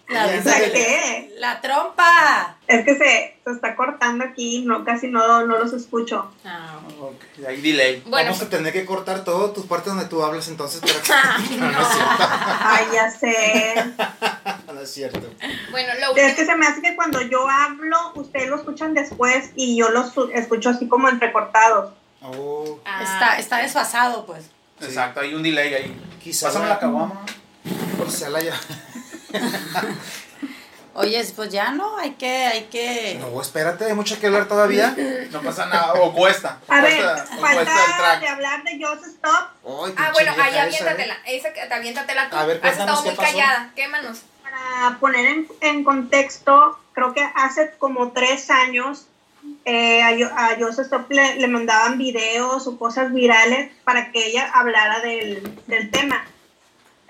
La, 0.10 0.26
¿La 0.28 0.42
qué? 0.72 1.36
la 1.38 1.60
trompa. 1.62 2.56
Es 2.66 2.86
que 2.86 2.94
se, 2.96 3.38
se 3.44 3.52
está 3.52 3.76
cortando 3.76 4.24
aquí, 4.24 4.62
no, 4.66 4.86
casi 4.86 5.08
no, 5.10 5.46
no 5.46 5.58
los 5.58 5.74
escucho. 5.74 6.32
Ah, 6.46 6.80
Ok, 7.00 7.46
ahí 7.48 7.62
delay. 7.62 8.02
Bueno, 8.08 8.32
Vamos 8.32 8.42
a 8.42 8.50
tener 8.50 8.74
que 8.74 8.86
cortar 8.86 9.24
todo 9.24 9.52
tus 9.52 9.66
partes 9.66 9.94
donde 9.94 10.06
tú 10.10 10.24
hablas 10.24 10.48
entonces 10.48 10.82
para 10.82 10.94
que... 11.48 11.56
No, 11.58 11.72
no 11.72 11.82
es 11.82 11.88
cierto. 11.88 12.28
Ay, 12.62 12.86
ya 12.94 13.12
sé. 13.12 13.94
No 14.74 14.82
es 14.82 14.92
cierto. 14.94 15.22
bueno, 15.72 15.94
lo 16.00 16.16
Es 16.18 16.36
que 16.36 16.46
se 16.46 16.56
me 16.56 16.68
hace 16.68 16.82
que 16.82 16.96
cuando 16.96 17.20
yo 17.22 17.50
hablo, 17.50 18.12
ustedes 18.16 18.48
lo 18.50 18.58
escuchan 18.58 18.94
después 18.94 19.50
y 19.56 19.76
yo 19.78 19.90
los 19.90 20.12
escucho 20.34 20.70
así 20.70 20.88
como 20.88 21.10
entrecortados. 21.10 21.94
Oh, 22.22 22.80
Ah, 22.86 23.02
Está, 23.04 23.40
está 23.40 23.58
desfasado, 23.58 24.26
pues. 24.26 24.46
Exacto, 24.82 25.22
hay 25.22 25.34
un 25.34 25.42
delay 25.44 25.74
ahí. 25.74 26.02
quizá 26.24 26.48
Pásame 26.48 26.68
la, 26.70 26.80
caguama. 26.80 27.26
quizá 28.06 28.30
la 28.30 28.42
ya... 28.42 28.54
Oye, 30.94 31.24
pues 31.36 31.50
ya 31.52 31.70
no, 31.72 31.96
hay 31.98 32.14
que, 32.16 32.28
hay 32.28 32.64
que... 32.72 33.20
No, 33.22 33.40
espérate, 33.40 33.86
hay 33.86 33.94
mucho 33.94 34.20
que 34.20 34.26
hablar 34.28 34.48
todavía. 34.48 34.96
No 35.30 35.44
pasa 35.44 35.68
nada, 35.68 35.94
o 35.94 36.12
cuesta. 36.12 36.58
A 36.68 36.82
ver, 36.82 36.96
cuesta, 37.04 37.26
o 37.36 37.40
cuesta 37.40 37.62
el 37.62 37.68
falta 37.68 37.98
track. 38.00 38.20
de 38.22 38.28
hablar 38.30 38.64
de 38.64 38.80
Joseph 38.84 39.06
Stop 39.14 39.48
Ay, 39.86 39.94
Ah, 39.96 40.10
bueno, 40.12 40.32
ahí 40.32 40.50
esa, 40.50 40.58
¿eh? 40.58 40.62
aviéntatela. 40.62 41.18
Esa, 41.28 41.54
que- 41.54 41.62
aviéntatela 41.72 42.30
tú. 42.32 42.36
A 42.36 42.46
ver, 42.46 42.60
Has 42.64 42.72
estado 42.80 43.04
qué 43.04 43.10
muy 43.10 43.16
pasó. 43.16 43.32
callada. 43.32 43.72
Quémanos. 43.76 44.22
para 44.42 44.98
poner 44.98 45.26
en, 45.28 45.48
en 45.62 45.84
contexto, 45.84 46.80
creo 46.94 47.14
que 47.14 47.22
hace 47.36 47.76
como 47.78 48.12
tres 48.12 48.50
años 48.50 49.06
eh, 49.66 50.02
a, 50.02 50.08
a 50.48 50.56
Joseph 50.60 50.86
Stop 50.86 51.12
le, 51.12 51.36
le 51.36 51.48
mandaban 51.48 52.00
videos 52.00 52.66
o 52.66 52.80
cosas 52.80 53.14
virales 53.14 53.72
para 53.84 54.12
que 54.12 54.26
ella 54.30 54.50
hablara 54.52 55.00
del, 55.02 55.48
del 55.68 55.92
tema. 55.92 56.26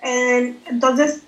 Eh, 0.04 0.56
entonces 0.66 1.22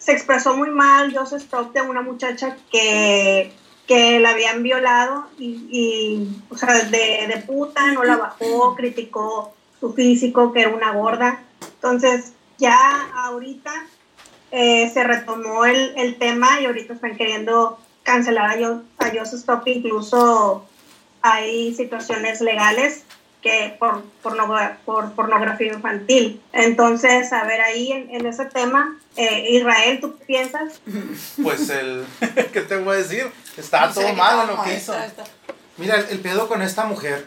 se 0.00 0.12
expresó 0.12 0.56
muy 0.56 0.70
mal 0.70 1.16
Joseph 1.16 1.44
de 1.72 1.82
una 1.82 2.00
muchacha 2.02 2.56
que, 2.72 3.52
que 3.86 4.18
la 4.18 4.30
habían 4.30 4.62
violado 4.64 5.26
y, 5.38 5.66
y, 5.70 6.42
o 6.50 6.56
sea, 6.56 6.74
de, 6.74 7.26
de 7.28 7.42
puta, 7.46 7.92
no 7.92 8.02
la 8.02 8.16
bajó, 8.16 8.74
criticó 8.74 9.54
su 9.78 9.92
físico, 9.92 10.52
que 10.52 10.62
era 10.62 10.70
una 10.70 10.92
gorda. 10.92 11.40
Entonces 11.76 12.32
ya 12.58 12.76
ahorita 13.14 13.72
eh, 14.50 14.90
se 14.92 15.04
retomó 15.04 15.64
el, 15.66 15.92
el 15.96 16.16
tema 16.18 16.60
y 16.60 16.66
ahorita 16.66 16.94
están 16.94 17.16
queriendo 17.16 17.78
cancelar 18.02 18.50
a, 18.50 18.56
Yo- 18.58 18.82
a 18.98 19.06
Joseph 19.10 19.40
Stop, 19.40 19.68
incluso 19.68 20.66
hay 21.22 21.74
situaciones 21.74 22.40
legales 22.40 23.04
que 23.42 23.74
por, 23.78 24.04
pornogra- 24.22 24.76
por 24.84 25.12
pornografía 25.12 25.72
infantil. 25.72 26.40
Entonces, 26.52 27.32
a 27.32 27.44
ver, 27.44 27.60
ahí 27.60 27.92
en, 27.92 28.10
en 28.14 28.26
ese 28.26 28.44
tema, 28.46 28.96
eh, 29.16 29.46
Israel, 29.50 29.98
¿tú 30.00 30.16
qué 30.18 30.24
piensas? 30.26 30.80
Pues 31.42 31.68
el. 31.70 32.04
¿Qué 32.52 32.60
te 32.60 32.76
voy 32.76 32.96
a 32.96 32.98
decir? 32.98 33.30
Está 33.56 33.86
No 33.86 33.94
sé, 33.94 34.00
todo 34.00 34.10
que 34.10 34.16
mal 34.16 34.34
en 34.34 34.40
estaba 34.50 34.56
lo 34.56 34.62
que 34.64 34.74
hizo. 34.76 34.94
Mira, 35.78 35.96
el, 35.96 36.06
el 36.10 36.20
pedo 36.20 36.48
con 36.48 36.60
esta 36.62 36.84
mujer, 36.84 37.26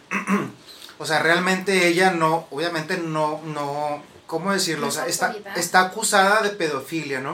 o 1.00 1.06
sea, 1.06 1.20
realmente 1.20 1.88
ella 1.88 2.12
no, 2.12 2.46
obviamente 2.52 2.98
no, 2.98 3.42
no, 3.46 4.04
¿cómo 4.34 4.52
decirlo? 4.52 4.88
O 4.88 4.92
sea, 4.92 5.06
está, 5.06 5.36
está 5.56 5.82
acusada 5.82 6.42
de 6.42 6.50
pedofilia, 6.50 7.20
¿no? 7.20 7.34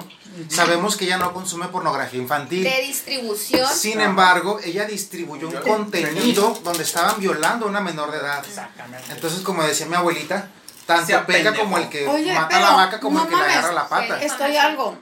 Sabemos 0.50 0.98
que 0.98 1.06
ella 1.06 1.18
no 1.18 1.32
consume 1.34 1.70
pornografía 1.70 2.20
infantil. 2.20 2.62
De 2.66 2.82
distribución. 2.82 3.66
Sin 3.74 4.02
embargo, 4.02 4.60
ella 4.62 4.84
distribuyó 4.84 5.48
un 5.48 5.56
contenido 5.56 6.60
donde 6.62 6.84
estaban 6.84 7.18
violando 7.22 7.68
a 7.68 7.70
una 7.70 7.80
menor 7.80 8.12
de 8.12 8.18
edad. 8.18 8.44
Exactamente. 8.46 9.14
Entonces, 9.14 9.40
como 9.44 9.64
decía 9.64 9.86
mi 9.86 9.96
abuelita, 9.96 10.50
tanto 10.86 11.26
pendejo. 11.26 11.56
como 11.64 11.78
el 11.78 11.88
que 11.88 12.06
Oye, 12.06 12.34
mata 12.34 12.58
a 12.58 12.60
la 12.60 12.72
vaca 12.72 13.00
como 13.00 13.20
no 13.20 13.24
el 13.24 13.30
que 13.30 13.36
le 13.36 13.42
mames. 13.44 13.58
agarra 13.60 13.74
la 13.74 13.88
pata. 13.88 14.20
Sí. 14.20 14.26
Estoy 14.26 14.58
algo, 14.58 14.98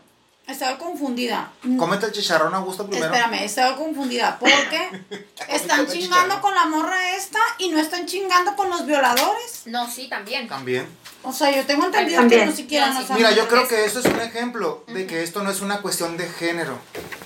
estoy 0.48 0.76
confundida. 0.78 1.52
Cómete 1.78 2.06
el 2.08 2.12
chicharrón 2.12 2.54
a 2.56 2.60
gusto 2.60 2.88
primero. 2.88 3.14
Espérame, 3.14 3.44
estoy 3.44 3.76
confundida. 3.76 4.38
Porque 4.40 5.04
están 5.50 5.88
chingando 5.88 6.42
con 6.42 6.54
la 6.56 6.66
morra 6.66 7.16
esta 7.16 7.40
y 7.58 7.70
no 7.70 7.80
están 7.80 8.06
chingando 8.06 8.56
con 8.56 8.70
los 8.70 8.86
violadores. 8.86 9.64
No, 9.66 9.90
sí, 9.90 10.08
también. 10.08 10.48
También. 10.48 10.88
O 11.24 11.34
sea, 11.34 11.54
yo 11.54 11.66
tengo 11.66 11.86
entendido 11.86 12.20
También. 12.22 12.42
que 12.42 12.46
no 12.48 12.56
siquiera 12.56 12.88
No, 12.88 12.94
nos 13.00 13.08
sí. 13.08 13.14
Mira, 13.16 13.32
yo 13.32 13.48
creo 13.48 13.68
que 13.68 13.84
esto 13.86 14.00
es 14.00 14.06
un 14.06 14.20
ejemplo 14.22 14.84
de 14.88 15.06
que 15.08 15.24
esto 15.24 15.44
no 15.44 15.52
es 15.52 15.62
una 15.62 15.82
cuestión 15.82 16.16
de 16.18 16.28
género. 16.30 16.78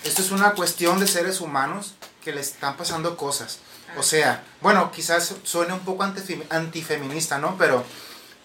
Esto 0.04 0.22
es 0.22 0.32
una 0.32 0.52
cuestión 0.54 1.00
de 1.00 1.08
seres 1.08 1.40
humanos 1.42 1.94
que 2.24 2.32
le 2.34 2.42
están 2.42 2.78
pasando 2.78 3.18
cosas. 3.18 3.60
O 3.98 4.04
sea, 4.04 4.44
bueno, 4.62 4.92
quizás 4.92 5.36
suene 5.44 5.74
un 5.74 5.82
poco 5.82 6.04
antifem- 6.04 6.46
antifeminista, 6.50 7.38
¿no? 7.40 7.58
Pero 7.58 7.84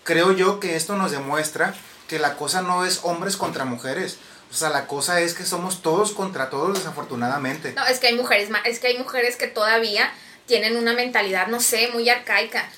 creo 0.03 0.33
yo 0.33 0.61
que 0.61 0.77
esto 0.77 0.97
nos 0.97 1.13
demuestra 1.13 1.73
que 2.09 2.19
la 2.19 2.37
cosa 2.37 2.63
no 2.63 2.85
es 2.85 3.01
hombres 3.05 3.37
contra 3.37 3.65
mujeres. 3.65 4.19
O 4.51 4.55
sea, 4.55 4.71
la 4.71 4.87
cosa 4.87 5.21
es 5.21 5.35
que 5.35 5.45
somos 5.45 5.83
todos 5.83 6.13
contra 6.13 6.51
todos, 6.51 6.79
desafortunadamente. 6.79 7.73
No, 7.73 7.87
es 7.87 7.99
que 7.99 8.09
hay 8.09 8.15
mujeres, 8.15 8.49
es 8.65 8.79
que 8.79 8.89
hay 8.89 8.99
mujeres 8.99 9.37
que 9.37 9.49
todavía 9.49 10.13
tienen 10.47 10.77
una 10.77 10.93
mentalidad, 10.93 11.49
no 11.49 11.61
sé, 11.61 11.89
muy 11.89 12.09
arcaica. 12.09 12.69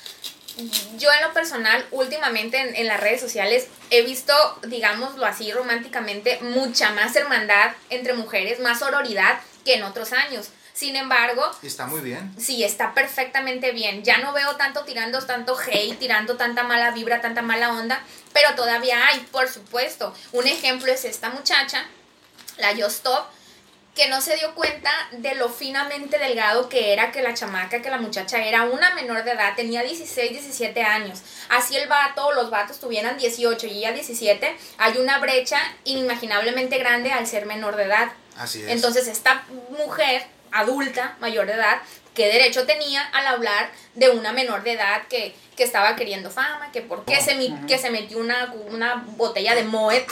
Yo 0.97 1.09
en 1.13 1.21
lo 1.21 1.33
personal, 1.33 1.85
últimamente 1.91 2.59
en, 2.59 2.75
en 2.75 2.87
las 2.87 2.99
redes 2.99 3.21
sociales, 3.21 3.67
he 3.91 4.01
visto, 4.01 4.33
digámoslo 4.67 5.25
así 5.25 5.51
románticamente, 5.51 6.39
mucha 6.41 6.91
más 6.91 7.15
hermandad 7.15 7.71
entre 7.89 8.13
mujeres, 8.13 8.59
más 8.59 8.79
sororidad 8.79 9.39
que 9.63 9.75
en 9.75 9.83
otros 9.83 10.11
años. 10.11 10.49
Sin 10.73 10.95
embargo, 10.95 11.43
está 11.61 11.87
muy 11.87 12.01
bien. 12.01 12.33
sí, 12.37 12.63
está 12.63 12.93
perfectamente 12.93 13.71
bien. 13.71 14.03
Ya 14.03 14.19
no 14.19 14.33
veo 14.33 14.55
tanto 14.55 14.83
tirando 14.83 15.19
tanto 15.25 15.57
hate, 15.57 15.97
tirando 15.99 16.37
tanta 16.37 16.63
mala 16.63 16.91
vibra, 16.91 17.21
tanta 17.21 17.41
mala 17.41 17.73
onda, 17.73 18.01
pero 18.33 18.55
todavía 18.55 19.07
hay, 19.07 19.19
por 19.31 19.47
supuesto. 19.49 20.13
Un 20.31 20.47
ejemplo 20.47 20.91
es 20.91 21.05
esta 21.05 21.29
muchacha, 21.29 21.85
la 22.57 22.69
Just 22.71 22.97
Stop, 22.97 23.27
que 23.95 24.07
no 24.07 24.21
se 24.21 24.37
dio 24.37 24.55
cuenta 24.55 24.91
de 25.11 25.35
lo 25.35 25.49
finamente 25.49 26.17
delgado 26.17 26.69
que 26.69 26.93
era 26.93 27.11
que 27.11 27.21
la 27.21 27.33
chamaca, 27.33 27.81
que 27.81 27.89
la 27.89 27.97
muchacha 27.97 28.41
era 28.45 28.63
una 28.63 28.95
menor 28.95 29.25
de 29.25 29.31
edad, 29.31 29.55
tenía 29.55 29.83
16, 29.83 30.31
17 30.31 30.81
años. 30.83 31.19
Así 31.49 31.75
el 31.75 31.89
vato, 31.89 32.31
los 32.31 32.49
vatos 32.49 32.79
tuvieran 32.79 33.17
18 33.17 33.67
y 33.67 33.79
ella 33.79 33.91
17, 33.91 34.55
hay 34.77 34.97
una 34.97 35.17
brecha 35.19 35.59
inimaginablemente 35.83 36.77
grande 36.77 37.11
al 37.11 37.27
ser 37.27 37.45
menor 37.45 37.75
de 37.75 37.83
edad. 37.83 38.11
Así 38.37 38.61
es. 38.61 38.69
Entonces 38.69 39.07
esta 39.07 39.43
mujer 39.77 40.25
adulta, 40.51 41.15
mayor 41.19 41.45
de 41.47 41.53
edad, 41.53 41.77
¿qué 42.15 42.27
derecho 42.27 42.65
tenía 42.65 43.01
al 43.13 43.27
hablar 43.27 43.71
de 43.95 44.09
una 44.09 44.31
menor 44.33 44.63
de 44.63 44.73
edad 44.73 45.03
que, 45.09 45.35
que 45.55 45.63
estaba 45.63 45.95
queriendo 45.95 46.29
fama, 46.31 46.71
que 46.71 46.81
por 46.81 47.05
qué 47.05 47.21
se, 47.21 47.35
mi- 47.35 47.53
que 47.67 47.77
se 47.77 47.89
metió 47.89 48.17
una, 48.19 48.53
una 48.67 49.03
botella 49.17 49.55
de 49.55 49.63
Moet 49.63 50.03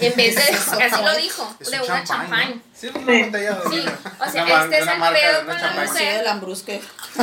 en 0.00 0.14
vez 0.16 0.34
de, 0.36 0.42
así 0.84 1.02
lo 1.02 1.16
dijo, 1.16 1.54
Es 1.60 1.70
de 1.70 1.80
un 1.80 1.84
una 1.90 2.04
champán, 2.04 2.28
champán. 2.30 2.62
Sí, 2.74 2.88
una 2.94 3.24
botella 3.26 3.54
de 3.54 3.70
Sí, 3.70 3.84
o 4.20 4.30
sea, 4.30 4.44
Una 4.44 4.64
este 4.64 4.78
es 4.78 4.82
una 4.84 5.08
el 5.08 5.14
pedo 5.14 5.46
con 5.46 5.54
la. 5.60 5.86
Sí, 5.86 5.88
mujer. 5.88 6.24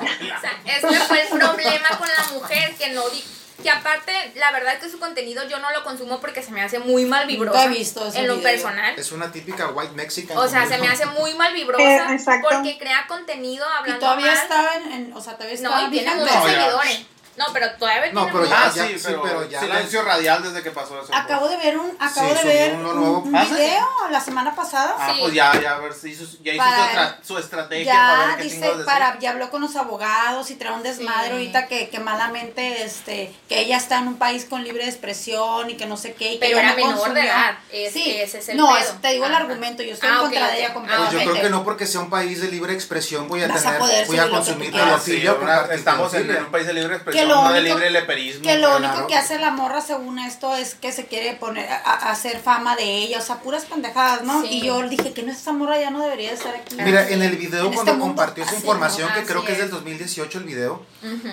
O 0.00 0.40
sea, 0.40 0.52
este 0.66 1.00
fue 1.00 1.20
el 1.22 1.28
problema 1.28 1.88
con 1.98 2.08
la 2.08 2.24
mujer, 2.32 2.74
que 2.76 2.90
no 2.90 3.08
di 3.08 3.24
que 3.62 3.70
aparte, 3.70 4.12
la 4.36 4.52
verdad 4.52 4.74
es 4.74 4.80
que 4.80 4.88
su 4.88 4.98
contenido 5.00 5.42
yo 5.48 5.58
no 5.58 5.70
lo 5.72 5.82
consumo 5.82 6.20
porque 6.20 6.42
se 6.42 6.52
me 6.52 6.62
hace 6.62 6.78
muy 6.78 7.04
mal 7.04 7.26
vibrosa 7.26 7.64
he 7.64 7.68
visto 7.68 8.06
ese 8.06 8.20
en 8.20 8.28
lo 8.28 8.36
video. 8.36 8.50
personal. 8.52 8.96
Es 8.98 9.10
una 9.12 9.32
típica 9.32 9.68
white 9.70 9.94
mexican. 9.94 10.38
O 10.38 10.46
sea, 10.48 10.66
se 10.66 10.78
me 10.78 10.86
hace 10.88 11.06
muy 11.06 11.34
mal 11.34 11.52
vibrosa 11.54 12.12
Eh, 12.12 12.14
exacto. 12.14 12.48
porque 12.50 12.78
crea 12.78 13.06
contenido 13.08 13.64
hablando 13.66 13.96
Y 13.96 14.00
todavía 14.00 14.26
mal. 14.26 14.36
estaba 14.36 14.74
en, 14.76 14.92
en- 14.92 15.12
o 15.12 15.20
sea, 15.20 15.34
todavía 15.34 15.54
estaba 15.56 15.80
No, 15.82 15.88
y 15.88 15.90
tiene 15.90 16.14
muchos 16.14 16.34
No, 16.34 16.46
ya. 16.46 16.54
seguidores. 16.54 17.06
No, 17.38 17.44
pero 17.52 17.70
todavía 17.78 18.12
No, 18.12 18.26
pero 18.26 18.44
ya- 18.44 18.64
Ah, 18.66 18.70
sí, 18.72 18.80
sí, 18.98 19.02
pero, 19.06 19.22
pero 19.22 19.48
ya 19.48 19.60
silencio 19.60 20.02
radial 20.02 20.42
desde 20.42 20.62
que 20.62 20.70
pasó 20.72 21.00
eso. 21.00 21.14
Acabo 21.14 21.48
de 21.48 21.56
ver 21.56 21.78
un, 21.78 21.96
acabo 22.00 22.28
Sí, 22.34 22.48
de 22.48 22.54
ver 22.54 22.74
uno 22.74 22.90
un, 22.90 22.96
nuevo. 23.00 23.18
un 23.20 23.36
¿Ah, 23.36 23.44
sí? 23.48 23.54
video 23.54 23.86
la 24.10 24.20
semana 24.20 24.54
pasada. 24.54 24.96
Ah, 24.98 25.12
Sí. 25.14 25.20
pues 25.22 25.34
ya, 25.34 25.52
ya, 25.60 25.76
a 25.76 25.78
ver 25.78 25.94
si 25.94 26.10
hizo, 26.10 26.24
ya 26.42 26.52
hizo 26.52 26.62
Para- 26.64 26.76
su, 26.76 26.84
estra- 26.90 27.18
su 27.22 27.38
estrategia 27.38 27.92
para 27.92 28.12
ya 28.20 28.26
ver 28.26 28.36
qué 28.38 28.42
dice 28.42 28.70
para 28.84 29.18
ya 29.20 29.30
habló 29.30 29.50
con 29.50 29.62
los 29.62 29.76
abogados 29.76 30.50
y 30.50 30.56
trae 30.56 30.72
un 30.72 30.82
desmadre 30.82 31.26
Sí. 31.28 31.32
ahorita 31.32 31.66
que, 31.68 31.88
que 31.88 32.00
malamente 32.00 32.82
este 32.82 33.32
que 33.48 33.60
ella 33.60 33.76
está 33.76 33.98
en 33.98 34.08
un 34.08 34.18
país 34.18 34.44
con 34.44 34.64
libre 34.64 34.84
expresión 34.86 35.70
y 35.70 35.76
que 35.76 35.86
no 35.86 35.96
sé 35.96 36.14
qué 36.14 36.32
y 36.32 36.38
que 36.38 36.46
Pero 36.46 36.58
era 36.58 36.70
no 36.70 36.76
menor 36.76 36.92
de 36.94 36.98
consumió. 36.98 37.22
edad, 37.22 37.58
es- 37.70 37.92
sí 37.92 38.16
ese 38.18 38.38
es 38.38 38.48
el 38.48 38.56
no 38.56 38.66
pedo. 38.66 38.78
es- 38.78 39.00
te 39.00 39.08
digo 39.08 39.26
el 39.26 39.32
Ajá. 39.34 39.42
argumento 39.44 39.82
yo 39.82 39.92
estoy 39.94 40.08
Ah, 40.08 40.14
en 40.14 40.20
contra 40.20 40.44
ok. 40.46 40.50
de 40.52 40.58
ella 40.58 40.68
Ah, 40.68 40.72
Pues 40.72 40.74
completamente 40.74 41.24
yo 41.24 41.30
creo 41.32 41.42
que 41.44 41.50
no 41.50 41.64
porque 41.64 41.86
sea 41.86 42.00
un 42.00 42.10
país 42.10 42.40
de 42.40 42.48
libre 42.48 42.72
expresión 42.74 43.28
voy 43.28 43.42
a 43.42 43.46
tener, 43.48 43.78
voy 44.06 44.18
a 44.18 44.28
consumir. 44.30 44.72
Ah, 44.74 45.68
estamos 45.72 46.14
en, 46.14 46.30
un 46.44 46.50
país 46.50 46.66
de 46.66 46.72
libre 46.72 46.94
expresión, 46.96 47.27
lo 47.28 47.42
no 47.42 47.52
de 47.52 47.60
único- 47.60 47.74
libre 47.76 47.90
leperismo. 47.90 48.42
que 48.42 48.58
lo 48.58 48.76
claro. 48.76 48.92
único 48.94 49.06
que 49.06 49.14
hace 49.16 49.38
la 49.38 49.50
morra 49.50 49.80
según 49.80 50.18
esto 50.18 50.56
es 50.56 50.74
que 50.74 50.92
se 50.92 51.06
quiere 51.06 51.34
poner 51.34 51.68
a, 51.70 51.76
a 51.78 52.10
hacer 52.10 52.38
fama 52.40 52.76
de 52.76 52.84
ella, 52.84 53.18
o 53.18 53.22
sea, 53.22 53.36
puras 53.36 53.64
pendejadas, 53.66 54.22
¿no? 54.22 54.42
Sí. 54.42 54.48
Y 54.50 54.66
yo 54.66 54.82
dije 54.88 55.12
que 55.12 55.22
no 55.22 55.32
esta 55.32 55.52
morra 55.52 55.78
ya 55.78 55.90
no 55.90 56.00
debería 56.02 56.30
de 56.30 56.34
estar 56.36 56.54
aquí. 56.54 56.76
Mira, 56.76 57.08
en 57.08 57.22
el 57.22 57.36
video 57.36 57.60
En 57.60 57.66
este 57.66 57.74
cuando 57.76 57.92
mundo 57.92 58.04
compartió 58.06 58.44
esa 58.44 58.54
información, 58.56 59.08
¿no? 59.08 59.14
que 59.14 59.24
creo 59.24 59.44
que 59.44 59.52
es 59.52 59.58
del 59.58 59.66
es. 59.66 59.72
2018 59.72 60.38
el 60.38 60.44
video, 60.44 60.84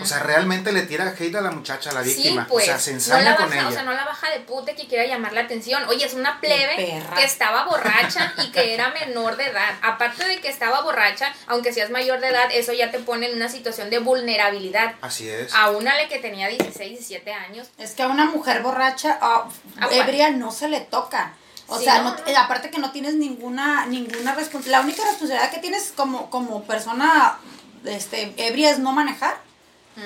o 0.02 0.06
sea, 0.06 0.20
realmente 0.20 0.72
le 0.72 0.84
tira 0.84 1.14
hate 1.18 1.36
a 1.36 1.42
la 1.42 1.52
muchacha, 1.52 1.90
a 1.90 1.94
la 1.94 2.02
víctima. 2.02 2.44
Sí, 2.44 2.48
pues, 2.50 2.64
o 2.64 2.68
sea, 2.68 2.80
se 2.80 2.92
no 2.92 2.98
ensaña 2.98 3.32
la 3.32 3.36
con 3.38 3.46
baja, 3.50 3.60
ella. 3.62 3.70
o 3.70 3.72
sea, 3.72 3.84
no 3.84 3.94
la 3.94 4.06
baja 4.06 4.30
de 4.32 4.40
puta 4.42 4.76
que 4.76 4.88
quiera 4.88 5.06
llamar 5.06 5.34
la 5.34 5.42
atención. 5.42 5.84
Oye, 5.88 6.06
es 6.06 6.14
una 6.14 6.40
plebe 6.40 7.02
que 7.16 7.24
estaba 7.24 7.66
borracha 7.66 8.34
y 8.44 8.52
que 8.52 8.74
era 8.74 8.90
menor 8.90 9.38
de 9.38 9.46
edad. 9.48 9.74
Aparte 9.82 10.26
de 10.28 10.40
que 10.40 10.50
estaba 10.50 10.82
borracha, 10.82 11.34
aunque 11.48 11.74
seas 11.74 11.90
mayor 11.90 12.20
de 12.20 12.30
edad, 12.30 12.50
eso 12.52 12.74
ya 12.74 12.92
te 12.92 13.00
pone 13.00 13.28
en 13.30 13.36
una 13.36 13.50
situación 13.50 13.90
de 13.90 14.00
vulnerabilidad. 14.00 14.96
Así 15.02 15.30
es. 15.30 15.54
A 15.54 15.72
le 15.94 16.08
que 16.08 16.20
tenía 16.20 16.48
16, 16.48 16.90
17 16.92 17.32
años. 17.34 17.70
Es 17.78 17.92
que 17.92 18.04
a 18.04 18.08
una 18.08 18.26
mujer 18.26 18.64
borracha, 18.64 19.18
ah, 19.22 19.48
ebria, 19.92 20.32
no 20.32 20.52
se 20.52 20.68
le 20.68 20.82
toca. 20.82 21.34
O 21.68 21.78
Sí, 21.78 21.84
sea, 21.86 22.00
no, 22.02 22.12
no- 22.12 22.18
no. 22.18 22.26
eh, 22.28 22.36
aparte 22.38 22.70
que 22.72 22.78
no 22.80 22.92
tienes 22.92 23.16
ninguna 23.16 23.86
ninguna 23.86 24.34
responsabilidad. 24.36 24.80
La 24.80 24.84
única 24.86 25.04
responsabilidad 25.04 25.52
que 25.52 25.60
tienes 25.60 25.94
como, 25.96 26.30
como 26.30 26.64
persona 26.64 27.38
este, 27.84 28.34
ebria 28.38 28.70
es 28.72 28.80
no 28.80 28.92
manejar. 28.92 29.38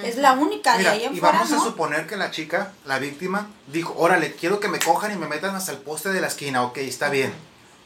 Es 0.04 0.18
la 0.18 0.34
única. 0.34 0.78
Mira, 0.78 0.92
de 0.92 0.98
ahí 1.00 1.06
en 1.06 1.16
y 1.16 1.20
fuera, 1.20 1.40
vamos 1.40 1.52
a 1.52 1.60
suponer 1.64 2.06
que 2.06 2.16
la 2.16 2.30
chica, 2.30 2.74
la 2.86 3.00
víctima, 3.00 3.48
dijo, 3.68 3.96
órale, 3.98 4.36
quiero 4.36 4.60
que 4.60 4.68
me 4.68 4.78
cojan 4.78 5.12
y 5.12 5.16
me 5.16 5.28
metan 5.28 5.56
hasta 5.56 5.72
el 5.72 5.80
poste 5.80 6.10
de 6.10 6.22
la 6.22 6.28
esquina, 6.28 6.62
ok, 6.62 6.78
está 6.78 7.10
bien. 7.10 7.34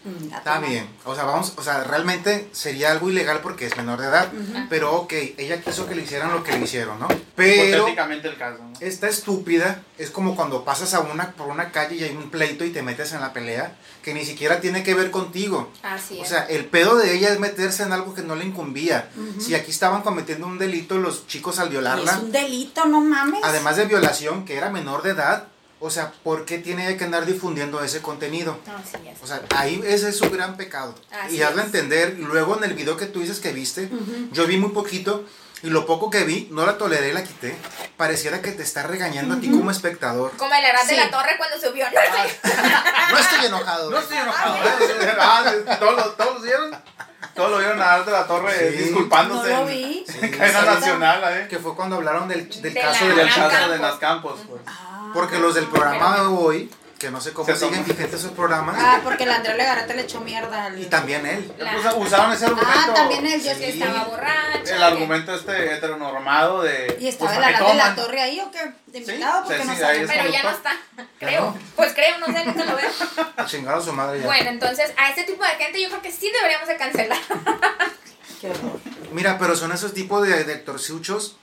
Mm, 0.04 0.34
Está 0.34 0.60
bien. 0.60 0.88
O 1.06 1.16
sea, 1.16 1.24
vamos, 1.24 1.54
o 1.56 1.64
sea, 1.64 1.84
realmente 1.84 2.49
sería 2.51 2.91
algo 2.91 3.10
ilegal 3.10 3.39
porque 3.41 3.66
es 3.68 3.78
menor 3.78 3.99
de 4.01 4.08
edad. 4.08 4.30
Pero 4.70 4.93
ok, 4.95 5.14
ella 5.38 5.62
quiso 5.62 5.88
que 5.88 5.95
le 5.95 6.04
hicieran 6.04 6.32
lo 6.32 6.43
que 6.43 6.51
le 6.51 6.60
hicieron, 6.66 6.99
¿no? 6.99 7.08
Pero 7.36 7.76
Hipotéticamente 7.78 8.28
el 8.28 8.38
caso, 8.38 8.60
¿no? 8.64 8.74
esta 8.80 9.08
estúpida 9.08 9.82
es 9.97 10.12
como 10.12 10.36
cuando 10.36 10.64
pasas 10.66 10.93
a 10.93 10.99
una, 10.99 11.32
por 11.32 11.47
una 11.47 11.72
calle 11.72 11.95
y 11.95 12.04
hay 12.04 12.16
un 12.16 12.30
pleito 12.30 12.66
y 12.66 12.70
te 12.72 12.84
metes 12.84 13.14
en 13.14 13.22
la 13.22 13.34
pelea 13.34 13.76
que 14.04 14.14
ni 14.14 14.26
siquiera 14.26 14.60
tiene 14.60 14.84
que 14.84 14.93
ver 14.93 15.10
contigo. 15.10 15.72
Así 15.84 16.20
O 16.20 16.24
es. 16.24 16.30
sea, 16.30 16.43
el 16.43 16.66
pedo 16.66 16.95
de 16.97 17.16
ella 17.16 17.30
es 17.32 17.39
meterse 17.39 17.84
en 17.84 17.93
algo 17.93 18.14
que 18.14 18.22
no 18.22 18.36
le 18.36 18.45
incumbía. 18.45 19.10
Si 19.39 19.56
aquí 19.56 19.72
estaban 19.72 20.01
cometiendo 20.01 20.45
un 20.47 20.58
delito 20.60 20.97
los 20.97 21.26
chicos 21.28 21.60
al 21.60 21.70
violarla, 21.70 22.12
Es 22.12 22.18
un 22.18 22.32
delito, 22.32 22.86
no 22.86 22.99
mames. 23.01 23.39
además 23.43 23.78
de 23.78 23.86
violación, 23.86 24.43
que 24.45 24.58
era 24.58 24.70
menor 24.70 25.01
de 25.04 25.12
edad, 25.12 25.47
o 25.86 25.90
sea, 25.90 26.14
¿por 26.24 26.46
qué 26.46 26.60
tiene 26.60 26.96
que 26.98 27.04
andar 27.04 27.26
difundiendo 27.26 27.84
ese 27.84 28.02
contenido? 28.02 28.58
Así 28.68 29.06
es. 29.08 29.22
O 29.22 29.28
sea, 29.28 29.42
ahí 29.56 29.82
ese 29.86 30.10
es 30.10 30.18
su 30.18 30.30
gran 30.30 30.56
pecado. 30.56 30.96
Así 31.12 31.36
y 31.38 31.42
hazlo 31.42 31.60
es. 31.60 31.66
entender. 31.68 32.16
Luego 32.20 32.58
en 32.58 32.64
el 32.64 32.74
video 32.74 32.96
que 32.96 33.06
tú 33.06 33.20
dices 33.20 33.40
que 33.40 33.52
viste, 33.52 33.90
yo 34.32 34.48
vi 34.48 34.58
muy 34.58 34.72
poquito 34.72 35.26
y 35.62 35.70
lo 35.70 35.86
poco 35.86 36.10
que 36.10 36.24
vi, 36.24 36.48
no 36.52 36.66
la 36.66 36.78
toleré 36.78 37.10
y 37.10 37.14
la 37.14 37.24
quité. 37.24 37.56
Pareciera 37.98 38.42
que 38.42 38.52
te 38.52 38.64
está 38.64 38.84
regañando 38.84 39.36
a 39.36 39.40
ti 39.40 39.50
como 39.52 39.72
espectador. 39.72 40.32
Como 40.38 40.54
el 40.54 40.64
Arad 40.66 40.82
Sí. 40.88 40.96
de 40.96 40.98
la 41.06 41.12
Torre 41.12 41.36
cuando 41.38 41.58
subió, 41.60 41.86
¿no? 41.86 42.00
No 43.12 43.18
estoy 43.20 43.46
enojado. 43.46 43.90
No 43.92 43.98
estoy 44.00 44.18
enojado. 44.18 44.56
¿eh? 44.56 45.16
Ah, 45.20 45.78
¿todos, 45.80 45.96
lo, 45.96 46.12
¿Todos 46.14 46.36
lo 46.36 46.42
vieron? 46.42 46.76
Todos 47.36 47.50
lo 47.52 47.58
vieron 47.60 47.82
a 47.82 47.94
Arte 47.96 48.12
de 48.12 48.18
la 48.18 48.28
Torre 48.28 48.72
Sí. 48.72 48.78
disculpándose. 48.84 49.50
No 49.52 49.64
lo 49.64 49.70
en- 49.70 49.76
vi. 49.76 50.06
En 50.22 50.32
cadena 50.32 50.60
Sí. 50.62 50.66
nacional, 50.68 51.24
¿eh? 51.42 51.48
Que 51.50 51.60
fue 51.60 51.76
cuando 51.76 51.96
hablaron 51.96 52.28
del, 52.28 52.48
del 52.50 52.74
De 52.74 52.80
caso 52.80 53.08
la- 53.08 53.16
de 53.16 53.24
caso 53.28 53.40
Campos. 53.50 53.70
de 53.72 53.80
Nas 53.80 53.96
Campos, 53.96 54.40
pues. 54.48 54.62
Ah. 54.68 54.93
Porque 55.14 55.39
los 55.39 55.55
del 55.55 55.68
programa 55.68 56.16
de 56.20 56.26
hoy, 56.28 56.72
que 56.99 57.11
no 57.11 57.20
sé 57.20 57.34
cómo 57.34 57.45
Se 57.45 57.55
siguen 57.57 57.84
vigentes 57.86 58.14
esos 58.22 58.32
programas, 58.32 58.78
Ah, 58.80 59.01
porque 59.03 59.24
el 59.26 59.32
Andrea 59.32 59.55
Legarrete 59.55 59.93
le 59.93 60.03
echó 60.03 60.22
mierda 60.22 60.66
al... 60.68 60.80
y 60.82 60.86
también 60.86 61.26
él. 61.26 61.53
La- 61.57 61.76
Usa- 61.78 61.95
Usaron 61.95 62.32
ese 62.32 62.45
argumento. 62.45 62.72
Ah, 62.74 62.93
también 62.93 63.26
él, 63.28 63.43
yo 63.43 63.49
Que 63.57 63.72
sí 63.74 63.82
estaba 63.82 64.05
borracha. 64.05 64.76
El 64.76 64.84
argumento 64.84 65.36
este 65.36 65.74
heteronormado 65.74 66.61
de. 66.61 66.97
¿Y 67.01 67.07
estaba 67.09 67.32
pues, 67.32 67.38
el 67.38 67.43
¿para 67.43 67.57
qué 67.57 67.64
Arad 67.64 67.72
de 67.72 67.78
la 67.78 67.84
toman? 67.84 67.95
Torre 68.05 68.22
ahí 68.22 68.39
o 68.39 68.49
qué? 68.51 68.59
¿De 68.88 69.03
Sí, 69.05 69.11
invitado? 69.11 69.41
sí, 69.41 69.47
Porque 69.47 69.61
sí, 69.61 69.68
no 69.68 69.74
ahí 69.74 69.80
sabe. 69.80 70.07
Pero 70.07 70.30
ya 70.32 70.43
no 70.43 70.49
está. 70.51 70.72
Creo. 71.20 71.57
Pues 71.76 71.93
creo, 71.93 72.18
no 72.20 72.26
sé, 72.28 72.45
nunca 72.45 72.64
lo 72.66 72.76
veo. 72.78 72.89
A 73.38 73.45
chingar 73.45 73.76
a 73.78 73.82
su 73.82 73.91
madre 73.91 74.20
ya. 74.20 74.26
Bueno, 74.26 74.49
entonces 74.49 74.93
a 74.97 75.09
este 75.09 75.24
tipo 75.24 75.43
de 75.43 75.49
gente 75.51 75.82
yo 75.82 75.89
creo 75.89 76.01
que 76.01 76.11
sí 76.11 76.32
deberíamos 76.32 76.68
de 76.70 76.78
cancelar. 76.78 77.20
Qué 78.39 78.47
horror. 78.49 78.80
Mira, 79.11 79.38
pero 79.38 79.55
son 79.55 79.72
esos 79.74 79.93
tipos 79.93 80.26
de, 80.28 80.43
de 80.45 80.53
actorciuchos 80.53 81.36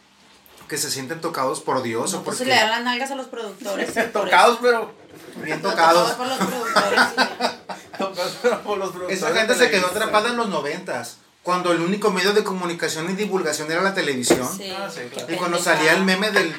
que 0.70 0.78
se 0.78 0.88
sienten 0.88 1.20
tocados 1.20 1.60
por 1.60 1.82
Dios 1.82 2.14
o 2.14 2.18
No, 2.18 2.22
pues 2.22 2.38
porque 2.38 2.52
le 2.52 2.56
dan 2.58 2.70
las 2.70 2.82
nalgas 2.84 3.10
a 3.10 3.16
los 3.16 3.26
productores. 3.26 3.90
por 3.90 4.22
Tocados, 4.24 4.58
pero. 4.62 4.94
bien 5.42 5.60
Tocados 5.60 6.12
tocados. 6.12 6.12
por 6.12 6.26
los 6.28 6.38
productores. 6.38 7.00
Tocados, 7.98 8.38
pero 8.40 8.62
por 8.62 8.78
los 8.78 8.90
productores 8.90 9.18
Esa 9.20 9.34
gente 9.34 9.54
se 9.56 9.68
quedó 9.68 9.88
atrapada 9.88 10.28
en 10.28 10.36
los 10.36 10.48
noventas, 10.48 11.16
cuando 11.42 11.72
el 11.72 11.80
único 11.80 12.12
medio 12.12 12.32
de 12.32 12.44
comunicación 12.44 13.10
y 13.10 13.14
divulgación 13.14 13.68
era 13.70 13.82
la 13.82 13.94
televisión. 13.94 14.48
Sí, 14.56 14.70
Ah, 14.70 14.88
sí, 14.88 15.00
claro. 15.12 15.32
Y 15.32 15.36
cuando 15.36 15.58
salía 15.58 15.92
el 15.94 16.04
meme 16.04 16.30
del 16.30 16.54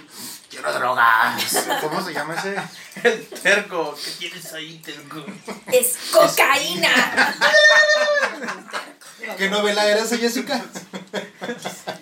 quiero 0.49 0.73
drogas. 0.73 1.67
¿Cómo 1.79 2.03
se 2.03 2.13
llama 2.13 2.35
ese? 2.35 2.55
El 3.09 3.25
terco. 3.27 3.95
¿Qué 4.03 4.11
tienes 4.19 4.51
ahí, 4.53 4.79
terco? 4.83 5.23
Es 5.71 5.95
cocaína. 6.11 6.89
¿Qué 9.37 9.49
novela 9.49 9.85
era 9.87 10.01
esa, 10.01 10.17
Jessica? 10.17 10.61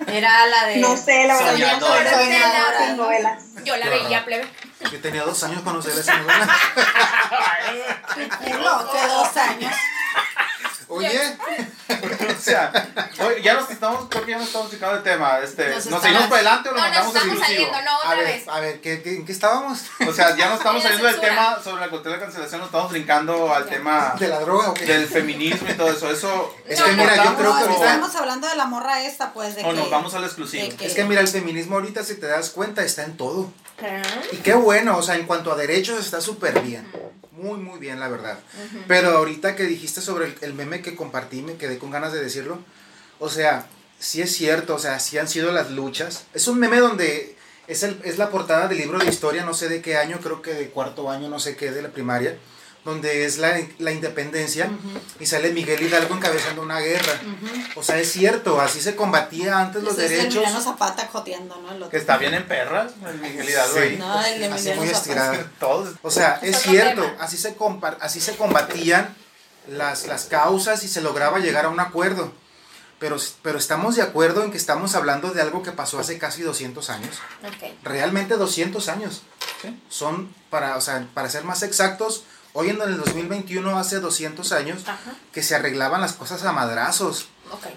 Era 0.08 0.46
la 0.48 0.66
de... 0.68 0.78
No 0.78 0.96
sé, 0.98 1.28
la 1.28 1.36
verdad. 1.36 1.52
Soñadora. 1.52 2.04
no 2.04 2.18
soy 2.18 2.30
nada 2.30 2.52
Soñadora. 2.52 2.88
de 2.88 2.94
novelas. 2.96 3.44
Yo 3.64 3.78
la 3.78 3.90
veía, 3.90 4.26
plebe. 4.26 4.48
Yo 4.92 5.02
tenía 5.02 5.24
dos 5.24 5.44
años 5.44 5.62
cuando 5.62 5.82
salió 5.82 6.00
esa 6.00 6.18
novela. 6.18 6.50
No, 8.62 8.92
que 8.92 9.08
dos 9.08 9.38
años. 9.38 9.74
Oye, 10.88 11.38
sea, 12.40 12.72
oye, 13.26 13.42
ya 13.42 13.54
nos 13.56 13.70
estamos, 13.70 14.08
creo 14.10 14.26
que 14.26 14.32
ya 14.32 14.38
nos 14.38 14.48
estamos 14.48 14.72
sacando 14.72 14.98
el 14.98 15.04
tema. 15.04 15.40
Este, 15.40 15.70
Nos 15.70 15.86
¿Nos 15.88 16.02
seguimos 16.02 16.24
para 16.28 16.36
adelante 16.38 16.70
o 16.70 16.72
lo 16.74 16.78
No, 16.80 16.84
nos 16.86 16.94
mandamos 16.96 17.16
al 17.16 17.22
estamos 17.22 17.48
saliendo, 17.48 17.82
no, 17.82 17.92
a 17.92 17.98
otra 17.98 18.16
ver, 18.16 18.26
vez. 18.26 18.48
a 18.48 18.60
ver, 18.60 18.82
¿qué, 18.82 19.02
qué, 19.02 19.16
en 19.16 19.26
qué 19.26 19.32
estábamos? 19.32 19.80
O 20.08 20.14
sea, 20.14 20.36
ya 20.36 20.50
no 20.50 20.56
estamos 20.56 20.82
saliendo 20.84 21.08
del 21.08 21.20
tema 21.20 21.60
sobre 21.64 21.82
la 21.82 21.90
cultura 21.90 22.16
de 22.16 22.22
cancelación, 22.22 22.60
nos 22.62 22.68
estamos 22.70 22.92
brincando 22.92 23.54
al 23.54 23.66
Ya. 23.66 23.70
tema 23.70 24.16
¿De 24.20 24.28
la 24.28 24.40
droga 24.40 24.70
o 24.70 24.74
qué? 24.74 24.86
del 24.86 25.08
feminismo 25.08 25.70
y 25.70 25.74
todo 25.74 25.92
eso. 25.92 26.10
Eso 26.10 26.56
Es 26.68 26.80
No, 26.80 26.86
que 26.86 26.92
no, 26.94 26.98
mira, 27.04 27.16
yo 27.16 27.24
¿cortamos 27.36 27.40
creo 27.40 27.54
No, 27.54 27.60
que 27.60 27.80
o- 27.82 27.86
estamos 27.86 28.16
hablando 28.16 28.48
de 28.48 28.56
la 28.56 28.66
morra 28.66 29.02
esta, 29.04 29.34
pues, 29.34 29.56
de 29.56 29.64
o 29.64 29.70
que... 29.70 29.74
nos 29.76 29.90
vamos 29.90 30.14
al 30.14 30.24
exclusivo. 30.24 30.68
Es 30.80 30.94
que 30.94 31.04
mira, 31.04 31.22
el 31.22 31.28
feminismo 31.28 31.76
ahorita, 31.76 32.04
si 32.04 32.16
te 32.16 32.28
das 32.28 32.50
cuenta, 32.50 32.84
está 32.84 33.04
en 33.04 33.18
todo. 33.18 33.52
Ah, 33.82 34.02
Y 34.34 34.38
qué 34.38 34.54
bueno, 34.54 34.98
o 34.98 35.02
sea, 35.02 35.16
en 35.16 35.26
cuanto 35.26 35.52
a 35.52 35.56
derechos 35.56 36.00
está 36.00 36.20
súper 36.22 36.60
bien. 36.62 36.90
Muy, 37.42 37.58
muy 37.58 37.80
bien, 37.80 38.00
la 38.00 38.10
verdad. 38.10 38.40
Pero 38.88 39.12
ahorita 39.12 39.56
que 39.56 39.64
dijiste 39.64 40.02
sobre 40.02 40.26
el, 40.28 40.36
el 40.42 40.54
meme 40.54 40.82
que 40.82 40.96
compartí, 40.96 41.42
me 41.42 41.56
quedé 41.56 41.78
con 41.78 41.92
ganas 41.92 42.14
de 42.14 42.22
decirlo. 42.22 42.60
O 43.20 43.30
sea, 43.30 43.68
sí 44.00 44.22
es 44.22 44.34
cierto, 44.34 44.76
o 44.76 44.80
sea, 44.80 45.00
sí 45.00 45.18
han 45.18 45.28
sido 45.28 45.52
las 45.52 45.72
luchas. 45.72 46.26
Es 46.34 46.48
un 46.48 46.60
meme 46.60 46.80
donde 46.80 47.36
es, 47.68 47.84
el, 47.84 48.00
es 48.04 48.18
la 48.18 48.30
portada 48.30 48.68
del 48.68 48.80
libro 48.80 48.98
de 48.98 49.06
historia, 49.06 49.46
no 49.46 49.54
sé 49.54 49.70
de 49.70 49.82
qué 49.82 49.98
año, 49.98 50.20
creo 50.22 50.42
que 50.42 50.54
de 50.54 50.70
cuarto 50.70 51.10
año, 51.10 51.30
no 51.30 51.40
sé 51.40 51.56
qué, 51.56 51.72
de 51.72 51.82
la 51.82 51.90
primaria, 51.90 52.38
donde 52.90 53.26
es 53.26 53.38
la, 53.38 53.60
la 53.78 53.92
independencia 53.92 54.70
y 55.20 55.26
sale 55.26 55.52
Miguel 55.52 55.82
Hidalgo 55.82 56.16
encabezando 56.16 56.62
una 56.64 56.80
guerra. 56.80 57.14
O 57.76 57.84
sea, 57.84 57.98
es 58.00 58.12
cierto, 58.12 58.60
así 58.60 58.82
se 58.82 58.96
combatía 58.96 59.60
antes 59.60 59.84
los 59.84 59.94
Ese 59.94 60.06
es 60.06 60.12
el 60.26 60.34
derechos. 60.34 60.64
Zapata 60.64 61.08
joteando, 61.12 61.56
¿no? 61.62 61.70
El 61.72 61.78
otro. 61.78 61.90
Que 61.90 61.98
está 61.98 62.18
bien 62.18 62.34
en 62.34 62.48
perras, 62.48 62.92
el 63.08 63.20
Miguel 63.20 63.48
Hidalgo 63.50 63.74
Sí. 63.76 63.80
ahí. 63.80 63.98
No, 63.98 64.26
el 64.26 64.54
Así 64.54 64.70
Emiliano 64.72 65.32
muy. 65.34 65.40
Todos. 65.60 65.96
O 66.02 66.10
sea, 66.12 66.40
es 66.42 66.58
cierto, 66.62 67.10
así 67.20 67.38
se, 67.38 67.56
compa- 67.56 67.98
así 68.02 68.20
se 68.20 68.36
combatían 68.36 69.16
las, 69.68 70.08
las 70.08 70.26
causas 70.26 70.84
y 70.84 70.88
se 70.88 71.02
lograba 71.02 71.40
llegar 71.40 71.66
a 71.66 71.70
un 71.70 71.80
acuerdo. 71.80 72.34
Pero, 73.00 73.16
pero 73.44 73.58
estamos 73.58 73.96
de 73.96 74.02
acuerdo 74.02 74.44
en 74.44 74.52
que 74.52 74.58
estamos 74.58 74.94
hablando 74.94 75.32
de 75.32 75.42
algo 75.42 75.64
que 75.64 75.72
pasó 75.72 76.00
hace 76.00 76.18
casi 76.18 76.42
200 76.42 76.90
años. 76.90 77.16
ok. 77.46 77.72
Realmente 77.84 78.36
200 78.36 78.90
años. 78.90 79.22
Son, 79.90 80.34
para, 80.50 80.76
o 80.76 80.82
sea, 80.82 81.08
para 81.14 81.30
ser 81.30 81.44
más 81.46 81.64
exactos, 81.64 82.24
hoy 82.60 82.70
en 82.70 82.82
el 82.82 82.98
2021, 82.98 83.80
hace 83.80 84.00
200 84.02 84.52
años, 84.52 84.82
Ajá. 84.86 85.14
que 85.32 85.42
se 85.42 85.56
arreglaban 85.56 86.02
las 86.02 86.12
cosas 86.14 86.44
a 86.44 86.52
madrazos. 86.52 87.30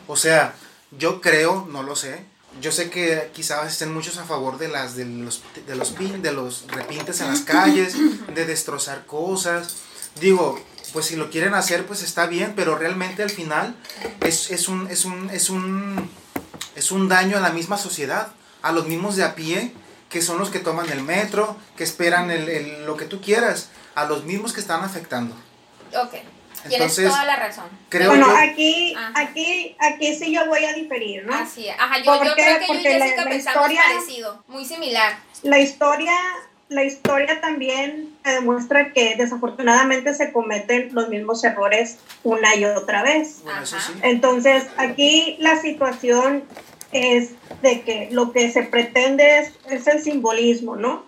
O 0.09 0.16
sea, 0.16 0.55
yo 0.91 1.20
creo, 1.20 1.68
no 1.70 1.83
lo 1.85 1.95
sé. 1.95 2.24
Yo 2.61 2.72
sé 2.72 2.91
que 2.91 3.30
quizás 3.33 3.70
estén 3.72 3.95
muchos 3.95 4.18
a 4.18 4.24
favor 4.24 4.59
de 4.59 4.68
las 4.68 4.95
de 4.97 5.07
los 5.07 5.43
de 5.66 5.76
los 5.76 5.91
pin, 5.91 6.20
de 6.20 6.33
los 6.33 6.64
repintes 6.68 7.20
en 7.20 7.28
las 7.28 7.41
calles, 7.53 7.95
de 8.35 8.45
destrozar 8.45 9.07
cosas. 9.07 9.76
Digo, 10.20 10.61
pues 10.93 11.07
si 11.07 11.16
lo 11.16 11.30
quieren 11.30 11.55
hacer, 11.55 11.87
pues 11.87 12.03
está 12.03 12.26
bien, 12.26 12.53
pero 12.55 12.76
realmente 12.76 13.22
al 13.22 13.30
final 13.30 13.74
es, 14.20 14.51
es 14.51 14.68
un 14.68 14.89
es 14.91 15.05
un 15.07 15.30
es 15.30 15.49
un 15.49 16.11
es 16.74 16.91
un 16.91 17.09
daño 17.09 17.39
a 17.39 17.41
la 17.41 17.51
misma 17.51 17.78
sociedad, 17.78 18.33
a 18.62 18.72
los 18.72 18.87
mismos 18.87 19.16
de 19.16 19.24
a 19.24 19.35
pie, 19.35 19.72
que 20.13 20.21
son 20.23 20.39
los 20.39 20.51
que 20.51 20.59
toman 20.59 20.89
el 20.91 21.03
metro, 21.03 21.57
que 21.77 21.85
esperan 21.85 22.31
el, 22.31 22.49
el- 22.49 22.85
lo 22.87 22.97
que 22.97 23.07
tú 23.07 23.21
quieras, 23.21 23.71
a 23.95 24.05
los 24.05 24.25
mismos 24.25 24.53
que 24.53 24.61
están 24.61 24.85
afectando. 24.85 25.35
Ok. 25.97 26.11
Tienes 26.69 26.75
Entonces, 26.81 27.09
toda 27.11 27.25
la 27.25 27.37
razón. 27.37 27.65
Creo 27.89 28.11
bueno, 28.11 28.29
yo, 28.29 28.37
aquí, 28.37 28.95
Ajá. 28.97 29.13
aquí, 29.21 29.75
aquí 29.81 30.15
sí 30.15 30.33
yo 30.33 30.47
voy 30.47 30.65
a 30.65 30.75
diferir, 30.75 31.27
¿no? 31.27 31.35
Así 31.35 31.67
es. 31.67 31.75
Ajá, 31.77 31.99
yo, 31.99 32.05
yo 32.15 32.19
¿Por 32.21 32.35
qué? 32.37 32.43
creo 32.45 32.59
que 32.61 32.67
yo 32.69 32.73
y 32.75 32.77
Porque 32.77 32.99
la- 32.99 33.05
Jessica 33.07 33.25
la 33.25 33.31
pensamos 33.31 33.71
historia- 33.73 33.83
parecido. 33.97 34.45
Muy 34.47 34.65
similar. 34.65 35.19
La 35.43 35.59
historia, 35.59 36.13
la 36.69 36.85
historia 36.85 37.41
también 37.41 38.15
te 38.23 38.31
demuestra 38.31 38.93
que 38.93 39.17
desafortunadamente 39.17 40.15
se 40.15 40.31
cometen 40.31 40.91
los 40.95 41.09
mismos 41.09 41.43
errores 41.43 41.97
una 42.23 42.55
y 42.55 42.65
otra 42.65 43.03
vez. 43.03 43.41
bueno, 43.43 43.63
eso 43.63 43.81
sí. 43.81 43.95
Entonces, 44.03 44.65
aquí 44.77 45.37
la 45.41 45.61
situación 45.61 46.45
es 46.93 47.32
de 47.62 47.82
que 47.82 48.09
lo 48.11 48.32
que 48.32 48.51
se 48.51 48.62
pretende 48.62 49.38
es, 49.38 49.53
es 49.70 49.86
el 49.86 50.03
simbolismo, 50.03 50.76
¿no? 50.76 51.05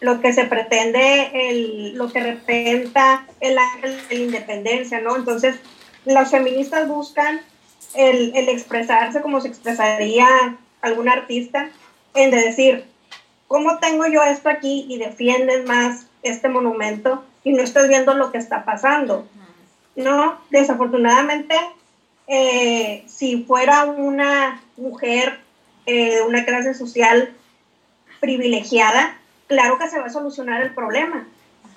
Lo 0.00 0.20
que 0.20 0.32
se 0.32 0.44
pretende, 0.44 1.30
el, 1.32 1.94
lo 1.94 2.10
que 2.10 2.20
representa 2.20 3.26
el 3.40 3.58
ángel 3.58 3.96
de 4.08 4.16
la 4.16 4.24
independencia, 4.24 5.00
¿no? 5.00 5.16
Entonces, 5.16 5.56
las 6.04 6.30
feministas 6.30 6.88
buscan 6.88 7.40
el, 7.94 8.34
el 8.34 8.48
expresarse 8.48 9.20
como 9.20 9.40
se 9.40 9.48
expresaría 9.48 10.26
algún 10.80 11.08
artista, 11.08 11.70
en 12.14 12.30
de 12.30 12.38
decir, 12.38 12.84
¿cómo 13.46 13.78
tengo 13.78 14.06
yo 14.06 14.22
esto 14.22 14.48
aquí 14.48 14.86
y 14.88 14.98
defienden 14.98 15.64
más 15.64 16.06
este 16.22 16.48
monumento 16.48 17.24
y 17.44 17.52
no 17.52 17.62
estoy 17.62 17.88
viendo 17.88 18.14
lo 18.14 18.32
que 18.32 18.38
está 18.38 18.64
pasando? 18.64 19.26
No, 19.96 20.38
desafortunadamente, 20.50 21.54
eh, 22.32 23.02
si 23.08 23.42
fuera 23.42 23.84
una 23.84 24.62
mujer 24.76 25.40
eh, 25.86 26.14
de 26.14 26.22
una 26.22 26.44
clase 26.44 26.74
social 26.74 27.34
privilegiada, 28.20 29.16
claro 29.48 29.78
que 29.78 29.88
se 29.88 29.98
va 29.98 30.06
a 30.06 30.10
solucionar 30.10 30.62
el 30.62 30.72
problema. 30.74 31.26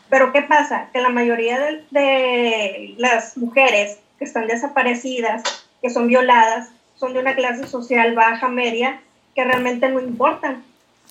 Pero 0.09 0.31
¿qué 0.31 0.43
pasa? 0.43 0.89
Que 0.93 1.01
la 1.01 1.09
mayoría 1.09 1.59
de, 1.59 1.83
de 1.89 2.93
las 2.97 3.35
mujeres 3.37 3.97
que 4.19 4.25
están 4.25 4.45
desaparecidas, 4.47 5.41
que 5.81 5.89
son 5.89 6.07
violadas, 6.07 6.69
son 6.99 7.13
de 7.13 7.19
una 7.19 7.35
clase 7.35 7.65
social 7.67 8.13
baja, 8.13 8.47
media, 8.47 9.01
que 9.33 9.43
realmente 9.43 9.89
no 9.89 9.99
importan. 9.99 10.63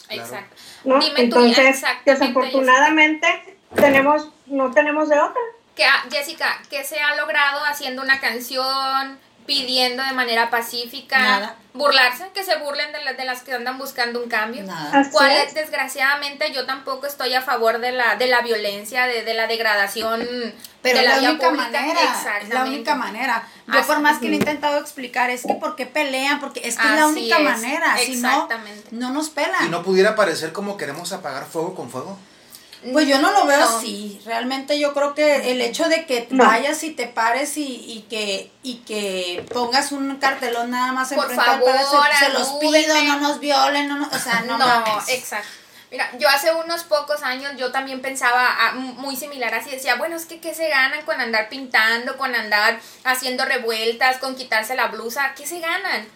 Exacto. 0.08 0.54
¿no? 0.84 1.00
Dime 1.00 1.14
tú, 1.16 1.22
Entonces, 1.22 1.66
exactamente, 1.68 2.10
desafortunadamente, 2.12 3.26
tenemos, 3.74 4.30
no 4.46 4.70
tenemos 4.70 5.08
de 5.08 5.18
otra. 5.18 5.40
que 5.74 5.84
ha- 5.84 6.04
Jessica, 6.10 6.60
¿qué 6.70 6.84
se 6.84 7.00
ha 7.00 7.16
logrado 7.16 7.64
haciendo 7.64 8.02
una 8.02 8.20
canción, 8.20 9.18
pidiendo 9.46 10.02
de 10.02 10.12
manera 10.12 10.50
pacífica, 10.50 11.18
Nada. 11.18 11.56
burlarse, 11.74 12.28
que 12.34 12.44
se 12.44 12.56
burlen 12.58 12.92
de, 12.92 13.02
las 13.04 13.16
de 13.16 13.24
las 13.24 13.42
que 13.42 13.52
andan 13.54 13.78
buscando 13.78 14.22
un 14.22 14.28
cambio? 14.28 14.62
Nada. 14.62 15.08
¿Cuál 15.10 15.32
es. 15.32 15.48
es? 15.48 15.54
Desgraciadamente 15.54 16.52
yo 16.52 16.66
tampoco 16.66 17.06
estoy 17.06 17.34
a 17.34 17.42
favor 17.42 17.78
de 17.80 17.92
la, 17.92 18.16
de 18.16 18.26
la 18.28 18.40
violencia, 18.42 19.06
de, 19.06 19.22
de 19.24 19.34
la 19.34 19.46
degradación 19.46 20.20
Pero 20.82 20.98
de 20.98 21.04
la, 21.04 21.16
la 21.20 21.30
única 21.30 21.48
pública. 21.48 21.70
manera, 21.70 22.00
es 22.42 22.48
la 22.48 22.64
única 22.64 22.94
manera. 22.94 23.48
Yo 23.66 23.78
Así- 23.78 23.88
por 23.88 24.00
más 24.00 24.18
que 24.18 24.26
le 24.28 24.32
he 24.32 24.38
intentado 24.38 24.78
explicar, 24.78 25.30
es 25.30 25.42
que 25.46 25.54
¿por 25.54 25.76
qué 25.76 25.86
pelean? 25.86 26.40
Porque 26.40 26.60
es 26.64 26.76
que 26.76 26.86
es 26.86 26.94
la 26.94 27.06
única 27.06 27.36
es, 27.38 27.42
manera, 27.44 27.96
si 27.98 28.16
no, 28.16 28.48
no 28.90 29.10
nos 29.10 29.30
pelan. 29.30 29.66
Y 29.66 29.68
no 29.70 29.82
pudiera 29.82 30.14
parecer 30.16 30.52
como 30.52 30.76
queremos 30.76 31.12
apagar 31.12 31.44
fuego 31.46 31.74
con 31.74 31.90
fuego. 31.90 32.18
Pues 32.92 33.06
yo 33.06 33.18
no 33.20 33.30
lo 33.32 33.46
veo 33.46 33.60
No. 33.60 33.64
así. 33.78 34.20
Realmente 34.24 34.78
yo 34.80 34.92
creo 34.94 35.14
que 35.14 35.52
el 35.52 35.60
hecho 35.60 35.88
de 35.88 36.04
que 36.06 36.26
No. 36.30 36.44
vayas 36.46 36.82
y 36.82 36.90
te 36.90 37.06
pares 37.06 37.56
y, 37.56 37.62
y 37.64 38.02
que 38.08 38.50
y 38.62 38.76
que 38.78 39.44
pongas 39.52 39.92
un 39.92 40.16
cartelón 40.16 40.70
nada 40.70 40.90
más 40.92 41.08
Por 41.12 41.30
enfrente 41.30 41.44
favor, 41.44 41.64
palacio, 41.64 42.00
se 42.18 42.28
los 42.30 42.48
pido, 42.60 43.02
no 43.04 43.20
nos 43.20 43.38
violen, 43.40 43.88
no, 43.88 44.08
o 44.10 44.18
sea, 44.18 44.40
no, 44.46 44.58
No, 44.58 44.66
mames. 44.66 45.08
exacto. 45.10 45.48
Mira, 45.90 46.10
yo 46.18 46.26
hace 46.28 46.50
unos 46.54 46.84
pocos 46.84 47.22
años 47.22 47.52
yo 47.58 47.70
también 47.70 48.00
pensaba 48.00 48.46
ah, 48.48 48.70
m- 48.74 48.94
muy 48.94 49.14
similar 49.14 49.54
así, 49.54 49.70
decía, 49.70 49.96
bueno, 49.96 50.16
es 50.16 50.24
que 50.24 50.40
¿qué 50.40 50.54
se 50.54 50.68
ganan 50.70 51.02
con 51.04 51.20
andar 51.20 51.50
pintando, 51.50 52.16
con 52.16 52.34
andar 52.34 52.80
haciendo 53.04 53.44
revueltas, 53.44 54.16
con 54.16 54.34
quitarse 54.34 54.74
la 54.74 54.86
blusa? 54.86 55.34
¿Qué 55.36 55.46
se 55.46 55.60
ganan? 55.60 56.08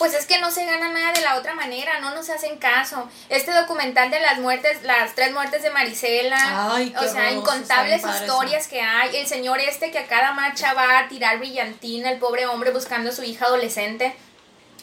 Pues 0.00 0.14
es 0.14 0.24
que 0.24 0.40
no 0.40 0.50
se 0.50 0.64
gana 0.64 0.88
nada 0.88 1.12
de 1.12 1.20
la 1.20 1.36
otra 1.36 1.52
manera, 1.54 2.00
no 2.00 2.14
nos 2.14 2.30
hacen 2.30 2.56
caso. 2.56 3.06
Este 3.28 3.52
documental 3.52 4.10
de 4.10 4.18
las 4.18 4.38
muertes, 4.38 4.82
las 4.82 5.14
tres 5.14 5.30
muertes 5.30 5.62
de 5.62 5.68
Marisela, 5.68 6.72
Ay, 6.74 6.88
qué 6.98 7.04
o 7.04 7.12
sea, 7.12 7.30
incontables 7.30 8.02
historias 8.02 8.66
que 8.66 8.80
hay. 8.80 9.14
El 9.14 9.26
señor 9.26 9.60
este 9.60 9.90
que 9.90 9.98
a 9.98 10.06
cada 10.06 10.32
marcha 10.32 10.72
va 10.72 11.00
a 11.00 11.08
tirar 11.08 11.38
brillantina, 11.38 12.10
el 12.10 12.18
pobre 12.18 12.46
hombre 12.46 12.70
buscando 12.70 13.10
a 13.10 13.12
su 13.12 13.22
hija 13.24 13.44
adolescente. 13.44 14.16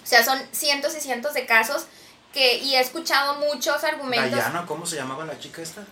O 0.04 0.06
sea, 0.06 0.24
son 0.24 0.40
cientos 0.52 0.96
y 0.96 1.02
cientos 1.02 1.34
de 1.34 1.48
casos 1.48 1.88
que, 2.32 2.60
y 2.60 2.76
he 2.76 2.80
escuchado 2.80 3.40
muchos 3.40 3.84
argumentos. 3.84 4.38
Dayana, 4.38 4.68
¿cómo 4.68 4.86
se 4.86 4.98
llamaba 4.98 5.26
la 5.26 5.40
chica 5.40 5.64
esta? 5.64 5.84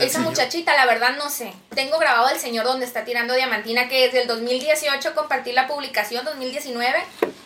Esa 0.00 0.18
muchachita, 0.20 0.74
la 0.76 0.86
verdad 0.86 1.16
no 1.16 1.30
sé. 1.30 1.52
Tengo 1.74 1.98
grabado 1.98 2.28
el 2.28 2.38
señor 2.38 2.64
donde 2.66 2.84
está 2.84 3.04
tirando 3.04 3.34
diamantina, 3.34 3.88
que 3.88 4.04
desde 4.06 4.22
el 4.22 4.28
2018 4.28 5.14
compartí 5.14 5.52
la 5.52 5.66
publicación, 5.66 6.24
2019, 6.24 7.02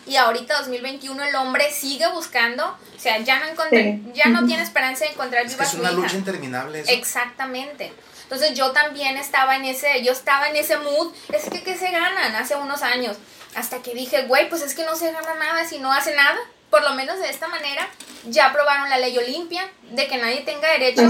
y 0.06 0.16
ahorita 0.16 0.58
2021 0.58 1.22
el 1.24 1.34
hombre 1.36 1.70
sigue 1.72 2.06
buscando, 2.08 2.64
o 2.66 3.00
sea, 3.00 3.18
ya 3.18 3.38
no 3.40 3.46
encontré, 3.46 4.00
Sí. 4.04 4.12
ya 4.14 4.26
no 4.30 4.46
tiene 4.46 4.62
esperanza 4.62 5.04
de 5.04 5.12
encontrar 5.12 5.44
Es 5.46 5.52
viva 5.52 5.64
que 5.64 5.68
es 5.68 5.74
una 5.74 5.90
hija. 5.92 6.00
lucha 6.00 6.16
interminable 6.16 6.80
eso. 6.80 6.90
Exactamente. 6.92 7.92
Entonces 8.24 8.54
yo 8.54 8.72
también 8.72 9.16
estaba 9.16 9.54
en 9.56 9.64
ese, 9.64 10.02
yo 10.02 10.10
estaba 10.12 10.48
en 10.48 10.56
ese 10.56 10.76
mood, 10.78 11.12
es 11.32 11.48
que 11.48 11.62
¿qué 11.62 11.76
se 11.76 11.90
ganan? 11.92 12.34
Hace 12.34 12.56
unos 12.56 12.82
años. 12.82 13.16
Hasta 13.54 13.82
que 13.82 13.94
dije, 13.94 14.22
güey, 14.22 14.48
pues 14.48 14.62
es 14.62 14.74
que 14.74 14.84
no 14.84 14.96
se 14.96 15.12
gana 15.12 15.34
nada 15.34 15.64
si 15.66 15.78
no 15.78 15.92
hace 15.92 16.14
nada. 16.14 16.36
Por 16.70 16.82
lo 16.82 16.94
menos 16.94 17.18
de 17.20 17.30
esta 17.30 17.48
manera 17.48 17.88
ya 18.24 18.46
aprobaron 18.46 18.90
la 18.90 18.98
ley 18.98 19.16
Olimpia 19.16 19.68
de 19.90 20.06
que 20.08 20.16
nadie 20.18 20.40
tenga 20.40 20.68
derecho, 20.68 21.02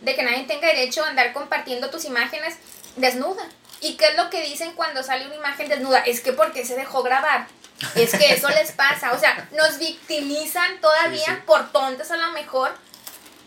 de 0.00 0.14
que 0.14 0.22
nadie 0.22 0.44
tenga 0.44 0.68
derecho 0.68 1.04
a 1.04 1.08
andar 1.08 1.32
compartiendo 1.32 1.90
tus 1.90 2.04
imágenes 2.04 2.56
desnuda. 2.96 3.44
¿Y 3.80 3.96
qué 3.96 4.06
es 4.06 4.16
lo 4.16 4.30
que 4.30 4.42
dicen 4.42 4.72
cuando 4.74 5.02
sale 5.02 5.26
una 5.26 5.34
imagen 5.34 5.68
desnuda? 5.68 5.98
Es 6.00 6.20
que 6.20 6.32
porque 6.32 6.64
se 6.64 6.76
dejó 6.76 7.02
grabar. 7.02 7.46
Es 7.96 8.12
que 8.16 8.32
eso 8.32 8.48
les 8.48 8.70
pasa. 8.72 9.12
O 9.12 9.18
sea, 9.18 9.48
nos 9.52 9.78
victimizan 9.78 10.80
todavía 10.80 11.24
Sí, 11.26 11.32
sí. 11.34 11.42
por 11.46 11.72
tontas 11.72 12.10
a 12.12 12.16
lo 12.16 12.30
mejor, 12.32 12.72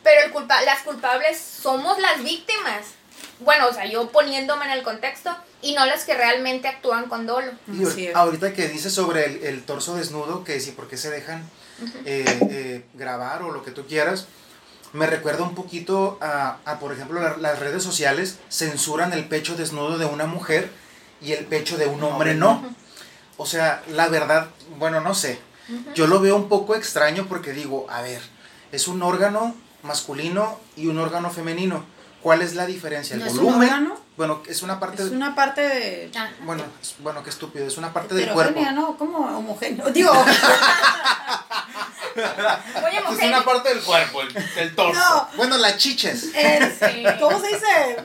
pero 0.03 0.22
el 0.26 0.32
culpa 0.32 0.61
las 0.63 0.82
culpables 0.84 1.39
somos 1.39 1.97
las 1.99 2.22
víctimas. 2.22 2.86
Bueno, 3.39 3.67
o 3.67 3.73
sea, 3.73 3.86
yo 3.86 4.09
poniéndome 4.11 4.65
en 4.65 4.71
el 4.71 4.83
contexto 4.83 5.36
y 5.61 5.73
no 5.73 5.86
las 5.86 6.05
que 6.05 6.13
realmente 6.15 6.67
actúan 6.67 7.07
con 7.09 7.25
dolo. 7.25 7.51
Y 7.67 7.83
ahorita 8.15 8.53
que 8.53 8.67
dices 8.69 8.93
sobre 8.93 9.25
el, 9.25 9.43
el 9.43 9.63
torso 9.63 9.95
desnudo, 9.95 10.43
que 10.43 10.59
si 10.59 10.71
por 10.71 10.88
qué 10.88 10.95
se 10.97 11.09
dejan 11.09 11.43
eh, 12.05 12.23
eh, 12.49 12.86
grabar 12.93 13.41
o 13.43 13.51
lo 13.51 13.63
que 13.63 13.71
tú 13.71 13.86
quieras, 13.86 14.27
me 14.93 15.05
recuerda 15.07 15.43
un 15.43 15.55
poquito 15.55 16.17
a, 16.21 16.59
a, 16.65 16.79
por 16.79 16.93
ejemplo, 16.93 17.19
la- 17.21 17.36
las 17.38 17.59
redes 17.59 17.83
sociales 17.83 18.38
censuran 18.49 19.11
el 19.11 19.25
pecho 19.27 19.55
desnudo 19.55 19.97
de 19.97 20.05
una 20.05 20.25
mujer 20.25 20.69
y 21.21 21.33
el 21.33 21.45
pecho 21.45 21.77
de 21.77 21.88
un 21.88 22.01
hombre 22.03 22.36
no. 22.36 22.63
O 23.38 23.45
sea, 23.45 23.83
la 23.89 24.07
verdad, 24.07 24.47
bueno, 24.77 25.01
no 25.01 25.13
sé. 25.13 25.39
Yo 25.95 26.07
lo 26.07 26.21
veo 26.21 26.36
un 26.38 26.47
poco 26.47 26.75
extraño 26.75 27.25
porque 27.27 27.51
digo, 27.51 27.88
a 27.89 28.01
ver, 28.01 28.21
es 28.71 28.88
un 28.88 29.01
órgano 29.03 29.55
masculino 29.83 30.57
y 30.77 30.88
un 30.88 30.99
órgano 30.99 31.29
femenino. 31.31 31.83
¿Cuál 32.26 32.41
es 32.41 32.55
la 32.55 32.65
diferencia? 32.65 33.13
El 33.13 33.19
¿No 33.19 33.28
es 33.28 33.34
un 33.34 33.43
volumen. 33.45 33.69
órgano? 33.69 33.99
Bueno, 34.17 34.41
es 34.47 34.63
una 34.63 34.80
parte. 34.80 35.03
Es 35.03 35.09
una 35.11 35.36
parte 35.36 35.61
de. 35.61 36.11
Bueno, 36.41 36.63
es- 36.82 36.95
bueno, 36.97 37.21
qué 37.21 37.30
estúpido, 37.30 37.67
es 37.67 37.78
una 37.78 37.93
parte 37.93 38.15
del 38.15 38.32
cuerpo. 38.32 38.59
¿no? 38.73 38.97
Como 38.97 39.19
homogéneo. 39.38 39.88
Digo, 39.91 40.11
Oye, 42.15 42.97
Es 43.11 43.28
una 43.30 43.45
parte 43.45 43.69
del 43.69 43.84
cuerpo, 43.84 44.21
el, 44.23 44.36
el 44.57 44.73
torso. 44.76 44.99
no, 44.99 45.28
Bueno, 45.38 45.57
las 45.59 45.78
chiches. 45.78 46.32
es, 46.34 46.73
Sí. 46.80 47.03
¿cómo 47.19 47.39
se 47.39 47.47
dice? 47.49 47.97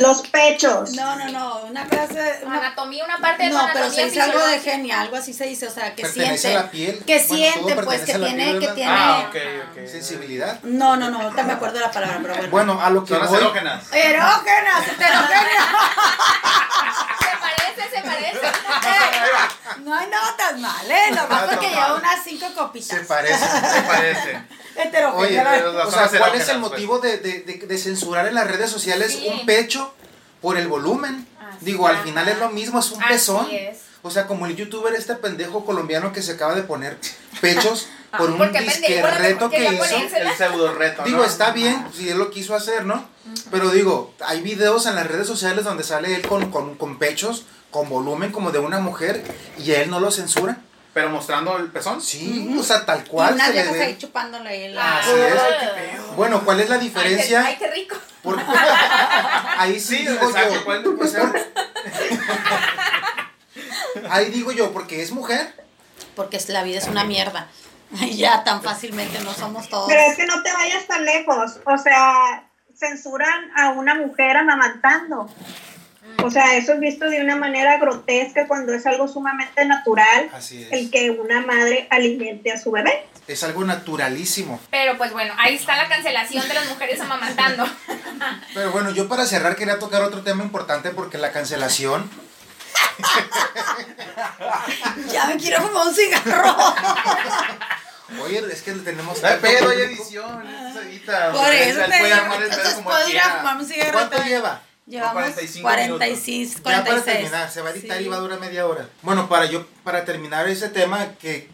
Los 0.00 0.22
pechos. 0.28 0.92
No, 0.94 1.14
no, 1.16 1.28
no, 1.30 1.56
una 1.66 1.86
clase, 1.86 2.40
una 2.44 2.56
anatomía, 2.58 3.04
una 3.04 3.18
parte 3.18 3.44
de 3.44 3.50
No, 3.50 3.58
pero 3.72 3.84
anatomía 3.84 3.90
se 3.94 4.04
dice 4.06 4.20
algo 4.22 4.38
de 4.46 4.58
genia, 4.60 5.00
algo 5.02 5.16
así 5.16 5.32
se 5.34 5.44
dice, 5.44 5.66
o 5.66 5.70
sea, 5.70 5.94
que 5.94 6.02
Pertenece 6.02 6.38
siente. 6.38 6.58
a 6.58 6.62
la 6.62 6.70
piel. 6.70 7.04
Que 7.06 7.18
Bueno, 7.28 7.34
siente, 7.34 7.82
pues, 7.82 8.00
que 8.00 8.14
tiene, 8.14 8.44
piel, 8.44 8.52
que 8.60 8.66
¿verdad? 8.66 8.74
tiene. 8.74 8.90
Ah, 8.92 9.26
ok, 9.28 9.36
ok. 9.78 9.86
Sensibilidad. 9.90 10.58
No, 10.62 10.96
no, 10.96 11.10
no, 11.10 11.20
ahorita 11.20 11.42
me 11.42 11.52
acuerdo 11.52 11.74
de 11.74 11.80
la 11.84 11.90
palabra, 11.90 12.18
pero 12.22 12.34
bueno. 12.34 12.50
Bueno, 12.50 12.80
a 12.82 12.90
lo 12.90 13.04
que 13.04 13.10
Son 13.14 13.20
las 13.20 13.28
voy. 13.30 13.38
erógenas. 13.40 13.84
Erógenas, 13.92 14.88
heterogéneas. 14.88 15.66
Se 17.20 17.36
parece, 17.38 17.96
se 17.96 18.02
parece. 18.02 18.46
Eh, 18.46 19.78
no 19.84 19.94
hay 19.94 20.06
nada 20.08 20.34
tan 20.36 20.60
mal, 20.60 20.90
¿eh? 20.90 21.10
Lo 21.10 21.26
más 21.28 21.42
Ah, 21.42 21.46
porque 21.50 21.68
lleva 21.68 21.94
unas 21.94 22.24
cinco 22.24 22.46
copitas. 22.56 22.98
Se 22.98 23.04
parece. 23.04 23.38
Se 23.38 23.82
parece. 23.82 24.42
Heterogénea. 24.76 25.42
Oye, 25.52 25.58
pero- 25.60 25.88
o 25.88 25.90
sea, 25.90 26.08
¿cuál 26.08 26.34
es 26.34 26.48
el 26.48 26.56
erógenas, 26.56 26.58
motivo 26.60 26.98
de, 26.98 27.18
de- 27.18 27.40
de- 27.40 27.66
de 27.66 27.78
censurar 27.78 28.26
en 28.26 28.34
las 28.34 28.46
redes 28.50 28.70
sociales 28.70 29.12
Sí. 29.12 29.28
un 29.28 29.46
pecho 29.46 29.92
por 30.40 30.56
el 30.56 30.68
volumen? 30.68 31.26
Así, 31.40 31.64
Digo, 31.66 31.86
al 31.86 31.98
final 32.02 32.28
es 32.28 32.38
lo 32.38 32.50
mismo, 32.50 32.78
es 32.80 32.90
un 32.92 33.02
Así 33.02 33.12
pezón. 33.12 33.48
es. 33.50 33.78
O 34.02 34.10
sea, 34.10 34.26
como 34.26 34.46
el 34.46 34.56
youtuber 34.56 34.94
este 34.94 35.14
pendejo 35.14 35.64
colombiano 35.66 36.12
que 36.12 36.22
se 36.22 36.32
acaba 36.32 36.54
de 36.54 36.62
poner 36.62 36.96
pechos 37.42 37.86
por 38.16 38.30
un 38.30 38.38
¿Por 38.38 38.50
qué 38.50 38.60
disque 38.62 38.86
pendejo? 38.94 39.08
reto 39.18 39.50
que 39.50 39.64
hizo. 39.74 39.84
El 40.16 40.32
pseudo 40.36 40.72
reto. 40.74 41.02
Digo, 41.04 41.18
¿no? 41.18 41.24
está 41.24 41.50
bien, 41.50 41.86
si 41.94 42.08
él 42.08 42.16
lo 42.18 42.30
quiso 42.30 42.54
hacer, 42.54 42.86
¿no? 42.86 43.06
Pero 43.50 43.70
digo, 43.70 44.14
hay 44.20 44.40
videos 44.40 44.86
en 44.86 44.94
las 44.94 45.06
redes 45.06 45.26
sociales 45.26 45.64
donde 45.64 45.84
sale 45.84 46.14
él 46.14 46.26
con, 46.26 46.50
con, 46.50 46.76
con 46.76 46.98
pechos, 46.98 47.44
con 47.70 47.88
volumen 47.90 48.32
como 48.32 48.50
de 48.52 48.58
una 48.58 48.78
mujer, 48.80 49.22
y 49.58 49.72
a 49.72 49.82
él 49.82 49.90
no 49.90 50.00
lo 50.00 50.10
censura. 50.10 50.58
Pero 50.92 51.08
mostrando 51.10 51.56
el 51.56 51.70
pezón. 51.70 52.00
Sí, 52.00 52.52
o 52.58 52.62
sea, 52.62 52.84
tal 52.84 53.04
Y 53.04 53.08
cual 53.08 53.34
unas 53.34 53.46
se 53.48 53.52
le 53.54 53.62
viejas 53.62 53.80
ahí 53.86 53.96
chupándole 53.98 54.66
Ah, 54.66 54.70
la... 54.70 54.98
Así 54.98 55.10
es. 55.12 55.34
ay, 55.40 56.00
Bueno, 56.16 56.44
¿cuál 56.44 56.60
es 56.60 56.68
la 56.68 56.74
Ay, 56.74 56.80
qué, 56.80 56.84
diferencia? 56.88 57.44
ay, 57.46 57.56
qué 57.58 57.70
rico. 57.70 57.96
Porque 58.22 58.42
ahí 59.58 59.78
sí, 59.78 59.98
Sí, 59.98 60.06
digo 60.08 60.28
exacto, 60.28 60.54
yo. 60.54 60.64
¿cuál- 60.64 61.08
sea, 61.08 61.32
ahí 64.10 64.30
digo 64.30 64.52
yo, 64.52 64.72
porque 64.72 65.02
es 65.02 65.12
mujer. 65.12 65.54
Porque 66.16 66.36
es- 66.36 66.48
la 66.48 66.62
vida 66.62 66.78
es 66.78 66.88
una 66.88 67.04
mierda. 67.04 67.48
Y 68.00 68.16
ya 68.16 68.44
tan 68.44 68.62
fácilmente 68.62 69.18
no 69.20 69.32
somos 69.34 69.68
todos. 69.68 69.88
Pero 69.88 70.00
es 70.02 70.16
que 70.16 70.26
no 70.26 70.42
te 70.42 70.52
vayas 70.52 70.86
tan 70.86 71.04
lejos. 71.04 71.58
O 71.64 71.76
sea, 71.78 72.44
censuran 72.76 73.50
a 73.56 73.70
una 73.70 73.94
mujer 73.96 74.36
amamantando. 74.36 75.28
O 76.22 76.30
sea, 76.30 76.56
eso 76.56 76.72
es 76.74 76.80
visto 76.80 77.06
de 77.08 77.20
una 77.22 77.36
manera 77.36 77.78
grotesca 77.78 78.46
cuando 78.46 78.72
es 78.72 78.86
algo 78.86 79.08
sumamente 79.08 79.64
natural 79.64 80.30
Así 80.34 80.62
es. 80.62 80.72
el 80.72 80.90
que 80.90 81.10
una 81.10 81.40
madre 81.40 81.86
alimente 81.90 82.52
a 82.52 82.58
su 82.58 82.70
bebé. 82.70 83.06
Es 83.26 83.44
algo 83.44 83.64
naturalísimo. 83.64 84.60
Pero 84.70 84.96
pues 84.98 85.12
bueno, 85.12 85.32
ahí 85.38 85.54
está 85.54 85.76
la 85.76 85.88
cancelación 85.88 86.46
de 86.48 86.54
las 86.54 86.66
mujeres 86.68 87.00
amamantando. 87.00 87.64
Pero 88.54 88.72
bueno, 88.72 88.90
yo 88.90 89.08
para 89.08 89.24
cerrar 89.26 89.56
quería 89.56 89.78
tocar 89.78 90.02
otro 90.02 90.22
tema 90.22 90.42
importante 90.42 90.90
porque 90.90 91.18
la 91.18 91.32
cancelación. 91.32 92.10
Ya 95.10 95.26
me 95.26 95.36
quiero 95.36 95.62
fumar 95.62 95.86
un 95.86 95.94
cigarro. 95.94 96.54
Oye, 98.22 98.42
es 98.52 98.62
que 98.62 98.72
tenemos. 98.72 99.22
No 99.22 99.28
hay 99.28 99.38
pedo, 99.38 99.70
hay 99.70 99.80
edición. 99.82 100.42
Por 101.32 101.52
eso 101.54 101.80
te 101.80 101.86
puede 101.86 102.04
digo. 102.04 102.16
armar 102.16 102.42
el 102.42 102.48
pedo 102.48 102.58
Entonces 102.58 102.74
como 102.74 102.90
puedo 102.90 103.08
ir 103.08 103.18
a 103.18 103.36
fumar 103.38 103.56
un 103.56 103.66
cigarro. 103.66 103.92
¿Cuánto 103.92 104.22
lleva? 104.24 104.60
Llevamos 104.90 105.22
45 105.22 105.62
46, 105.62 106.56
Ya 106.56 106.62
para 106.62 106.84
46. 106.84 107.16
terminar, 107.16 107.50
se 107.50 107.62
va 107.62 107.68
a 107.68 107.72
editar 107.72 107.98
Sí. 107.98 108.04
y 108.04 108.08
va 108.08 108.16
a 108.16 108.20
durar 108.20 108.40
media 108.40 108.66
hora. 108.66 108.88
Bueno, 109.02 109.28
para 109.28 109.46
yo, 109.46 109.64
para 109.84 110.04
terminar 110.04 110.48
ese 110.48 110.68
tema 110.68 111.14
que 111.20 111.48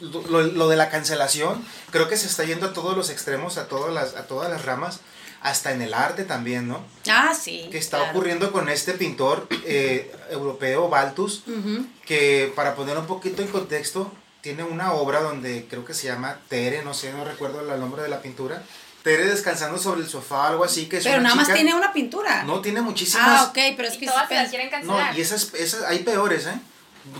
lo, 0.00 0.42
lo 0.42 0.68
de 0.68 0.76
la 0.76 0.88
cancelación, 0.90 1.64
creo 1.90 2.08
que 2.08 2.16
se 2.16 2.26
está 2.26 2.44
yendo 2.44 2.66
a 2.66 2.72
todos 2.72 2.96
los 2.96 3.10
extremos, 3.10 3.58
a 3.58 3.68
todas 3.68 3.92
las, 3.92 4.14
a 4.16 4.26
todas 4.26 4.50
las 4.50 4.64
ramas, 4.64 5.00
hasta 5.42 5.70
en 5.72 5.82
el 5.82 5.94
arte 5.94 6.24
también, 6.24 6.66
¿no? 6.66 6.82
Ah, 7.08 7.32
sí. 7.38 7.68
Que 7.70 7.78
está 7.78 7.98
claro. 7.98 8.12
ocurriendo 8.12 8.50
con 8.52 8.68
este 8.68 8.94
pintor 8.94 9.46
eh, 9.66 10.10
europeo, 10.30 10.88
Baltus, 10.88 11.44
Ujú. 11.46 11.86
que 12.06 12.52
para 12.56 12.74
poner 12.74 12.96
un 12.98 13.06
poquito 13.06 13.42
en 13.42 13.48
contexto, 13.48 14.10
tiene 14.40 14.62
una 14.64 14.92
obra 14.94 15.20
donde 15.20 15.66
creo 15.68 15.84
que 15.84 15.94
se 15.94 16.06
llama 16.06 16.38
Tere, 16.48 16.82
no 16.82 16.94
sé, 16.94 17.12
no 17.12 17.24
recuerdo 17.24 17.60
el 17.60 17.80
nombre 17.80 18.02
de 18.02 18.08
la 18.08 18.22
pintura, 18.22 18.62
Tere 19.02 19.26
descansando 19.26 19.78
sobre 19.78 20.00
el 20.02 20.08
sofá, 20.08 20.48
algo 20.48 20.64
así, 20.64 20.86
que 20.88 20.98
es 20.98 21.04
Pero 21.04 21.16
una 21.16 21.24
nada 21.24 21.34
más 21.36 21.46
chica- 21.46 21.54
tiene 21.56 21.74
una 21.74 21.92
pintura. 21.92 22.42
No, 22.44 22.60
tiene 22.60 22.82
muchísimas... 22.82 23.26
ah, 23.26 23.44
ok, 23.44 23.58
pero 23.76 23.88
es 23.88 23.94
Y 23.94 23.98
que 24.00 24.06
todas 24.06 24.28
se 24.28 24.34
las 24.34 24.48
quieren 24.50 24.66
No, 24.68 24.72
cancelar. 24.72 25.16
y 25.16 25.20
esas, 25.20 25.54
esas, 25.54 25.82
hay 25.84 26.00
peores, 26.00 26.46
¿eh? 26.46 26.58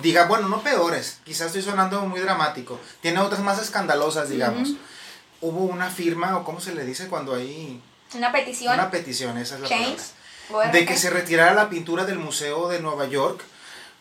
Diga, 0.02 0.26
bueno, 0.26 0.48
no 0.48 0.60
peores, 0.62 1.18
quizás 1.24 1.46
estoy 1.46 1.62
sonando 1.62 2.02
muy 2.02 2.20
dramático. 2.20 2.78
Tiene 3.00 3.20
otras 3.20 3.40
más 3.40 3.58
escandalosas, 3.62 4.28
digamos. 4.28 4.70
Hubo 5.40 5.60
una 5.64 5.88
firma, 5.88 6.36
o 6.36 6.44
cómo 6.44 6.60
se 6.60 6.74
le 6.74 6.84
dice 6.84 7.06
cuando 7.06 7.34
hay 7.34 7.80
Una 8.14 8.32
petición. 8.32 8.74
una 8.74 8.90
petición, 8.90 9.38
esa 9.38 9.54
es 9.54 9.60
la 9.62 9.68
palabra. 9.68 10.72
De 10.72 10.84
que 10.84 10.96
se 10.98 11.10
retirara 11.10 11.54
la 11.54 11.70
pintura 11.70 12.04
del 12.04 12.18
Museo 12.18 12.68
de 12.68 12.80
Nueva 12.80 13.06
York 13.06 13.40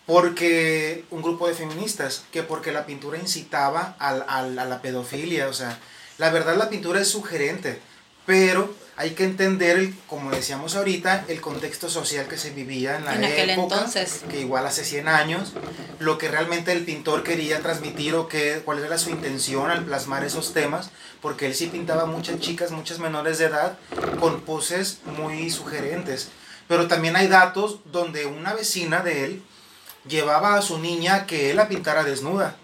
porque 0.07 1.03
un 1.11 1.21
grupo 1.21 1.47
de 1.47 1.53
feministas, 1.53 2.23
que 2.31 2.41
porque 2.41 2.71
la 2.71 2.85
pintura 2.85 3.17
incitaba 3.17 3.95
al, 3.99 4.25
al- 4.27 4.57
a 4.57 4.65
la 4.65 4.81
pedofilia, 4.81 5.47
o 5.49 5.53
sea, 5.53 5.77
la 6.17 6.29
verdad 6.29 6.55
la 6.57 6.69
pintura 6.69 6.99
es 7.01 7.07
sugerente, 7.09 7.79
pero 8.25 8.73
hay 8.99 9.11
que 9.11 9.23
entender, 9.25 9.77
el- 9.77 9.95
como 10.07 10.31
decíamos 10.31 10.75
ahorita, 10.75 11.25
el 11.27 11.39
contexto 11.39 11.87
social 11.89 12.27
que 12.27 12.37
se 12.37 12.49
vivía 12.49 12.97
en 12.97 13.05
la 13.05 13.13
En 13.15 13.23
aquel 13.25 13.51
época, 13.51 13.75
entonces. 13.75 14.21
que 14.29 14.41
igual 14.41 14.65
hace 14.65 14.83
100 14.83 15.07
años, 15.07 15.53
lo 15.99 16.17
que 16.17 16.27
realmente 16.29 16.71
el 16.71 16.83
pintor 16.83 17.21
quería 17.23 17.59
transmitir 17.59 18.15
o 18.15 18.27
que, 18.27 18.61
cuál 18.65 18.83
era 18.83 18.97
su 18.97 19.11
intención 19.11 19.69
al 19.69 19.85
plasmar 19.85 20.23
esos 20.23 20.51
temas, 20.53 20.89
porque 21.21 21.45
él 21.45 21.53
sí 21.53 21.67
pintaba 21.67 22.05
muchas 22.07 22.39
chicas, 22.39 22.71
muchas 22.71 22.97
menores 22.97 23.37
de 23.37 23.45
edad, 23.45 23.77
con 24.19 24.41
poses 24.41 24.97
muy 25.05 25.51
sugerentes. 25.51 26.29
Pero 26.67 26.87
también 26.87 27.15
hay 27.15 27.27
datos 27.27 27.79
donde 27.85 28.25
una 28.25 28.53
vecina 28.53 29.01
de 29.01 29.25
él 29.25 29.43
llevaba 30.07 30.55
a 30.55 30.61
su 30.63 30.79
niña 30.79 31.25
que 31.27 31.51
él 31.51 31.57
la 31.57 31.67
pintara 31.67 32.03
desnuda. 32.03 32.55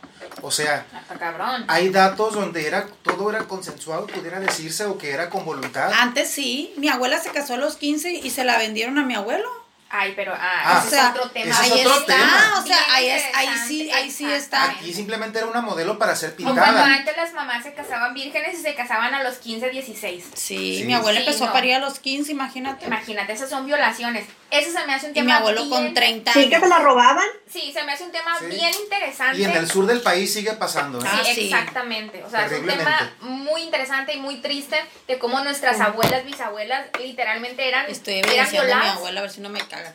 O 0.41 0.51
sea, 0.51 0.86
cabrón. 1.19 1.65
hay 1.67 1.89
datos 1.89 2.34
donde 2.34 2.67
era 2.67 2.88
todo 3.03 3.29
era 3.29 3.43
consensuado, 3.45 4.07
pudiera 4.07 4.39
decirse, 4.39 4.86
o 4.86 4.97
que 4.97 5.11
era 5.11 5.29
con 5.29 5.45
voluntad. 5.45 5.91
Antes 5.93 6.29
sí, 6.29 6.73
mi 6.77 6.89
abuela 6.89 7.19
se 7.19 7.29
casó 7.31 7.53
a 7.53 7.57
los 7.57 7.75
15 7.77 8.11
y 8.11 8.29
se 8.29 8.43
la 8.43 8.57
vendieron 8.57 8.97
a 8.97 9.03
mi 9.03 9.15
abuelo. 9.15 9.47
Ay, 9.95 10.13
pero 10.15 10.34
ah, 10.34 10.39
Ah, 10.65 10.77
ese 10.79 10.88
o 10.88 10.89
sea, 10.89 11.03
es 11.09 11.15
otro 11.15 11.29
tema. 11.29 11.51
ese 11.51 11.65
es 11.67 11.71
ahí 11.71 11.81
otro 11.86 11.99
está, 11.99 12.15
tema. 12.15 12.53
o 12.63 12.65
sea, 12.65 12.77
ahí, 12.95 13.09
es, 13.09 13.23
ahí 13.36 13.47
sí, 13.67 13.91
ahí 13.91 14.09
sí 14.09 14.25
está. 14.25 14.71
Aquí 14.71 14.91
simplemente 14.91 15.38
era 15.38 15.47
una 15.47 15.61
modelo 15.61 15.99
para 15.99 16.15
ser 16.15 16.36
pintada. 16.36 16.84
antes 16.84 17.15
las 17.15 17.31
mamás 17.34 17.61
se 17.63 17.75
casaban 17.75 18.11
vírgenes 18.15 18.57
y 18.57 18.61
se 18.63 18.73
casaban 18.73 19.13
a 19.13 19.21
los 19.21 19.36
15, 19.36 19.69
16. 19.69 20.25
Sí, 20.34 20.77
Sí. 20.79 20.84
mi 20.86 20.95
abuela 20.95 21.19
Sí, 21.19 21.25
empezó 21.27 21.43
no. 21.43 21.51
a 21.51 21.53
parir 21.53 21.75
a 21.75 21.79
los 21.79 21.99
15, 21.99 22.31
imagínate. 22.31 22.88
Imagínate, 22.88 23.34
esas 23.34 23.51
son 23.51 23.67
violaciones. 23.67 24.25
Eso 24.54 24.72
se 24.72 24.86
me 24.86 24.93
hace 24.93 25.06
un 25.08 25.12
Y 25.12 25.16
tema 25.16 25.26
mi 25.26 25.32
abuelo 25.32 25.62
bien- 25.66 25.70
con 25.72 25.93
30 25.93 26.32
Sí, 26.34 26.47
que 26.49 26.56
años. 26.56 26.68
se 26.70 26.76
la 26.76 26.80
robaban. 26.80 27.26
Sí, 27.51 27.72
se 27.74 27.84
me 27.84 27.91
hace 27.93 28.04
un 28.04 28.12
tema 28.12 28.38
Sí. 28.38 28.45
bien 28.45 28.72
interesante. 28.84 29.38
Y 29.39 29.43
en 29.45 29.51
el 29.51 29.68
sur 29.70 29.86
del 29.88 30.01
país 30.01 30.32
sigue 30.32 30.54
pasando. 30.54 30.99
¿eh? 30.99 31.08
Ah, 31.12 31.22
Sí, 31.26 31.45
exactamente. 31.45 32.24
O 32.24 32.30
sea, 32.30 32.45
es 32.45 32.51
un 32.54 32.68
tema 32.68 33.12
muy 33.22 33.62
interesante 33.64 34.14
y 34.14 34.18
muy 34.20 34.38
triste 34.41 34.80
de 35.08 35.18
cómo 35.20 35.39
nuestras 35.43 35.80
abuelas, 35.80 36.24
bisabuelas, 36.26 36.86
literalmente 36.99 37.68
eran, 37.68 37.88
Estoy 37.89 38.20
eran 38.20 38.30
evidenciando 38.30 38.62
a 38.62 38.76
mi 38.76 38.82
violadas. 38.82 38.97
abuela 38.97 39.20
a 39.20 39.24
ver 39.24 39.32
si 39.32 39.41
no 39.41 39.49
me 39.49 39.60
caga. 39.68 39.93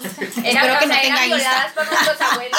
Eran, 0.00 0.46
Espero 0.46 0.74
o 0.74 0.78
que 0.78 0.86
no 0.86 0.92
sea, 0.94 1.02
tenga 1.02 1.24
eran 1.24 1.28
violadas 1.38 1.72
por 1.72 1.86
nuestros 1.86 2.20
abuelos. 2.22 2.58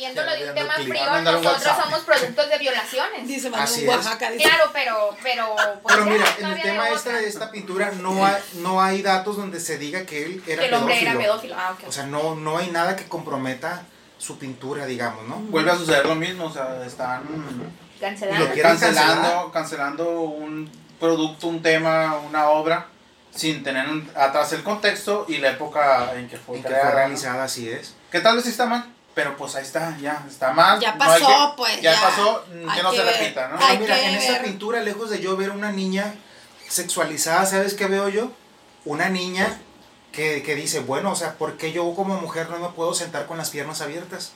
Viéndolo 0.00 0.30
de 0.30 0.48
un 0.48 0.54
tema 0.54 0.74
clip. 0.76 0.88
frío, 0.88 1.04
nosotros 1.20 1.44
WhatsApp. 1.44 1.82
somos 1.84 2.00
productos 2.00 2.48
de 2.48 2.58
violaciones. 2.58 3.28
Dice, 3.28 3.50
Así. 3.54 3.86
Oaxaca. 3.86 4.30
dice. 4.30 4.44
Claro, 4.44 4.70
pero, 4.72 5.16
pero, 5.22 5.54
pues 5.82 5.94
Pero 5.94 6.06
ya, 6.06 6.10
mira, 6.12 6.24
no 6.40 6.46
en 6.48 6.52
el 6.56 6.62
tema 6.62 6.84
de 6.86 6.94
este 6.94 7.08
otra. 7.10 7.20
de 7.20 7.28
esta 7.28 7.50
pintura 7.50 7.90
no 7.92 8.24
hay, 8.24 8.36
no 8.54 8.80
hay 8.82 9.02
datos 9.02 9.36
donde 9.36 9.60
se 9.60 9.76
diga 9.76 10.06
que 10.06 10.24
él 10.24 10.42
era 10.46 10.62
que 10.62 10.68
el 10.68 10.74
hombre 10.74 11.02
era 11.02 11.12
pedófilo. 11.12 11.32
pedófilo. 11.32 11.56
Ah, 11.58 11.76
ok. 11.78 11.88
O 11.88 11.92
sea, 11.92 12.06
no, 12.06 12.34
no 12.34 12.56
hay 12.56 12.70
nada 12.70 12.96
que 12.96 13.04
comprometa 13.08 13.82
su 14.16 14.38
pintura, 14.38 14.86
digamos, 14.86 15.26
¿no? 15.28 15.36
Vuelve 15.36 15.70
a 15.70 15.76
suceder 15.76 16.06
lo 16.06 16.14
mismo, 16.14 16.46
o 16.46 16.52
sea, 16.52 16.82
están 16.86 17.22
Cancelado. 18.00 18.46
lo 18.46 18.62
cancelando, 18.62 19.52
cancelando 19.52 20.20
un 20.22 20.70
producto, 20.98 21.46
un 21.46 21.60
tema, 21.62 22.18
una 22.26 22.48
obra, 22.48 22.86
sin 23.34 23.62
tener 23.62 23.86
atrás 24.16 24.52
el 24.54 24.62
contexto 24.62 25.24
y 25.28 25.38
la 25.38 25.50
época 25.50 26.12
en 26.14 26.28
que 26.28 26.36
fue 26.38 26.60
que 26.62 26.68
realizada, 26.68 27.44
así 27.44 27.68
es. 27.68 27.94
Que 28.10 28.20
tal 28.20 28.36
vez 28.36 28.46
está 28.46 28.66
mal, 28.66 28.84
pero 29.14 29.36
pues 29.36 29.54
ahí 29.56 29.62
está, 29.62 29.96
ya, 29.98 30.24
está 30.28 30.52
mal. 30.52 30.78
Ya 30.80 30.92
no 30.92 30.98
pasó, 30.98 31.26
que- 31.26 31.56
pues, 31.56 31.80
Ya, 31.82 31.94
ya. 31.94 32.00
pasó, 32.00 32.44
Hay 32.68 32.76
que 32.76 32.82
no 32.82 32.90
que 32.90 32.96
se 32.96 33.02
ver. 33.04 33.18
repita, 33.20 33.48
¿no? 33.48 33.58
Hay 33.60 33.78
mira, 33.78 33.96
que 33.96 34.04
en 34.06 34.14
esta 34.16 34.32
ver. 34.34 34.44
pintura, 34.44 34.80
lejos 34.80 35.10
de 35.10 35.20
yo 35.20 35.36
ver 35.36 35.50
una 35.50 35.72
niña 35.72 36.14
sexualizada, 36.68 37.46
¿sabes 37.46 37.74
qué 37.74 37.86
veo 37.86 38.08
yo? 38.08 38.30
Una 38.84 39.08
niña 39.08 39.58
que, 40.12 40.42
que 40.42 40.54
dice, 40.54 40.80
bueno, 40.80 41.12
o 41.12 41.16
sea, 41.16 41.34
¿por 41.38 41.56
qué 41.56 41.72
yo 41.72 41.92
como 41.94 42.20
mujer 42.20 42.48
no 42.50 42.58
me 42.58 42.68
puedo 42.70 42.94
sentar 42.94 43.26
con 43.26 43.38
las 43.38 43.50
piernas 43.50 43.80
abiertas? 43.80 44.32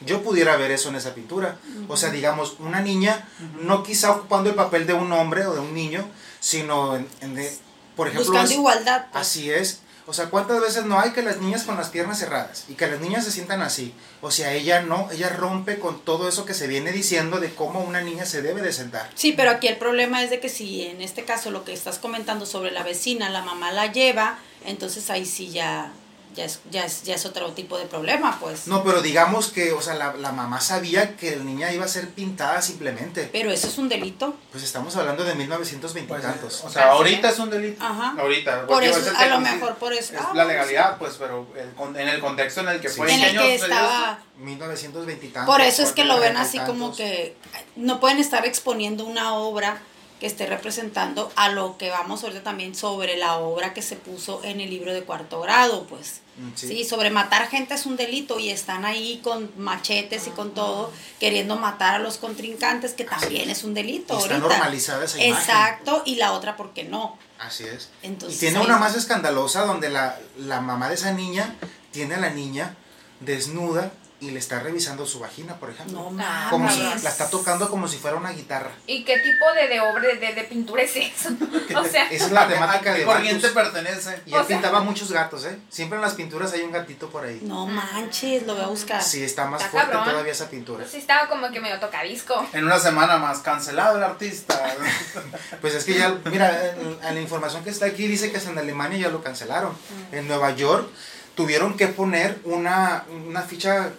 Yo 0.00 0.22
pudiera 0.22 0.56
ver 0.56 0.70
eso 0.70 0.90
en 0.90 0.94
esa 0.96 1.14
pintura. 1.14 1.56
O 1.88 1.96
sea, 1.96 2.10
digamos, 2.10 2.56
una 2.60 2.80
niña 2.80 3.28
no 3.60 3.82
quizá 3.82 4.12
ocupando 4.12 4.48
el 4.48 4.54
papel 4.54 4.86
de 4.86 4.92
un 4.92 5.10
hombre 5.12 5.44
o 5.46 5.54
de 5.54 5.60
un 5.60 5.74
niño, 5.74 6.08
sino, 6.38 6.94
en, 6.96 7.08
en 7.20 7.34
de- 7.34 7.58
por 7.96 8.06
ejemplo, 8.06 8.26
Buscando 8.30 8.50
es- 8.52 8.56
igualdad. 8.56 9.06
pues. 9.10 9.22
Así 9.26 9.50
es. 9.50 9.80
O 10.08 10.14
sea, 10.14 10.30
¿cuántas 10.30 10.58
veces 10.62 10.86
no 10.86 10.98
hay 10.98 11.10
que 11.10 11.20
las 11.20 11.36
niñas 11.36 11.64
con 11.64 11.76
las 11.76 11.90
piernas 11.90 12.18
cerradas 12.18 12.64
y 12.66 12.74
que 12.76 12.86
las 12.86 12.98
niñas 12.98 13.26
se 13.26 13.30
sientan 13.30 13.60
así? 13.60 13.92
O 14.22 14.30
sea, 14.30 14.54
ella 14.54 14.80
no, 14.80 15.06
ella 15.12 15.28
rompe 15.28 15.78
con 15.78 16.00
todo 16.00 16.30
eso 16.30 16.46
que 16.46 16.54
se 16.54 16.66
viene 16.66 16.92
diciendo 16.92 17.40
de 17.40 17.54
cómo 17.54 17.80
una 17.80 18.00
niña 18.00 18.24
se 18.24 18.40
debe 18.40 18.62
de 18.62 18.72
sentar. 18.72 19.10
Sí, 19.14 19.34
pero 19.36 19.50
aquí 19.50 19.68
el 19.68 19.76
problema 19.76 20.22
es 20.22 20.30
de 20.30 20.40
que 20.40 20.48
si 20.48 20.86
en 20.86 21.02
este 21.02 21.24
caso 21.24 21.50
lo 21.50 21.62
que 21.62 21.74
estás 21.74 21.98
comentando 21.98 22.46
sobre 22.46 22.70
la 22.70 22.84
vecina, 22.84 23.28
la 23.28 23.42
mamá 23.42 23.70
la 23.70 23.92
lleva, 23.92 24.38
entonces 24.64 25.10
ahí 25.10 25.26
sí 25.26 25.50
ya, 25.50 25.92
ya, 26.34 26.44
es, 26.44 26.60
ya, 26.70 26.84
es, 26.84 27.02
ya 27.02 27.14
es 27.14 27.26
otro 27.26 27.50
tipo 27.52 27.76
de 27.78 27.86
problema, 27.86 28.38
pues. 28.40 28.66
No, 28.66 28.82
pero 28.84 29.00
digamos 29.02 29.48
que, 29.48 29.72
o 29.72 29.80
sea, 29.82 29.94
la, 29.94 30.12
la 30.14 30.32
mamá 30.32 30.60
sabía 30.60 31.16
que 31.16 31.36
la 31.36 31.44
niña 31.44 31.72
iba 31.72 31.84
a 31.84 31.88
ser 31.88 32.08
pintada 32.10 32.62
simplemente. 32.62 33.28
Pero 33.32 33.50
eso 33.50 33.66
es 33.68 33.78
un 33.78 33.88
delito. 33.88 34.34
Pues 34.52 34.64
estamos 34.64 34.94
hablando 34.96 35.24
de 35.24 35.34
1920 35.34 36.08
Pues, 36.08 36.22
y 36.22 36.26
tantos. 36.26 36.64
o 36.64 36.70
sea, 36.70 36.90
ahorita 36.92 37.30
es 37.30 37.38
un 37.38 37.50
delito. 37.50 37.84
Ajá. 37.84 38.14
Ahorita. 38.18 38.66
Por 38.66 38.82
eso, 38.84 39.00
a 39.16 39.26
lo 39.26 39.40
mejor 39.40 39.74
por 39.76 39.92
eso. 39.92 40.14
Es 40.14 40.20
Ah, 40.20 40.32
la 40.34 40.44
legalidad, 40.44 40.98
pues, 40.98 41.14
pero 41.18 41.46
el 41.56 41.96
en 42.00 42.08
el 42.08 42.20
contexto 42.20 42.60
en 42.60 42.68
el 42.68 42.80
que 42.80 42.88
Sí. 42.88 42.96
fue. 42.98 43.08
sí. 43.08 43.14
En 43.14 43.22
el 43.24 43.36
que 43.38 43.56
dio 43.56 43.64
estaba... 43.64 44.18
1920 44.38 45.26
y 45.26 45.28
tantos. 45.30 45.52
Por 45.54 45.60
eso 45.62 45.82
es 45.82 45.92
que 45.92 46.04
lo 46.04 46.14
ven 46.20 46.34
40 46.34 46.40
y 46.40 46.44
así 46.44 46.58
como 46.70 46.94
que 46.94 47.36
no 47.76 47.98
pueden 48.00 48.18
estar 48.18 48.46
exponiendo 48.46 49.04
una 49.04 49.34
obra 49.34 49.80
que 50.20 50.26
esté 50.26 50.46
representando 50.46 51.30
a 51.36 51.48
lo 51.50 51.78
que 51.78 51.90
vamos 51.90 52.22
ahorita 52.24 52.42
también 52.42 52.74
sobre 52.74 53.16
la 53.16 53.36
obra 53.36 53.72
que 53.74 53.82
se 53.82 53.94
puso 53.96 54.42
en 54.42 54.60
el 54.60 54.68
libro 54.70 54.92
de 54.92 55.02
cuarto 55.04 55.40
grado, 55.40 55.84
pues. 55.86 56.20
Mm, 56.38 56.50
sí. 56.54 56.68
Sí. 56.68 56.84
sobre 56.84 57.10
matar 57.10 57.48
gente 57.48 57.74
es 57.74 57.84
un 57.86 57.96
delito 57.96 58.38
y 58.38 58.50
están 58.50 58.84
ahí 58.84 59.20
con 59.24 59.50
machetes 59.56 60.26
y 60.26 60.30
con 60.30 60.54
todo, 60.54 60.92
queriendo 61.18 61.56
matar 61.56 61.96
a 61.96 61.98
los 61.98 62.16
contrincantes, 62.16 62.92
que 62.94 63.04
también 63.04 63.50
es 63.50 63.64
un 63.64 63.74
delito. 63.74 64.14
Y 64.14 64.18
está 64.22 64.34
ahorita. 64.36 64.48
normalizada 64.48 65.04
esa 65.04 65.18
imagen. 65.24 65.34
Exacto, 65.42 66.02
y 66.04 66.16
la 66.16 66.32
otra, 66.32 66.56
¿por 66.56 66.72
qué 66.72 66.84
no? 66.84 67.18
Así 67.38 67.64
es. 67.64 67.88
Entonces, 68.02 68.36
y 68.38 68.40
tiene 68.40 68.58
ahí- 68.58 68.64
una 68.66 68.78
más 68.78 68.96
escandalosa 68.96 69.64
donde 69.64 69.88
la, 69.88 70.18
la 70.36 70.60
mamá 70.60 70.88
de 70.88 70.94
esa 70.96 71.12
niña 71.12 71.54
tiene 71.92 72.14
a 72.16 72.18
la 72.20 72.30
niña 72.30 72.74
desnuda 73.20 73.92
y 74.20 74.32
le 74.32 74.38
está 74.40 74.58
revisando 74.60 75.06
su 75.06 75.20
vagina, 75.20 75.54
por 75.56 75.70
ejemplo. 75.70 76.10
No 76.10 76.50
como 76.50 76.68
si 76.70 76.80
la 76.82 76.94
está 76.94 77.30
tocando 77.30 77.70
como 77.70 77.86
si 77.86 77.98
fuera 77.98 78.16
una 78.16 78.30
guitarra. 78.32 78.70
¿Y 78.86 79.04
qué 79.04 79.16
tipo 79.18 79.44
de, 79.54 79.68
de 79.68 79.80
obra, 79.80 80.02
de, 80.08 80.34
de 80.34 80.44
pintura 80.44 80.82
es 80.82 80.96
eso? 80.96 81.28
o 81.78 81.84
sea, 81.84 82.08
es 82.10 82.30
la 82.32 82.42
¿A 82.42 82.48
qué- 82.48 82.54
temática 82.54 82.94
de 82.94 83.04
corriente 83.04 83.48
pertenece? 83.50 84.20
Y 84.26 84.30
él 84.30 84.36
O 84.36 84.38
sea- 84.38 84.46
pintaba 84.48 84.80
muchos 84.80 85.12
gatos, 85.12 85.44
¿eh? 85.44 85.56
Siempre 85.70 85.96
en 85.96 86.02
las 86.02 86.14
pinturas 86.14 86.52
hay 86.52 86.62
un 86.62 86.72
gatito 86.72 87.08
por 87.10 87.24
ahí. 87.24 87.38
No 87.42 87.66
manches, 87.66 88.44
lo 88.44 88.54
voy 88.54 88.64
a 88.64 88.68
buscar. 88.68 89.02
Sí, 89.02 89.22
está 89.22 89.46
más 89.46 89.60
Está 89.60 89.70
fuerte 89.70 89.92
cabrón. 89.92 90.10
todavía 90.12 90.32
esa 90.32 90.50
pintura. 90.50 90.84
sí 90.90 90.96
estaba 90.98 91.28
como 91.28 91.50
que 91.52 91.60
medio 91.60 91.78
tocadisco. 91.78 92.44
En 92.52 92.64
una 92.64 92.80
semana 92.80 93.18
más, 93.18 93.38
cancelado 93.38 93.96
el 93.98 94.02
artista. 94.02 94.60
Pues 95.60 95.74
es 95.74 95.84
que 95.84 95.94
ya, 95.98 96.16
mira, 96.30 96.72
en, 96.72 96.98
en 97.02 97.14
la 97.14 97.20
información 97.20 97.62
que 97.64 97.70
está 97.70 97.86
aquí 97.86 98.06
dice 98.06 98.30
que 98.30 98.38
en 98.38 98.58
Alemania 98.58 98.98
ya 98.98 99.08
lo 99.08 99.22
cancelaron. 99.22 99.72
Mm. 99.72 100.14
En 100.14 100.28
Nueva 100.28 100.50
York 100.52 100.88
tuvieron 101.34 101.76
que 101.76 101.88
poner 101.88 102.38
una, 102.44 103.04
una 103.26 103.42
ficha 103.42 103.90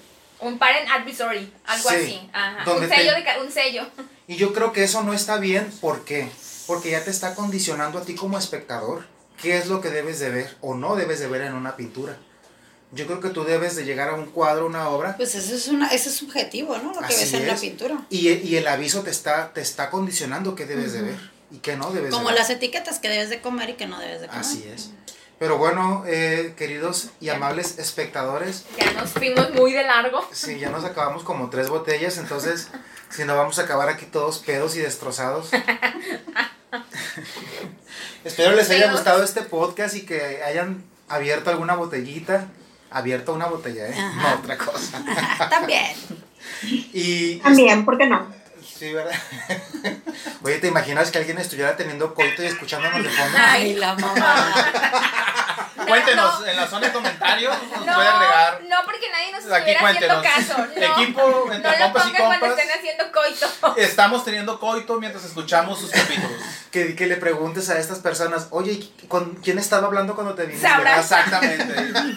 Un 0.41 0.57
parent 0.57 0.89
advisory, 0.89 1.51
algo 1.65 1.89
Sí. 1.89 1.95
así. 1.95 2.29
Ajá. 2.33 2.63
Donde 2.65 2.87
Un 2.87 2.93
sello, 2.93 3.11
te- 3.11 3.17
de, 3.19 3.23
ca- 3.25 3.39
un 3.41 3.51
sello. 3.51 3.87
Y 4.27 4.35
yo 4.35 4.53
creo 4.53 4.71
que 4.71 4.83
eso 4.83 5.01
no 5.03 5.13
está 5.13 5.37
bien. 5.37 5.71
¿Por 5.81 6.05
qué? 6.05 6.29
Porque 6.67 6.91
ya 6.91 7.03
te 7.03 7.09
está 7.09 7.33
condicionando 7.33 7.97
a 7.97 8.03
ti 8.03 8.13
como 8.15 8.37
espectador. 8.37 9.05
¿Qué 9.41 9.57
es 9.57 9.65
lo 9.67 9.81
que 9.81 9.89
debes 9.89 10.19
de 10.19 10.29
ver 10.29 10.55
o 10.61 10.75
no 10.75 10.95
debes 10.95 11.19
de 11.19 11.27
ver 11.27 11.41
en 11.41 11.53
una 11.55 11.75
pintura? 11.75 12.15
Yo 12.91 13.07
creo 13.07 13.19
que 13.21 13.29
tú 13.29 13.43
debes 13.43 13.75
de 13.75 13.85
llegar 13.85 14.09
a 14.09 14.13
un 14.13 14.25
cuadro, 14.27 14.65
una 14.67 14.89
obra, 14.89 15.15
Pues 15.17 15.33
eso 15.35 15.55
es, 15.55 15.67
una, 15.67 15.87
eso 15.89 16.09
es 16.09 16.15
subjetivo, 16.15 16.77
¿no? 16.77 16.93
Lo 16.93 17.01
que 17.07 17.15
ves 17.15 17.33
en 17.33 17.47
la 17.47 17.55
pintura. 17.55 18.01
y, 18.09 18.29
y 18.29 18.55
el 18.57 18.67
aviso 18.67 19.01
te 19.01 19.09
está, 19.11 19.51
te 19.53 19.61
está 19.61 19.89
condicionando 19.89 20.55
qué 20.55 20.65
debes 20.65 20.93
de 20.93 21.01
ver 21.03 21.31
y 21.51 21.57
qué 21.59 21.75
no 21.75 21.91
debes 21.91 22.11
Como 22.11 22.27
de 22.29 22.33
ver. 22.33 22.41
las 22.41 22.49
etiquetas 22.51 22.99
que 22.99 23.09
debes 23.09 23.29
de 23.29 23.41
comer 23.41 23.69
y 23.71 23.73
que 23.73 23.87
no 23.87 23.99
debes 23.99 24.21
de 24.21 24.27
comer. 24.27 24.41
Así 24.41 24.67
es. 24.71 24.91
Pero 25.39 25.57
bueno, 25.57 26.03
eh, 26.05 26.53
queridos 26.57 27.09
y 27.21 27.29
amables 27.29 27.79
espectadores, 27.79 28.65
Ya 28.77 28.91
nos 28.91 29.11
fuimos 29.11 29.51
muy 29.51 29.71
de 29.71 29.83
largo. 29.83 30.27
sí, 30.33 30.59
ya 30.59 30.69
nos 30.69 30.83
acabamos 30.83 31.23
como 31.23 31.49
tres 31.49 31.69
botellas, 31.69 32.17
entonces 32.17 32.67
si 33.09 33.23
no 33.23 33.37
vamos 33.37 33.57
a 33.59 33.61
acabar 33.63 33.87
aquí 33.89 34.05
todos 34.05 34.39
pedos 34.39 34.75
y 34.75 34.79
destrozados. 34.79 35.49
Espero 38.23 38.51
les 38.55 38.69
haya 38.69 38.91
gustado 38.91 39.23
este 39.23 39.41
podcast 39.43 39.95
y 39.95 40.05
que 40.05 40.43
hayan 40.43 40.83
abierto 41.07 41.49
alguna 41.49 41.75
botellita. 41.75 42.47
Abierto 42.91 43.33
una 43.33 43.45
botella, 43.45 43.87
¿eh? 43.87 43.95
Ajá. 43.97 44.29
No 44.35 44.35
otra 44.41 44.57
cosa. 44.57 45.01
También. 45.49 45.95
Y 46.63 47.35
También, 47.37 47.85
¿por 47.85 47.97
qué 47.97 48.07
no? 48.07 48.27
Sí, 48.65 48.91
¿verdad? 48.93 49.13
Oye, 50.41 50.57
¿te 50.57 50.67
imaginas 50.67 51.11
que 51.11 51.17
alguien 51.19 51.37
estuviera 51.37 51.75
teniendo 51.77 52.13
coito 52.15 52.41
y 52.43 52.47
escuchándonos 52.47 53.03
de 53.03 53.09
fondo? 53.09 53.37
Ay, 53.39 53.75
la 53.75 53.93
mamá. 53.93 54.53
Cuéntenos 55.89 56.39
no. 56.39 56.45
en 56.47 56.55
la 56.57 56.67
zona 56.67 56.87
de 56.87 56.93
comentarios, 56.93 57.53
nos 57.71 57.85
No, 57.85 57.93
puede 57.95 58.07
agregar. 58.07 58.61
no, 58.69 58.77
porque 58.85 59.09
nadie 59.11 59.31
nos 59.31 59.51
Aquí 59.51 59.71
estuviera 59.71 59.89
haciendo 59.89 60.21
caso. 60.21 60.55
No, 60.79 61.01
Equipo 61.01 61.51
entre 61.51 61.71
no 61.71 61.77
lo 61.77 61.83
compas 61.85 62.07
y 62.07 62.11
pongan 62.11 62.39
cuando 62.39 62.39
compas. 62.47 62.59
estén 62.59 62.77
haciendo 62.79 63.11
coito. 63.11 63.75
Estamos 63.77 64.25
teniendo 64.25 64.59
coito 64.59 64.99
mientras 64.99 65.25
escuchamos 65.25 65.79
sus 65.79 65.91
capítulos. 65.91 66.41
Que, 66.71 66.95
que 66.95 67.07
le 67.07 67.15
preguntes 67.15 67.67
a 67.71 67.79
estas 67.79 67.97
personas, 67.97 68.47
oye, 68.51 68.87
¿con 69.07 69.33
quién 69.37 69.57
estaba 69.57 69.87
hablando 69.87 70.13
cuando 70.13 70.35
te 70.35 70.45
viniste? 70.45 70.67
Exactamente. 70.99 71.65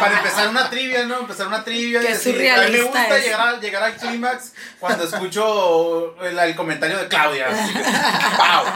Para 0.00 0.18
empezar 0.18 0.48
una 0.48 0.70
trivia, 0.70 1.04
¿no? 1.06 1.18
Empezar 1.18 1.48
una 1.48 1.64
trivia. 1.64 2.00
y 2.00 2.06
decir, 2.06 2.48
a 2.48 2.62
mí 2.62 2.70
me 2.70 2.82
gusta 2.82 3.08
eso. 3.18 3.24
llegar, 3.24 3.40
a- 3.40 3.58
llegar 3.60 3.82
al 3.82 3.96
clímax 3.96 4.52
cuando 4.78 5.02
escucho 5.02 6.14
el, 6.22 6.38
el 6.38 6.54
comentario 6.54 6.96
de 6.96 7.08
Claudia. 7.08 7.48
Así 7.50 7.72
que, 7.72 7.80
¡Wow! 7.82 8.66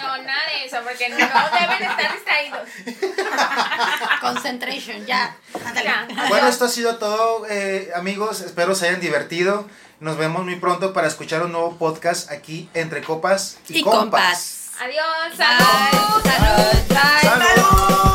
No, 0.00 0.22
nada 0.22 0.42
de 0.50 0.64
eso, 0.64 0.78
porque 0.82 1.08
no 1.10 1.16
deben 1.16 1.82
estar 1.90 2.12
distraídos. 2.14 2.68
Concentration, 4.20 5.04
ya. 5.06 5.36
Ándale. 5.64 5.84
Ya. 5.86 6.06
Bueno, 6.28 6.48
esto 6.48 6.64
ha 6.64 6.68
sido 6.68 6.96
todo, 6.96 7.46
eh, 7.48 7.90
amigos. 7.94 8.40
Espero 8.40 8.74
se 8.74 8.88
hayan 8.88 9.00
divertido. 9.00 9.68
Nos 10.02 10.16
vemos 10.16 10.42
muy 10.42 10.56
pronto 10.56 10.92
para 10.92 11.06
escuchar 11.06 11.44
un 11.44 11.52
nuevo 11.52 11.76
podcast 11.76 12.28
aquí 12.32 12.68
entre 12.74 13.02
copas 13.04 13.58
y, 13.68 13.78
Y 13.78 13.82
compas. 13.84 14.72
Adiós, 14.80 15.36
salud. 15.36 16.22
Salud. 16.24 16.72
¡Salud! 17.22 18.11